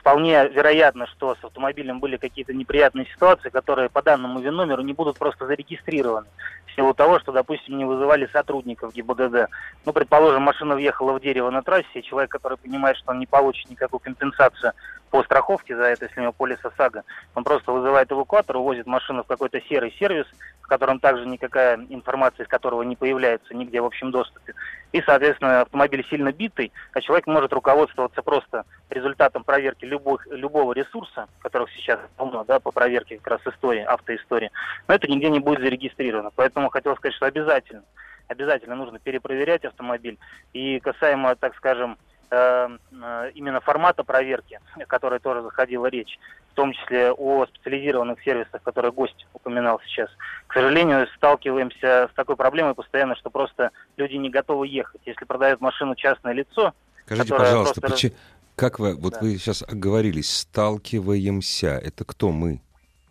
вполне 0.02 0.48
вероятно, 0.48 1.06
что 1.06 1.36
с 1.36 1.44
автомобилем 1.44 2.00
были 2.00 2.16
какие-то 2.16 2.52
неприятные 2.52 3.06
ситуации, 3.06 3.50
которые 3.50 3.88
по 3.88 4.02
данному 4.02 4.40
ВИН-номеру 4.40 4.82
не 4.82 4.92
будут 4.92 5.16
просто 5.16 5.46
зарегистрированы. 5.46 6.26
В 6.66 6.74
силу 6.74 6.92
того, 6.92 7.20
что, 7.20 7.30
допустим, 7.30 7.78
не 7.78 7.84
вызывали 7.84 8.28
сотрудников 8.32 8.94
ГИБДД. 8.94 9.48
Ну, 9.86 9.92
предположим, 9.92 10.42
машина 10.42 10.74
въехала 10.74 11.12
в 11.12 11.20
дерево 11.20 11.50
на 11.50 11.62
трассе, 11.62 11.86
и 11.94 12.02
человек, 12.02 12.32
который 12.32 12.58
понимает, 12.58 12.96
что 12.96 13.12
он 13.12 13.20
не 13.20 13.26
получит 13.26 13.70
никакую 13.70 14.00
компенсацию 14.00 14.72
по 15.10 15.22
страховке 15.22 15.76
за 15.76 15.84
это, 15.84 16.06
если 16.06 16.18
у 16.18 16.22
него 16.24 16.32
полис 16.32 16.58
ОСАГО, 16.64 17.04
он 17.36 17.44
просто 17.44 17.70
вызывает 17.70 18.10
эвакуатор, 18.10 18.56
увозит 18.56 18.86
машину 18.86 19.22
в 19.22 19.26
какой-то 19.26 19.60
серый 19.60 19.94
сервис, 19.98 20.26
в 20.62 20.68
котором 20.68 21.00
также 21.00 21.26
никакая 21.26 21.76
информация 21.88 22.44
из 22.44 22.48
которого 22.48 22.82
не 22.82 22.96
появляется 22.96 23.54
нигде 23.54 23.80
в 23.80 23.86
общем 23.86 24.10
доступе. 24.10 24.54
И, 24.92 25.02
соответственно, 25.02 25.62
автомобиль 25.62 26.06
сильно 26.08 26.32
битый, 26.32 26.72
а 26.92 27.00
человек 27.00 27.26
может 27.26 27.52
руководствоваться 27.52 28.22
просто 28.22 28.64
результатом 28.90 29.44
проверки 29.44 29.84
любых, 29.84 30.26
любого 30.30 30.72
ресурса, 30.72 31.28
которых 31.40 31.70
сейчас 31.70 32.00
полно, 32.16 32.44
да, 32.44 32.60
по 32.60 32.70
проверке 32.70 33.18
как 33.18 33.26
раз 33.26 33.54
истории, 33.54 33.82
автоистории, 33.82 34.50
но 34.88 34.94
это 34.94 35.08
нигде 35.08 35.28
не 35.30 35.40
будет 35.40 35.60
зарегистрировано. 35.60 36.30
Поэтому 36.34 36.70
хотел 36.70 36.96
сказать, 36.96 37.16
что 37.16 37.26
обязательно, 37.26 37.84
обязательно 38.28 38.76
нужно 38.76 38.98
перепроверять 38.98 39.64
автомобиль. 39.64 40.18
И 40.52 40.80
касаемо, 40.80 41.36
так 41.36 41.56
скажем, 41.56 41.98
именно 42.32 43.60
формата 43.60 44.04
проверки, 44.04 44.58
о 44.76 44.86
которой 44.86 45.20
тоже 45.20 45.42
заходила 45.42 45.86
речь, 45.86 46.18
в 46.52 46.54
том 46.54 46.72
числе 46.72 47.12
о 47.12 47.44
специализированных 47.46 48.22
сервисах, 48.22 48.62
которые 48.62 48.90
гость 48.90 49.26
упоминал 49.34 49.80
сейчас. 49.86 50.08
К 50.46 50.54
сожалению, 50.54 51.06
сталкиваемся 51.16 52.08
с 52.10 52.14
такой 52.14 52.36
проблемой 52.36 52.74
постоянно, 52.74 53.16
что 53.16 53.28
просто 53.28 53.70
люди 53.96 54.16
не 54.16 54.30
готовы 54.30 54.66
ехать. 54.66 55.02
Если 55.04 55.24
продает 55.26 55.60
машину 55.60 55.94
частное 55.94 56.32
лицо, 56.32 56.72
Скажите, 57.04 57.34
пожалуйста, 57.34 57.80
просто... 57.80 58.12
как 58.56 58.78
вы, 58.78 58.94
вот 58.94 59.14
да. 59.14 59.20
вы 59.20 59.36
сейчас 59.36 59.62
оговорились, 59.62 60.30
сталкиваемся, 60.30 61.78
это 61.82 62.04
кто 62.04 62.30
мы? 62.30 62.62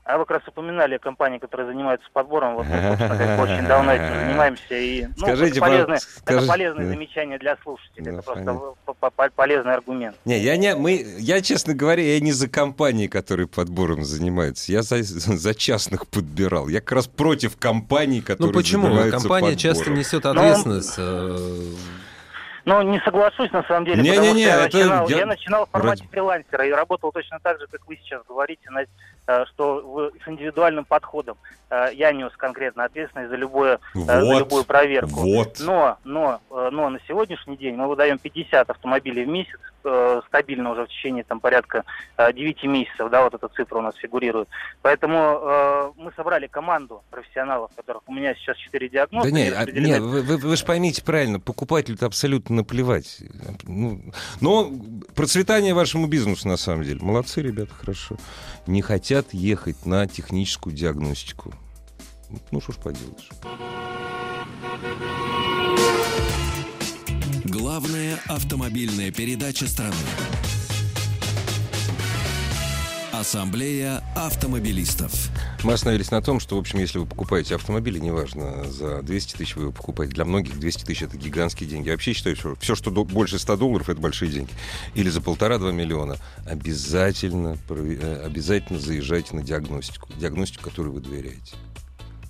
А 0.04 0.18
вы 0.18 0.26
как 0.26 0.40
раз 0.40 0.48
упоминали 0.48 0.98
компании, 0.98 1.38
которые 1.38 1.68
занимаются 1.68 2.08
подбором. 2.12 2.56
Вот 2.56 2.66
мы, 2.66 2.98
собственно, 2.98 3.42
очень 3.42 3.68
давно 3.68 3.94
этим 3.94 4.20
занимаемся. 4.26 4.76
И, 4.76 5.06
ну, 5.06 5.14
Скажите, 5.18 5.52
это 5.52 5.60
полезное, 5.60 5.98
скажи... 5.98 6.40
это 6.40 6.48
полезное 6.48 6.86
да. 6.86 6.92
замечание 6.92 7.38
для 7.38 7.58
слушателей. 7.58 8.12
Ну, 8.12 8.18
это 8.18 8.24
просто 8.24 9.32
полезный 9.36 9.74
аргумент. 9.74 10.18
Не, 10.26 10.40
я 10.40 10.58
не, 10.58 10.76
мы, 10.76 11.06
я, 11.20 11.42
честно 11.42 11.76
говоря, 11.76 12.02
я 12.02 12.20
не 12.20 12.32
за 12.32 12.50
компании, 12.50 13.06
которые 13.06 13.48
подбором 13.48 14.04
занимаются. 14.04 14.72
Я 14.72 14.82
за, 14.82 15.04
за 15.04 15.54
частных 15.54 16.08
подбирал. 16.08 16.68
Я 16.68 16.80
как 16.82 16.94
раз 16.94 17.08
против 17.08 17.58
компаний, 17.58 18.20
ну, 18.22 18.26
которые 18.26 18.54
Ну 18.54 18.60
почему? 18.60 18.88
Компания 18.88 19.22
подбором. 19.22 19.58
часто 19.58 19.92
несет 19.92 20.24
ну, 20.24 20.32
ответственность. 20.32 20.98
Но... 20.98 21.04
Э, 21.04 21.62
ну, 22.66 22.82
не 22.84 23.00
соглашусь, 23.00 23.52
на 23.52 23.64
самом 23.64 23.86
деле, 23.86 24.04
не, 24.04 24.10
потому 24.10 24.28
не, 24.28 24.34
не, 24.34 24.44
что 24.44 24.50
я, 24.50 24.66
это 24.66 24.78
начинал, 24.78 25.10
я... 25.10 25.18
я 25.18 25.26
начинал 25.26 25.66
в 25.66 25.70
формате 25.70 26.04
Ради... 26.04 26.12
фрилансера 26.12 26.68
и 26.68 26.72
работал 26.72 27.12
точно 27.12 27.40
так 27.42 27.60
же, 27.60 27.68
как 27.68 27.88
вы 27.88 27.98
сейчас 27.98 28.22
говорите, 28.28 28.70
на, 28.70 28.86
что 29.52 29.82
вы, 29.82 30.12
с 30.24 30.28
индивидуальным 30.28 30.86
подходом. 30.86 31.38
Э, 31.70 31.90
я 31.94 32.12
нес 32.12 32.32
конкретно 32.38 32.84
ответственность 32.86 33.30
за, 33.30 33.36
любое, 33.36 33.80
вот, 33.94 34.06
за 34.06 34.40
любую 34.40 34.64
проверку. 34.64 35.22
Вот. 35.22 35.58
Но, 35.60 35.98
но, 36.04 36.42
но 36.50 36.90
на 36.90 37.00
сегодняшний 37.08 37.58
день 37.58 37.76
мы 37.76 37.88
выдаем 37.88 38.18
50 38.18 38.70
автомобилей 38.70 39.26
в 39.26 39.30
месяц, 39.30 39.60
э, 39.84 40.22
стабильно 40.28 40.72
уже 40.72 40.86
в 40.86 40.90
течение 40.90 41.24
там, 41.24 41.40
порядка 41.40 41.84
э, 42.18 42.34
9 42.34 42.64
месяцев, 42.64 43.10
да, 43.10 43.24
вот 43.24 43.34
эта 43.34 43.48
цифра 43.50 43.80
у 43.80 43.82
нас 43.82 43.96
фигурирует. 43.96 44.48
Поэтому 44.82 45.18
э, 45.18 45.92
мы 45.98 46.12
собрали 46.16 46.48
команду 46.48 47.04
профессионалов, 47.10 47.72
которых 47.76 48.04
у 48.08 48.14
меня 48.14 48.34
сейчас 48.36 48.58
4 48.58 48.90
диагноза. 48.90 49.30
Да 49.30 49.36
нет, 49.36 49.54
а, 49.58 49.66
нет 49.66 50.02
вы, 50.02 50.22
вы, 50.22 50.38
вы 50.38 50.56
же 50.56 50.66
поймите 50.66 51.04
правильно, 51.04 51.40
покупателю-то 51.40 52.06
абсолютно 52.06 52.58
наплевать. 52.58 53.20
Ну, 53.64 54.02
но 54.40 54.72
процветание 55.16 55.74
вашему 55.74 56.08
бизнесу, 56.08 56.48
на 56.48 56.58
самом 56.58 56.84
деле. 56.84 57.00
Молодцы, 57.02 57.42
ребята, 57.42 57.74
хорошо. 57.74 58.18
Не 58.68 58.82
хотят 58.82 59.34
ехать 59.34 59.86
на 59.86 60.08
техническую 60.08 60.76
диагностику. 60.76 61.54
Ну, 62.52 62.62
что 62.62 62.74
ж 62.74 62.76
поделаешь. 62.78 63.30
Главная 67.82 68.20
автомобильная 68.28 69.10
передача 69.10 69.68
страны. 69.68 69.96
Ассамблея 73.12 74.04
автомобилистов. 74.16 75.12
Мы 75.64 75.74
остановились 75.74 76.12
на 76.12 76.22
том, 76.22 76.40
что, 76.40 76.58
в 76.58 76.60
общем, 76.60 76.78
если 76.78 77.00
вы 77.00 77.08
покупаете 77.08 77.56
автомобили, 77.56 77.98
неважно, 77.98 78.70
за 78.70 79.02
200 79.02 79.38
тысяч 79.38 79.56
вы 79.56 79.64
его 79.64 79.72
покупаете. 79.72 80.14
Для 80.14 80.26
многих 80.26 80.60
200 80.60 80.84
тысяч— 80.84 81.02
это 81.04 81.18
гигантские 81.18 81.68
деньги. 81.68 81.88
Я 81.88 81.94
вообще 81.94 82.14
считаю, 82.14 82.36
что 82.36 82.56
все, 82.60 82.76
что 82.76 82.92
больше 82.92 83.40
100 83.40 83.58
долларов, 83.58 83.90
это 83.90 84.00
большие 84.00 84.32
деньги. 84.32 84.52
Или 84.94 85.10
за 85.10 85.20
полтора-два 85.20 85.72
миллиона. 85.72 86.18
Обязательно, 86.46 87.58
обязательно 87.68 88.80
заезжайте 88.80 89.36
на 89.36 89.42
диагностику. 89.42 90.08
Диагностику, 90.20 90.66
которую 90.66 90.94
вы 90.94 91.02
доверяете. 91.02 91.56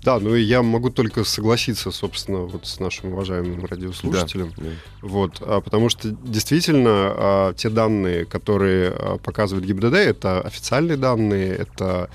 Да, 0.03 0.19
ну 0.19 0.35
и 0.35 0.41
я 0.41 0.63
могу 0.63 0.89
только 0.89 1.23
согласиться, 1.23 1.91
собственно, 1.91 2.39
вот 2.39 2.65
с 2.65 2.79
нашим 2.79 3.13
уважаемым 3.13 3.65
радиослушателем. 3.65 4.51
Да, 4.57 4.63
да. 4.63 4.69
Вот, 5.01 5.37
а, 5.41 5.61
потому 5.61 5.89
что 5.89 6.09
действительно 6.09 6.89
а, 6.89 7.53
те 7.53 7.69
данные, 7.69 8.25
которые 8.25 8.89
а, 8.89 9.17
показывает 9.17 9.65
ГИБДД, 9.65 9.93
это 9.93 10.41
официальные 10.41 10.97
данные, 10.97 11.55
это, 11.55 12.09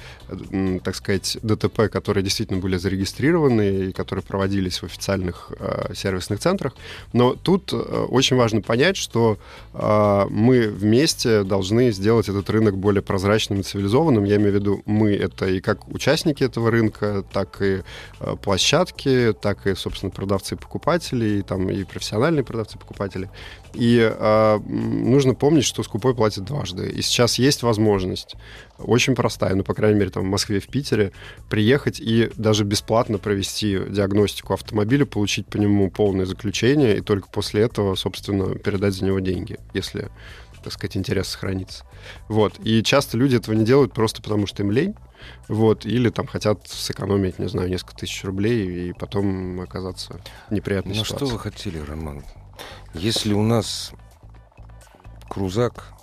так 0.82 0.96
сказать, 0.96 1.38
ДТП, 1.42 1.88
которые 1.88 2.24
действительно 2.24 2.60
были 2.60 2.76
зарегистрированы 2.76 3.86
и 3.86 3.92
которые 3.92 4.24
проводились 4.24 4.82
в 4.82 4.84
официальных 4.84 5.52
а, 5.60 5.92
сервисных 5.94 6.40
центрах. 6.40 6.74
Но 7.12 7.34
тут 7.34 7.70
а, 7.72 8.06
очень 8.06 8.36
важно 8.36 8.62
понять, 8.62 8.96
что 8.96 9.38
а, 9.74 10.26
мы 10.28 10.68
вместе 10.68 11.44
должны 11.44 11.92
сделать 11.92 12.28
этот 12.28 12.50
рынок 12.50 12.76
более 12.76 13.02
прозрачным 13.02 13.60
и 13.60 13.62
цивилизованным. 13.62 14.24
Я 14.24 14.36
имею 14.36 14.52
в 14.52 14.54
виду 14.56 14.82
мы, 14.86 15.12
это 15.12 15.46
и 15.46 15.60
как 15.60 15.86
участники 15.88 16.42
этого 16.42 16.72
рынка, 16.72 17.24
так 17.32 17.62
и 17.62 17.75
Э, 18.18 18.36
площадки, 18.40 19.34
так 19.40 19.66
и, 19.66 19.74
собственно, 19.74 20.10
продавцы 20.10 20.54
и 20.54 20.58
покупатели, 20.58 21.38
и, 21.38 21.42
там, 21.42 21.68
и 21.68 21.84
профессиональные 21.84 22.44
продавцы 22.44 22.76
и 22.76 22.78
покупатели. 22.78 23.30
И 23.74 23.98
э, 24.00 24.58
нужно 24.58 25.34
помнить, 25.34 25.64
что 25.64 25.82
скупой 25.82 26.14
платит 26.14 26.44
дважды. 26.44 26.88
И 26.88 27.02
сейчас 27.02 27.38
есть 27.38 27.62
возможность, 27.62 28.36
очень 28.78 29.14
простая, 29.14 29.54
ну, 29.54 29.64
по 29.64 29.74
крайней 29.74 29.98
мере, 29.98 30.10
там, 30.10 30.24
в 30.24 30.26
Москве, 30.26 30.60
в 30.60 30.68
Питере, 30.68 31.12
приехать 31.50 32.00
и 32.00 32.30
даже 32.36 32.64
бесплатно 32.64 33.18
провести 33.18 33.78
диагностику 33.88 34.54
автомобиля, 34.54 35.04
получить 35.04 35.46
по 35.46 35.58
нему 35.58 35.90
полное 35.90 36.26
заключение, 36.26 36.96
и 36.96 37.00
только 37.00 37.28
после 37.28 37.62
этого, 37.62 37.94
собственно, 37.96 38.54
передать 38.54 38.94
за 38.94 39.04
него 39.04 39.20
деньги, 39.20 39.58
если 39.74 40.10
так 40.64 40.72
сказать, 40.72 40.96
интерес 40.96 41.28
сохранится. 41.28 41.84
Вот. 42.28 42.54
И 42.64 42.82
часто 42.82 43.16
люди 43.16 43.36
этого 43.36 43.54
не 43.54 43.64
делают 43.64 43.92
просто 43.92 44.20
потому, 44.20 44.48
что 44.48 44.64
им 44.64 44.72
лень, 44.72 44.96
вот, 45.48 45.86
или 45.86 46.10
там 46.10 46.26
хотят 46.26 46.66
сэкономить, 46.66 47.38
не 47.38 47.48
знаю, 47.48 47.68
несколько 47.68 47.96
тысяч 47.96 48.24
рублей 48.24 48.90
и 48.90 48.92
потом 48.92 49.60
оказаться 49.60 50.20
в 50.48 50.52
неприятной 50.52 50.94
ну, 50.94 51.04
ситуации. 51.04 51.26
что 51.26 51.34
вы 51.34 51.38
хотели, 51.38 51.78
Роман? 51.78 52.24
Если 52.94 53.32
у 53.32 53.42
нас 53.42 53.92
крузак 55.28 55.95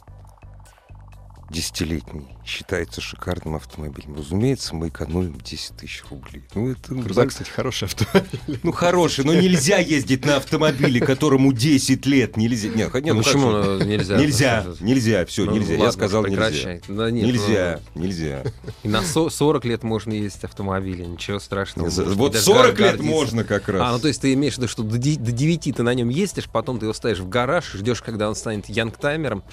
десятилетний 1.53 2.25
считается 2.45 2.99
шикарным 2.99 3.55
автомобилем. 3.55 4.15
Разумеется, 4.17 4.75
мы 4.75 4.89
экономим 4.89 5.39
10 5.39 5.77
тысяч 5.77 6.03
рублей. 6.09 6.43
Ну, 6.55 6.71
это... 6.71 6.93
Крузак, 6.93 7.29
кстати, 7.29 7.49
хороший 7.49 7.85
автомобиль. 7.85 8.59
Ну, 8.63 8.71
хороший, 8.71 9.23
но 9.23 9.33
нельзя 9.33 9.77
ездить 9.77 10.25
на 10.25 10.37
автомобиле, 10.37 10.99
которому 11.05 11.53
10 11.53 12.05
лет. 12.05 12.35
Нельзя. 12.35 12.69
Нет, 12.69 12.93
нет, 12.93 13.15
ну, 13.15 13.23
почему 13.23 13.51
нельзя? 13.83 14.17
Нельзя, 14.17 14.65
нельзя, 14.81 15.25
все, 15.25 15.45
ну, 15.45 15.53
нельзя. 15.53 15.75
Я 15.75 15.91
сказал 15.91 16.25
нельзя. 16.25 16.81
Да, 16.87 17.11
нет, 17.11 17.27
нельзя, 17.27 17.79
ну... 17.95 18.01
нельзя. 18.01 18.43
И 18.81 18.89
на 18.89 19.01
40 19.01 19.63
лет 19.65 19.83
можно 19.83 20.11
ездить 20.11 20.43
автомобиле, 20.43 21.05
ничего 21.05 21.39
страшного. 21.39 21.89
Вот 21.89 22.35
40 22.35 22.79
лет 22.79 22.99
можно 22.99 23.43
как 23.43 23.69
раз. 23.69 23.81
А, 23.81 23.91
ну 23.93 23.99
то 23.99 24.07
есть 24.07 24.21
ты 24.21 24.33
имеешь 24.33 24.55
в 24.55 24.57
виду, 24.57 24.67
что 24.67 24.83
до 24.83 24.97
9 24.97 25.75
ты 25.75 25.83
на 25.83 25.93
нем 25.93 26.09
ездишь, 26.09 26.45
потом 26.51 26.79
ты 26.79 26.87
его 26.87 26.93
ставишь 26.93 27.19
в 27.19 27.29
гараж, 27.29 27.71
ждешь, 27.73 28.01
когда 28.01 28.27
он 28.27 28.35
станет 28.35 28.67
янгтаймером, 28.67 29.43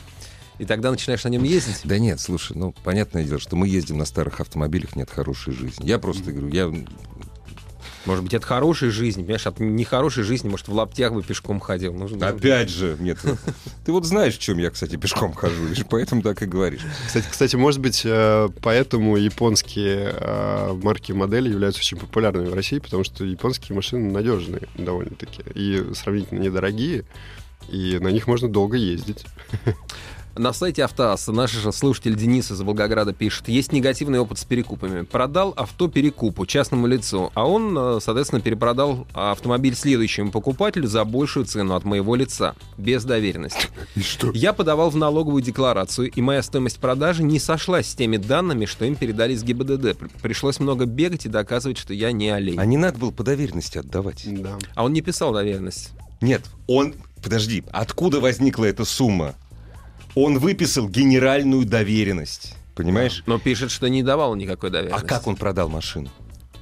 и 0.61 0.67
тогда 0.67 0.91
начинаешь 0.91 1.25
на 1.25 1.29
нем 1.29 1.43
ездить? 1.43 1.81
Да 1.85 1.99
нет, 1.99 2.21
слушай, 2.21 2.55
ну, 2.55 2.75
понятное 2.85 3.25
дело, 3.25 3.41
что 3.41 3.57
мы 3.57 3.67
ездим 3.67 3.97
на 3.97 4.05
старых 4.05 4.41
автомобилях, 4.41 4.95
нет 4.95 5.09
хорошей 5.11 5.55
жизни. 5.55 5.87
Я 5.87 5.99
просто 5.99 6.33
говорю, 6.33 6.49
я... 6.49 6.71
Может 8.05 8.25
быть, 8.25 8.35
это 8.35 8.47
хорошая 8.47 8.91
жизнь, 8.91 9.23
понимаешь, 9.23 9.47
от 9.47 9.59
нехорошей 9.59 10.23
жизни, 10.23 10.51
может, 10.51 10.69
в 10.69 10.75
лаптях 10.75 11.15
бы 11.15 11.23
пешком 11.23 11.61
ходил. 11.61 11.95
Нужно... 11.95 12.29
Опять 12.29 12.69
же, 12.69 12.97
нет. 13.01 13.19
Ты 13.87 13.93
вот 13.93 14.05
знаешь, 14.05 14.37
в 14.37 14.39
чем 14.39 14.59
я, 14.59 14.71
кстати, 14.71 14.97
пешком 14.97 15.33
хожу, 15.33 15.67
лишь 15.67 15.85
поэтому 15.89 16.21
так 16.21 16.43
и 16.43 16.47
говоришь. 16.47 16.83
Кстати, 17.07 17.27
кстати, 17.31 17.57
может 17.57 17.81
быть, 17.81 18.03
э, 18.05 18.49
поэтому 18.61 19.17
японские 19.17 20.15
э, 20.15 20.79
марки 20.83 21.13
и 21.13 21.15
модели 21.15 21.49
являются 21.49 21.81
очень 21.81 21.97
популярными 21.97 22.49
в 22.49 22.55
России, 22.55 22.81
потому 22.81 23.05
что 23.05 23.25
японские 23.25 23.77
машины 23.77 24.11
надежные 24.11 24.69
довольно-таки 24.77 25.43
и 25.55 25.87
сравнительно 25.95 26.41
недорогие, 26.41 27.05
и 27.71 27.99
на 27.99 28.09
них 28.09 28.27
можно 28.27 28.49
долго 28.49 28.77
ездить. 28.77 29.25
На 30.41 30.55
сайте 30.55 30.84
Автоасса 30.84 31.32
наш 31.32 31.53
слушатель 31.74 32.16
Денис 32.16 32.51
из 32.51 32.62
Волгограда 32.62 33.12
пишет, 33.12 33.49
есть 33.49 33.72
негативный 33.72 34.20
опыт 34.20 34.38
с 34.38 34.45
перекупами. 34.47 35.03
Продал 35.03 35.53
авто 35.55 35.86
перекупу, 35.86 36.47
частному 36.47 36.86
лицу, 36.86 37.30
а 37.34 37.47
он, 37.47 37.76
э, 37.76 37.99
соответственно, 38.01 38.41
перепродал 38.41 39.07
автомобиль 39.12 39.76
следующему 39.76 40.30
покупателю 40.30 40.88
за 40.88 41.05
большую 41.05 41.45
цену 41.45 41.74
от 41.74 41.84
моего 41.84 42.14
лица, 42.14 42.55
без 42.78 43.05
доверенности. 43.05 43.66
И 43.97 44.01
что? 44.01 44.30
Я 44.32 44.55
подавал 44.55 44.88
в 44.88 44.97
налоговую 44.97 45.43
декларацию, 45.43 46.11
и 46.11 46.22
моя 46.22 46.43
стоимость 46.43 46.78
продажи 46.78 47.22
не 47.22 47.38
сошлась 47.38 47.88
с 47.88 47.95
теми 47.95 48.16
данными, 48.16 48.64
что 48.64 48.86
им 48.86 48.95
передали 48.95 49.34
с 49.34 49.43
ГИБДД. 49.43 49.99
Пришлось 50.22 50.59
много 50.59 50.86
бегать 50.86 51.26
и 51.26 51.28
доказывать, 51.28 51.76
что 51.76 51.93
я 51.93 52.12
не 52.12 52.30
олень. 52.30 52.59
А 52.59 52.64
не 52.64 52.78
надо 52.78 52.99
было 52.99 53.11
по 53.11 53.22
доверенности 53.22 53.76
отдавать. 53.76 54.22
Да. 54.26 54.57
А 54.74 54.84
он 54.84 54.95
не 54.95 55.03
писал 55.03 55.34
доверенность. 55.34 55.91
Нет, 56.22 56.45
он... 56.66 56.95
Подожди, 57.22 57.62
откуда 57.70 58.18
возникла 58.20 58.64
эта 58.64 58.86
сумма? 58.86 59.34
Он 60.15 60.39
выписал 60.39 60.89
генеральную 60.89 61.65
доверенность. 61.65 62.55
Понимаешь? 62.75 63.23
Но 63.27 63.39
пишет, 63.39 63.71
что 63.71 63.89
не 63.89 64.03
давал 64.03 64.35
никакой 64.37 64.71
доверенности. 64.71 65.05
А 65.05 65.09
как 65.09 65.27
он 65.27 65.37
продал 65.37 65.69
машину? 65.69 66.09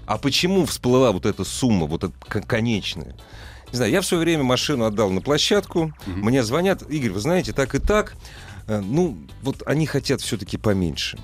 А 0.07 0.19
почему 0.19 0.65
всплыла 0.65 1.13
вот 1.13 1.27
эта 1.27 1.45
сумма, 1.45 1.87
вот 1.87 2.05
эта 2.05 2.13
конечная? 2.41 3.15
Не 3.71 3.77
знаю, 3.77 3.93
я 3.93 4.01
в 4.01 4.07
свое 4.07 4.23
время 4.23 4.43
машину 4.43 4.85
отдал 4.85 5.11
на 5.11 5.21
площадку. 5.21 5.93
Угу. 6.07 6.17
Мне 6.17 6.43
звонят, 6.43 6.83
Игорь, 6.91 7.11
вы 7.11 7.21
знаете, 7.21 7.53
так 7.53 7.75
и 7.75 7.79
так. 7.79 8.15
Э, 8.67 8.81
ну, 8.81 9.19
вот 9.43 9.63
они 9.67 9.87
хотят 9.87 10.21
все-таки 10.21 10.57
поменьше. 10.57 11.19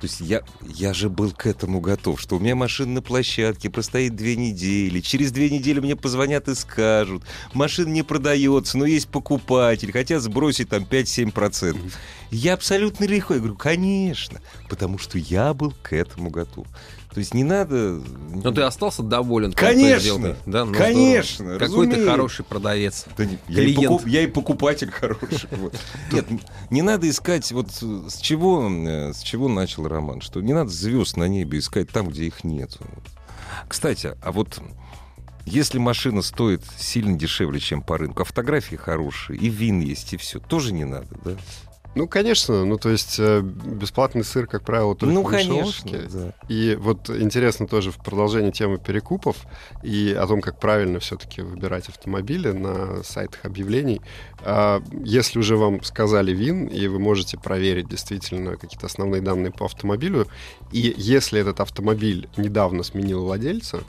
То 0.00 0.06
есть 0.06 0.20
я, 0.20 0.42
я 0.62 0.94
же 0.94 1.08
был 1.08 1.32
к 1.32 1.46
этому 1.46 1.80
готов, 1.80 2.20
что 2.20 2.36
у 2.36 2.38
меня 2.38 2.54
машина 2.54 2.94
на 2.94 3.02
площадке 3.02 3.68
простоит 3.68 4.14
две 4.14 4.36
недели. 4.36 5.00
Через 5.00 5.32
две 5.32 5.50
недели 5.50 5.80
мне 5.80 5.96
позвонят 5.96 6.46
и 6.48 6.54
скажут, 6.54 7.24
машина 7.52 7.88
не 7.88 8.04
продается, 8.04 8.78
но 8.78 8.86
есть 8.86 9.08
покупатель, 9.08 9.90
хотят 9.90 10.22
сбросить 10.22 10.68
там 10.68 10.84
5-7%. 10.84 11.92
Я 12.30 12.54
абсолютно 12.54 13.04
легко. 13.06 13.34
Я 13.34 13.40
говорю, 13.40 13.56
конечно, 13.56 14.40
потому 14.68 14.98
что 14.98 15.18
я 15.18 15.52
был 15.52 15.74
к 15.82 15.92
этому 15.94 16.30
готов. 16.30 16.66
То 17.18 17.20
есть 17.20 17.34
не 17.34 17.42
надо... 17.42 18.00
Но 18.32 18.52
ты 18.52 18.62
остался 18.62 19.02
доволен. 19.02 19.52
Конечно, 19.52 20.36
да? 20.46 20.64
ну, 20.64 20.72
конечно. 20.72 21.58
Какой 21.58 21.88
ты 21.88 22.06
хороший 22.06 22.44
продавец. 22.44 23.06
Да, 23.16 23.24
я, 23.48 23.62
и 23.64 23.74
покуп, 23.74 24.06
я 24.06 24.22
и 24.22 24.28
покупатель 24.28 24.92
хороший. 24.92 25.48
Нет, 26.12 26.26
не 26.70 26.82
надо 26.82 27.10
искать, 27.10 27.50
вот 27.50 27.72
с 27.72 28.18
чего, 28.18 28.70
э, 28.70 29.12
с 29.12 29.22
чего 29.22 29.48
начал 29.48 29.88
роман, 29.88 30.20
что 30.20 30.40
не 30.40 30.52
надо 30.52 30.70
звезд 30.70 31.16
на 31.16 31.26
небе 31.26 31.58
искать 31.58 31.90
там, 31.90 32.06
где 32.06 32.26
их 32.26 32.44
нет. 32.44 32.78
Кстати, 33.66 34.16
а 34.22 34.30
вот 34.30 34.60
если 35.44 35.78
машина 35.78 36.22
стоит 36.22 36.62
сильно 36.78 37.18
дешевле, 37.18 37.58
чем 37.58 37.82
по 37.82 37.98
рынку, 37.98 38.22
а 38.22 38.24
фотографии 38.24 38.76
хорошие, 38.76 39.40
и 39.40 39.48
вин 39.48 39.80
есть, 39.80 40.12
и 40.12 40.16
все, 40.18 40.38
тоже 40.38 40.72
не 40.72 40.84
надо, 40.84 41.08
да? 41.24 41.32
Ну, 41.98 42.06
конечно. 42.06 42.64
Ну, 42.64 42.78
то 42.78 42.90
есть 42.90 43.16
э, 43.18 43.40
бесплатный 43.40 44.22
сыр, 44.22 44.46
как 44.46 44.62
правило, 44.62 44.94
только 44.94 45.12
ну, 45.12 45.24
в 45.24 45.30
конечно, 45.30 45.98
да. 46.08 46.32
И 46.48 46.76
вот 46.78 47.10
интересно 47.10 47.66
тоже 47.66 47.90
в 47.90 47.96
продолжении 47.96 48.52
темы 48.52 48.78
перекупов 48.78 49.36
и 49.82 50.16
о 50.16 50.24
том, 50.28 50.40
как 50.40 50.60
правильно 50.60 51.00
все-таки 51.00 51.42
выбирать 51.42 51.88
автомобили 51.88 52.52
на 52.52 53.02
сайтах 53.02 53.44
объявлений. 53.44 54.00
А, 54.42 54.80
если 55.04 55.40
уже 55.40 55.56
вам 55.56 55.82
сказали 55.82 56.30
ВИН, 56.30 56.66
и 56.68 56.86
вы 56.86 57.00
можете 57.00 57.36
проверить 57.36 57.88
действительно 57.88 58.56
какие-то 58.56 58.86
основные 58.86 59.20
данные 59.20 59.50
по 59.50 59.64
автомобилю, 59.64 60.28
и 60.70 60.94
если 60.96 61.40
этот 61.40 61.58
автомобиль 61.58 62.28
недавно 62.36 62.84
сменил 62.84 63.24
владельца, 63.24 63.80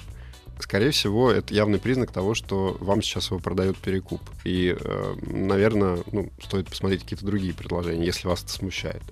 скорее 0.60 0.92
всего, 0.92 1.32
это 1.32 1.54
явный 1.54 1.80
признак 1.80 2.12
того, 2.12 2.34
что 2.34 2.78
вам 2.80 3.02
сейчас 3.02 3.32
его 3.32 3.40
продает 3.40 3.78
перекуп. 3.78 4.22
И, 4.44 4.76
э, 4.80 5.16
наверное, 5.22 6.00
ну, 6.12 6.30
стоит 6.42 6.70
посмотреть 6.70 7.04
какие-то 7.04 7.26
другие 7.26 7.54
предложения, 7.54 8.06
если 8.06 8.28
вас 8.28 8.44
это 8.44 8.52
смущает. 8.52 9.04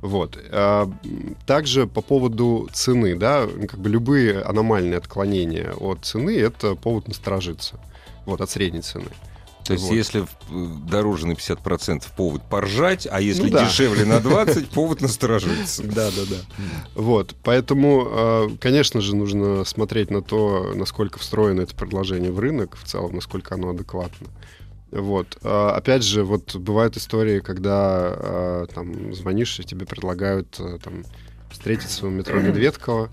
Вот. 0.00 0.38
А, 0.50 0.90
также 1.46 1.86
по 1.86 2.02
поводу 2.02 2.68
цены, 2.72 3.16
да, 3.16 3.46
как 3.68 3.80
бы 3.80 3.88
любые 3.88 4.40
аномальные 4.42 4.98
отклонения 4.98 5.72
от 5.72 6.04
цены— 6.04 6.38
это 6.38 6.74
повод 6.74 7.08
насторожиться, 7.08 7.80
вот, 8.24 8.40
от 8.40 8.50
средней 8.50 8.82
цены. 8.82 9.10
То 9.68 9.74
есть, 9.74 9.84
вот. 9.84 9.94
если 9.94 10.22
э, 10.22 10.26
дороже 10.88 11.26
на 11.26 11.32
50% 11.32 12.02
повод 12.16 12.42
поржать, 12.48 13.06
а 13.10 13.20
если 13.20 13.42
ну, 13.42 13.50
да. 13.50 13.66
дешевле 13.66 14.06
на 14.06 14.14
20%, 14.14 14.66
повод 14.72 15.02
насторожиться. 15.02 15.82
Да, 15.82 16.10
да, 16.10 16.22
да. 16.30 16.36
Вот. 16.94 17.36
Поэтому, 17.44 18.08
э, 18.10 18.48
конечно 18.62 19.02
же, 19.02 19.14
нужно 19.14 19.66
смотреть 19.66 20.10
на 20.10 20.22
то, 20.22 20.72
насколько 20.74 21.18
встроено 21.18 21.60
это 21.60 21.74
предложение 21.74 22.32
в 22.32 22.38
рынок, 22.38 22.78
в 22.78 22.84
целом, 22.84 23.14
насколько 23.14 23.56
оно 23.56 23.70
адекватно. 23.72 24.28
Вот. 24.90 25.36
А, 25.42 25.76
опять 25.76 26.02
же, 26.02 26.24
вот 26.24 26.56
бывают 26.56 26.96
истории, 26.96 27.40
когда 27.40 28.64
там 28.74 29.12
звонишь, 29.12 29.60
и 29.60 29.64
тебе 29.64 29.84
предлагают 29.84 30.58
там, 30.82 31.04
встретиться 31.50 32.06
в 32.06 32.10
метро 32.10 32.40
Медведково, 32.40 33.10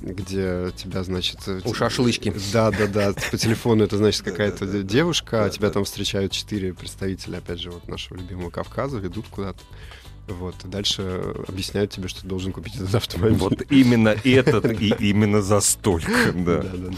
где 0.00 0.70
тебя, 0.76 1.02
значит... 1.02 1.38
Э, 1.46 1.60
У 1.64 1.74
шашлычки. 1.74 2.32
Да, 2.52 2.70
да, 2.70 2.86
да. 2.86 3.12
По 3.30 3.38
телефону 3.38 3.84
это, 3.84 3.96
значит, 3.96 4.22
какая-то 4.24 4.82
девушка, 4.82 5.44
а 5.44 5.50
тебя 5.50 5.70
там 5.70 5.84
встречают 5.84 6.32
четыре 6.32 6.74
представителя, 6.74 7.38
опять 7.38 7.60
же, 7.60 7.70
вот 7.70 7.88
нашего 7.88 8.18
любимого 8.18 8.50
Кавказа, 8.50 8.98
ведут 8.98 9.26
куда-то. 9.30 9.60
Вот, 10.26 10.54
и 10.64 10.68
дальше 10.68 11.34
объясняют 11.48 11.90
тебе, 11.90 12.08
что 12.08 12.22
ты 12.22 12.26
должен 12.28 12.52
купить 12.52 12.76
этот 12.76 12.94
автомобиль. 12.94 13.36
Вот 13.36 13.62
именно 13.70 14.16
этот 14.24 14.64
и 14.80 14.94
именно 14.98 15.42
за 15.42 15.60
столько, 15.60 16.32
да. 16.32 16.62
Да, 16.62 16.70
да. 16.72 16.90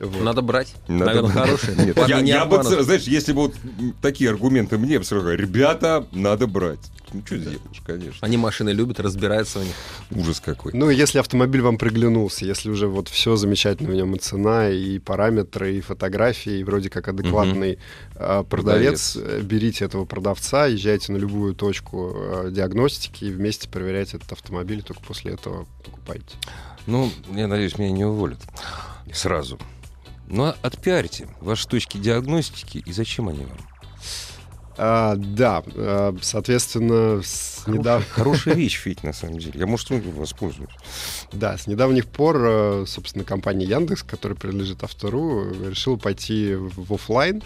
Вот. 0.00 0.22
Надо 0.22 0.42
брать. 0.42 0.74
Надо 0.88 1.06
Наверное, 1.06 1.32
хорошие. 1.32 1.76
Нет, 1.76 1.96
я, 2.08 2.18
я 2.18 2.44
бы, 2.44 2.62
знаешь, 2.62 3.02
если 3.02 3.32
бы 3.32 3.42
вот 3.42 3.54
такие 4.02 4.30
аргументы 4.30 4.78
мне 4.78 4.98
бы 4.98 5.04
сразу 5.04 5.34
ребята, 5.34 6.06
надо 6.12 6.46
брать. 6.46 6.80
Ну, 7.12 7.22
что 7.24 7.36
да. 7.36 7.42
сделаешь, 7.42 7.82
конечно. 7.86 8.18
Они 8.20 8.36
машины 8.36 8.70
любят, 8.70 9.00
разбираются 9.00 9.60
в 9.60 9.64
них. 9.64 9.74
Ужас 10.10 10.40
какой. 10.40 10.72
Ну, 10.74 10.90
если 10.90 11.18
автомобиль 11.18 11.62
вам 11.62 11.78
приглянулся, 11.78 12.44
если 12.44 12.68
уже 12.68 12.88
вот 12.88 13.08
все 13.08 13.36
замечательно 13.36 13.90
в 13.90 13.94
нем 13.94 14.14
и 14.14 14.18
цена, 14.18 14.68
и 14.70 14.98
параметры, 14.98 15.76
и 15.76 15.80
фотографии, 15.80 16.58
и 16.58 16.64
вроде 16.64 16.90
как 16.90 17.08
адекватный 17.08 17.74
угу. 17.74 17.80
э, 18.16 18.44
продавец, 18.48 19.12
продавец, 19.12 19.44
берите 19.44 19.84
этого 19.84 20.04
продавца, 20.04 20.66
езжайте 20.66 21.12
на 21.12 21.16
любую 21.16 21.54
точку 21.54 22.12
э, 22.14 22.50
диагностики 22.50 23.24
и 23.24 23.30
вместе 23.30 23.68
проверяйте 23.68 24.16
этот 24.16 24.32
автомобиль, 24.32 24.82
только 24.82 25.00
после 25.02 25.32
этого 25.32 25.66
покупайте. 25.84 26.36
Ну, 26.86 27.10
я 27.32 27.46
надеюсь, 27.46 27.78
меня 27.78 27.92
не 27.92 28.04
уволят 28.04 28.40
сразу. 29.12 29.58
Ну, 30.28 30.44
а 30.44 30.56
отпиарите 30.62 31.28
ваши 31.40 31.68
точки 31.68 31.98
диагностики, 31.98 32.82
и 32.84 32.92
зачем 32.92 33.28
они 33.28 33.44
вам? 33.44 33.58
А, 34.78 35.14
да, 35.16 35.62
а, 35.74 36.14
соответственно, 36.20 37.22
с 37.22 37.66
недав... 37.66 38.08
хорошая 38.10 38.54
вещь, 38.56 38.76
Федь, 38.76 39.02
на 39.02 39.12
самом 39.12 39.38
деле. 39.38 39.60
Я, 39.60 39.66
может, 39.66 39.90
воспользуюсь. 39.90 40.70
Да, 41.32 41.56
с 41.56 41.66
недавних 41.66 42.06
пор, 42.06 42.36
э, 42.38 42.84
собственно, 42.86 43.24
компания 43.24 43.64
Яндекс, 43.64 44.02
которая 44.02 44.36
принадлежит 44.36 44.82
Автору, 44.84 45.50
решила 45.68 45.96
пойти 45.96 46.54
в 46.54 46.92
офлайн 46.92 47.42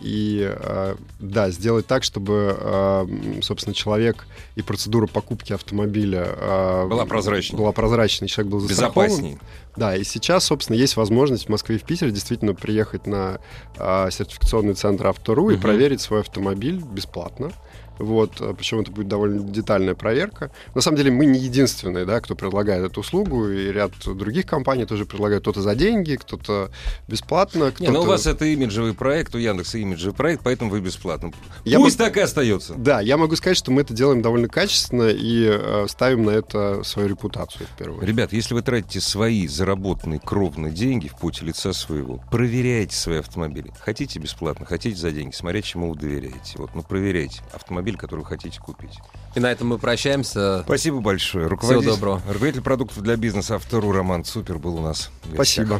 и, 0.00 0.50
э, 0.50 0.96
да, 1.18 1.50
сделать 1.50 1.86
так, 1.86 2.02
чтобы, 2.02 2.56
э, 2.58 3.40
собственно, 3.42 3.74
человек 3.74 4.26
и 4.56 4.62
процедура 4.62 5.06
покупки 5.06 5.52
автомобиля 5.52 6.26
э, 6.26 6.86
была 6.88 7.06
прозрачней. 7.06 7.58
Была 7.58 7.72
прозрачной, 7.72 8.28
человек 8.28 8.50
был 8.50 8.60
застрахован. 8.60 9.08
Безопасней. 9.08 9.38
Да, 9.76 9.96
и 9.96 10.02
сейчас, 10.04 10.44
собственно, 10.44 10.76
есть 10.76 10.96
возможность 10.96 11.46
в 11.46 11.48
Москве 11.48 11.76
и 11.76 11.78
в 11.78 11.84
Питере 11.84 12.10
действительно 12.10 12.54
приехать 12.54 13.06
на 13.06 13.38
сертификационный 13.76 14.74
центр 14.74 15.06
Автору 15.06 15.44
угу. 15.44 15.50
и 15.52 15.56
проверить 15.56 16.00
свой 16.00 16.20
автомобиль 16.20 16.82
бесплатно. 16.82 17.52
Вот, 17.98 18.40
а 18.40 18.54
причем 18.54 18.80
это 18.80 18.90
будет 18.90 19.08
довольно 19.08 19.42
детальная 19.42 19.94
проверка. 19.94 20.50
На 20.74 20.80
самом 20.80 20.96
деле 20.96 21.10
мы 21.10 21.26
не 21.26 21.38
единственные, 21.38 22.06
да, 22.06 22.20
кто 22.20 22.34
предлагает 22.34 22.84
эту 22.84 23.00
услугу, 23.00 23.48
и 23.48 23.70
ряд 23.72 23.92
других 24.04 24.46
компаний 24.46 24.86
тоже 24.86 25.04
предлагают 25.04 25.42
кто-то 25.42 25.60
за 25.60 25.74
деньги, 25.74 26.16
кто-то 26.16 26.70
бесплатно. 27.08 27.70
Кто-то... 27.70 27.82
Не, 27.82 27.90
ну 27.90 28.00
у 28.00 28.06
вас 28.06 28.26
это 28.26 28.46
имиджевый 28.46 28.94
проект, 28.94 29.34
у 29.34 29.38
Яндекса 29.38 29.78
имиджевый 29.78 30.14
проект, 30.14 30.42
поэтому 30.42 30.70
вы 30.70 30.80
бесплатно. 30.80 31.32
Я 31.64 31.78
Пусть 31.78 31.98
могу... 31.98 32.08
так 32.08 32.16
и 32.16 32.20
остается. 32.20 32.74
Да, 32.74 33.00
я 33.00 33.16
могу 33.16 33.36
сказать, 33.36 33.56
что 33.56 33.70
мы 33.70 33.82
это 33.82 33.92
делаем 33.92 34.22
довольно 34.22 34.48
качественно 34.48 35.08
и 35.08 35.46
э, 35.50 35.86
ставим 35.88 36.24
на 36.24 36.30
это 36.30 36.82
свою 36.84 37.08
репутацию 37.08 37.66
в 37.66 37.78
первую 37.78 37.98
очередь. 37.98 38.08
Ребят, 38.08 38.32
если 38.32 38.54
вы 38.54 38.62
тратите 38.62 39.00
свои 39.00 39.46
заработанные 39.46 40.20
кровные 40.20 40.72
деньги 40.72 41.08
в 41.08 41.16
пути 41.16 41.44
лица 41.44 41.72
своего, 41.72 42.22
проверяйте 42.30 42.96
свои 42.96 43.18
автомобили. 43.18 43.72
Хотите 43.80 44.18
бесплатно, 44.18 44.64
хотите 44.64 44.96
за 44.96 45.10
деньги, 45.10 45.34
смотря 45.34 45.60
чему 45.60 45.92
вы 45.92 45.98
доверяете. 45.98 46.54
Вот, 46.56 46.74
ну 46.74 46.82
проверяйте 46.82 47.42
автомобиль, 47.90 47.96
который 47.96 48.20
вы 48.20 48.26
хотите 48.26 48.60
купить. 48.60 48.98
И 49.34 49.40
на 49.40 49.50
этом 49.50 49.68
мы 49.68 49.78
прощаемся. 49.78 50.62
Спасибо 50.64 51.00
большое. 51.00 51.46
Руководитель, 51.46 51.82
Всего 51.82 51.94
доброго. 51.96 52.22
Руководитель 52.26 52.62
продуктов 52.62 53.02
для 53.02 53.16
бизнеса 53.16 53.56
Автору 53.56 53.92
Роман 53.92 54.24
Супер 54.24 54.58
был 54.58 54.76
у 54.76 54.82
нас. 54.82 55.10
Спасибо. 55.34 55.78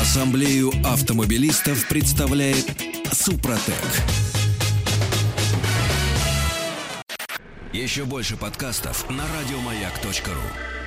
Ассамблею 0.00 0.72
автомобилистов 0.84 1.86
представляет 1.88 2.66
Супротек. 3.12 3.74
Еще 7.72 8.04
больше 8.04 8.36
подкастов 8.36 9.08
на 9.08 9.24
радиомаяк.ру 9.38 10.81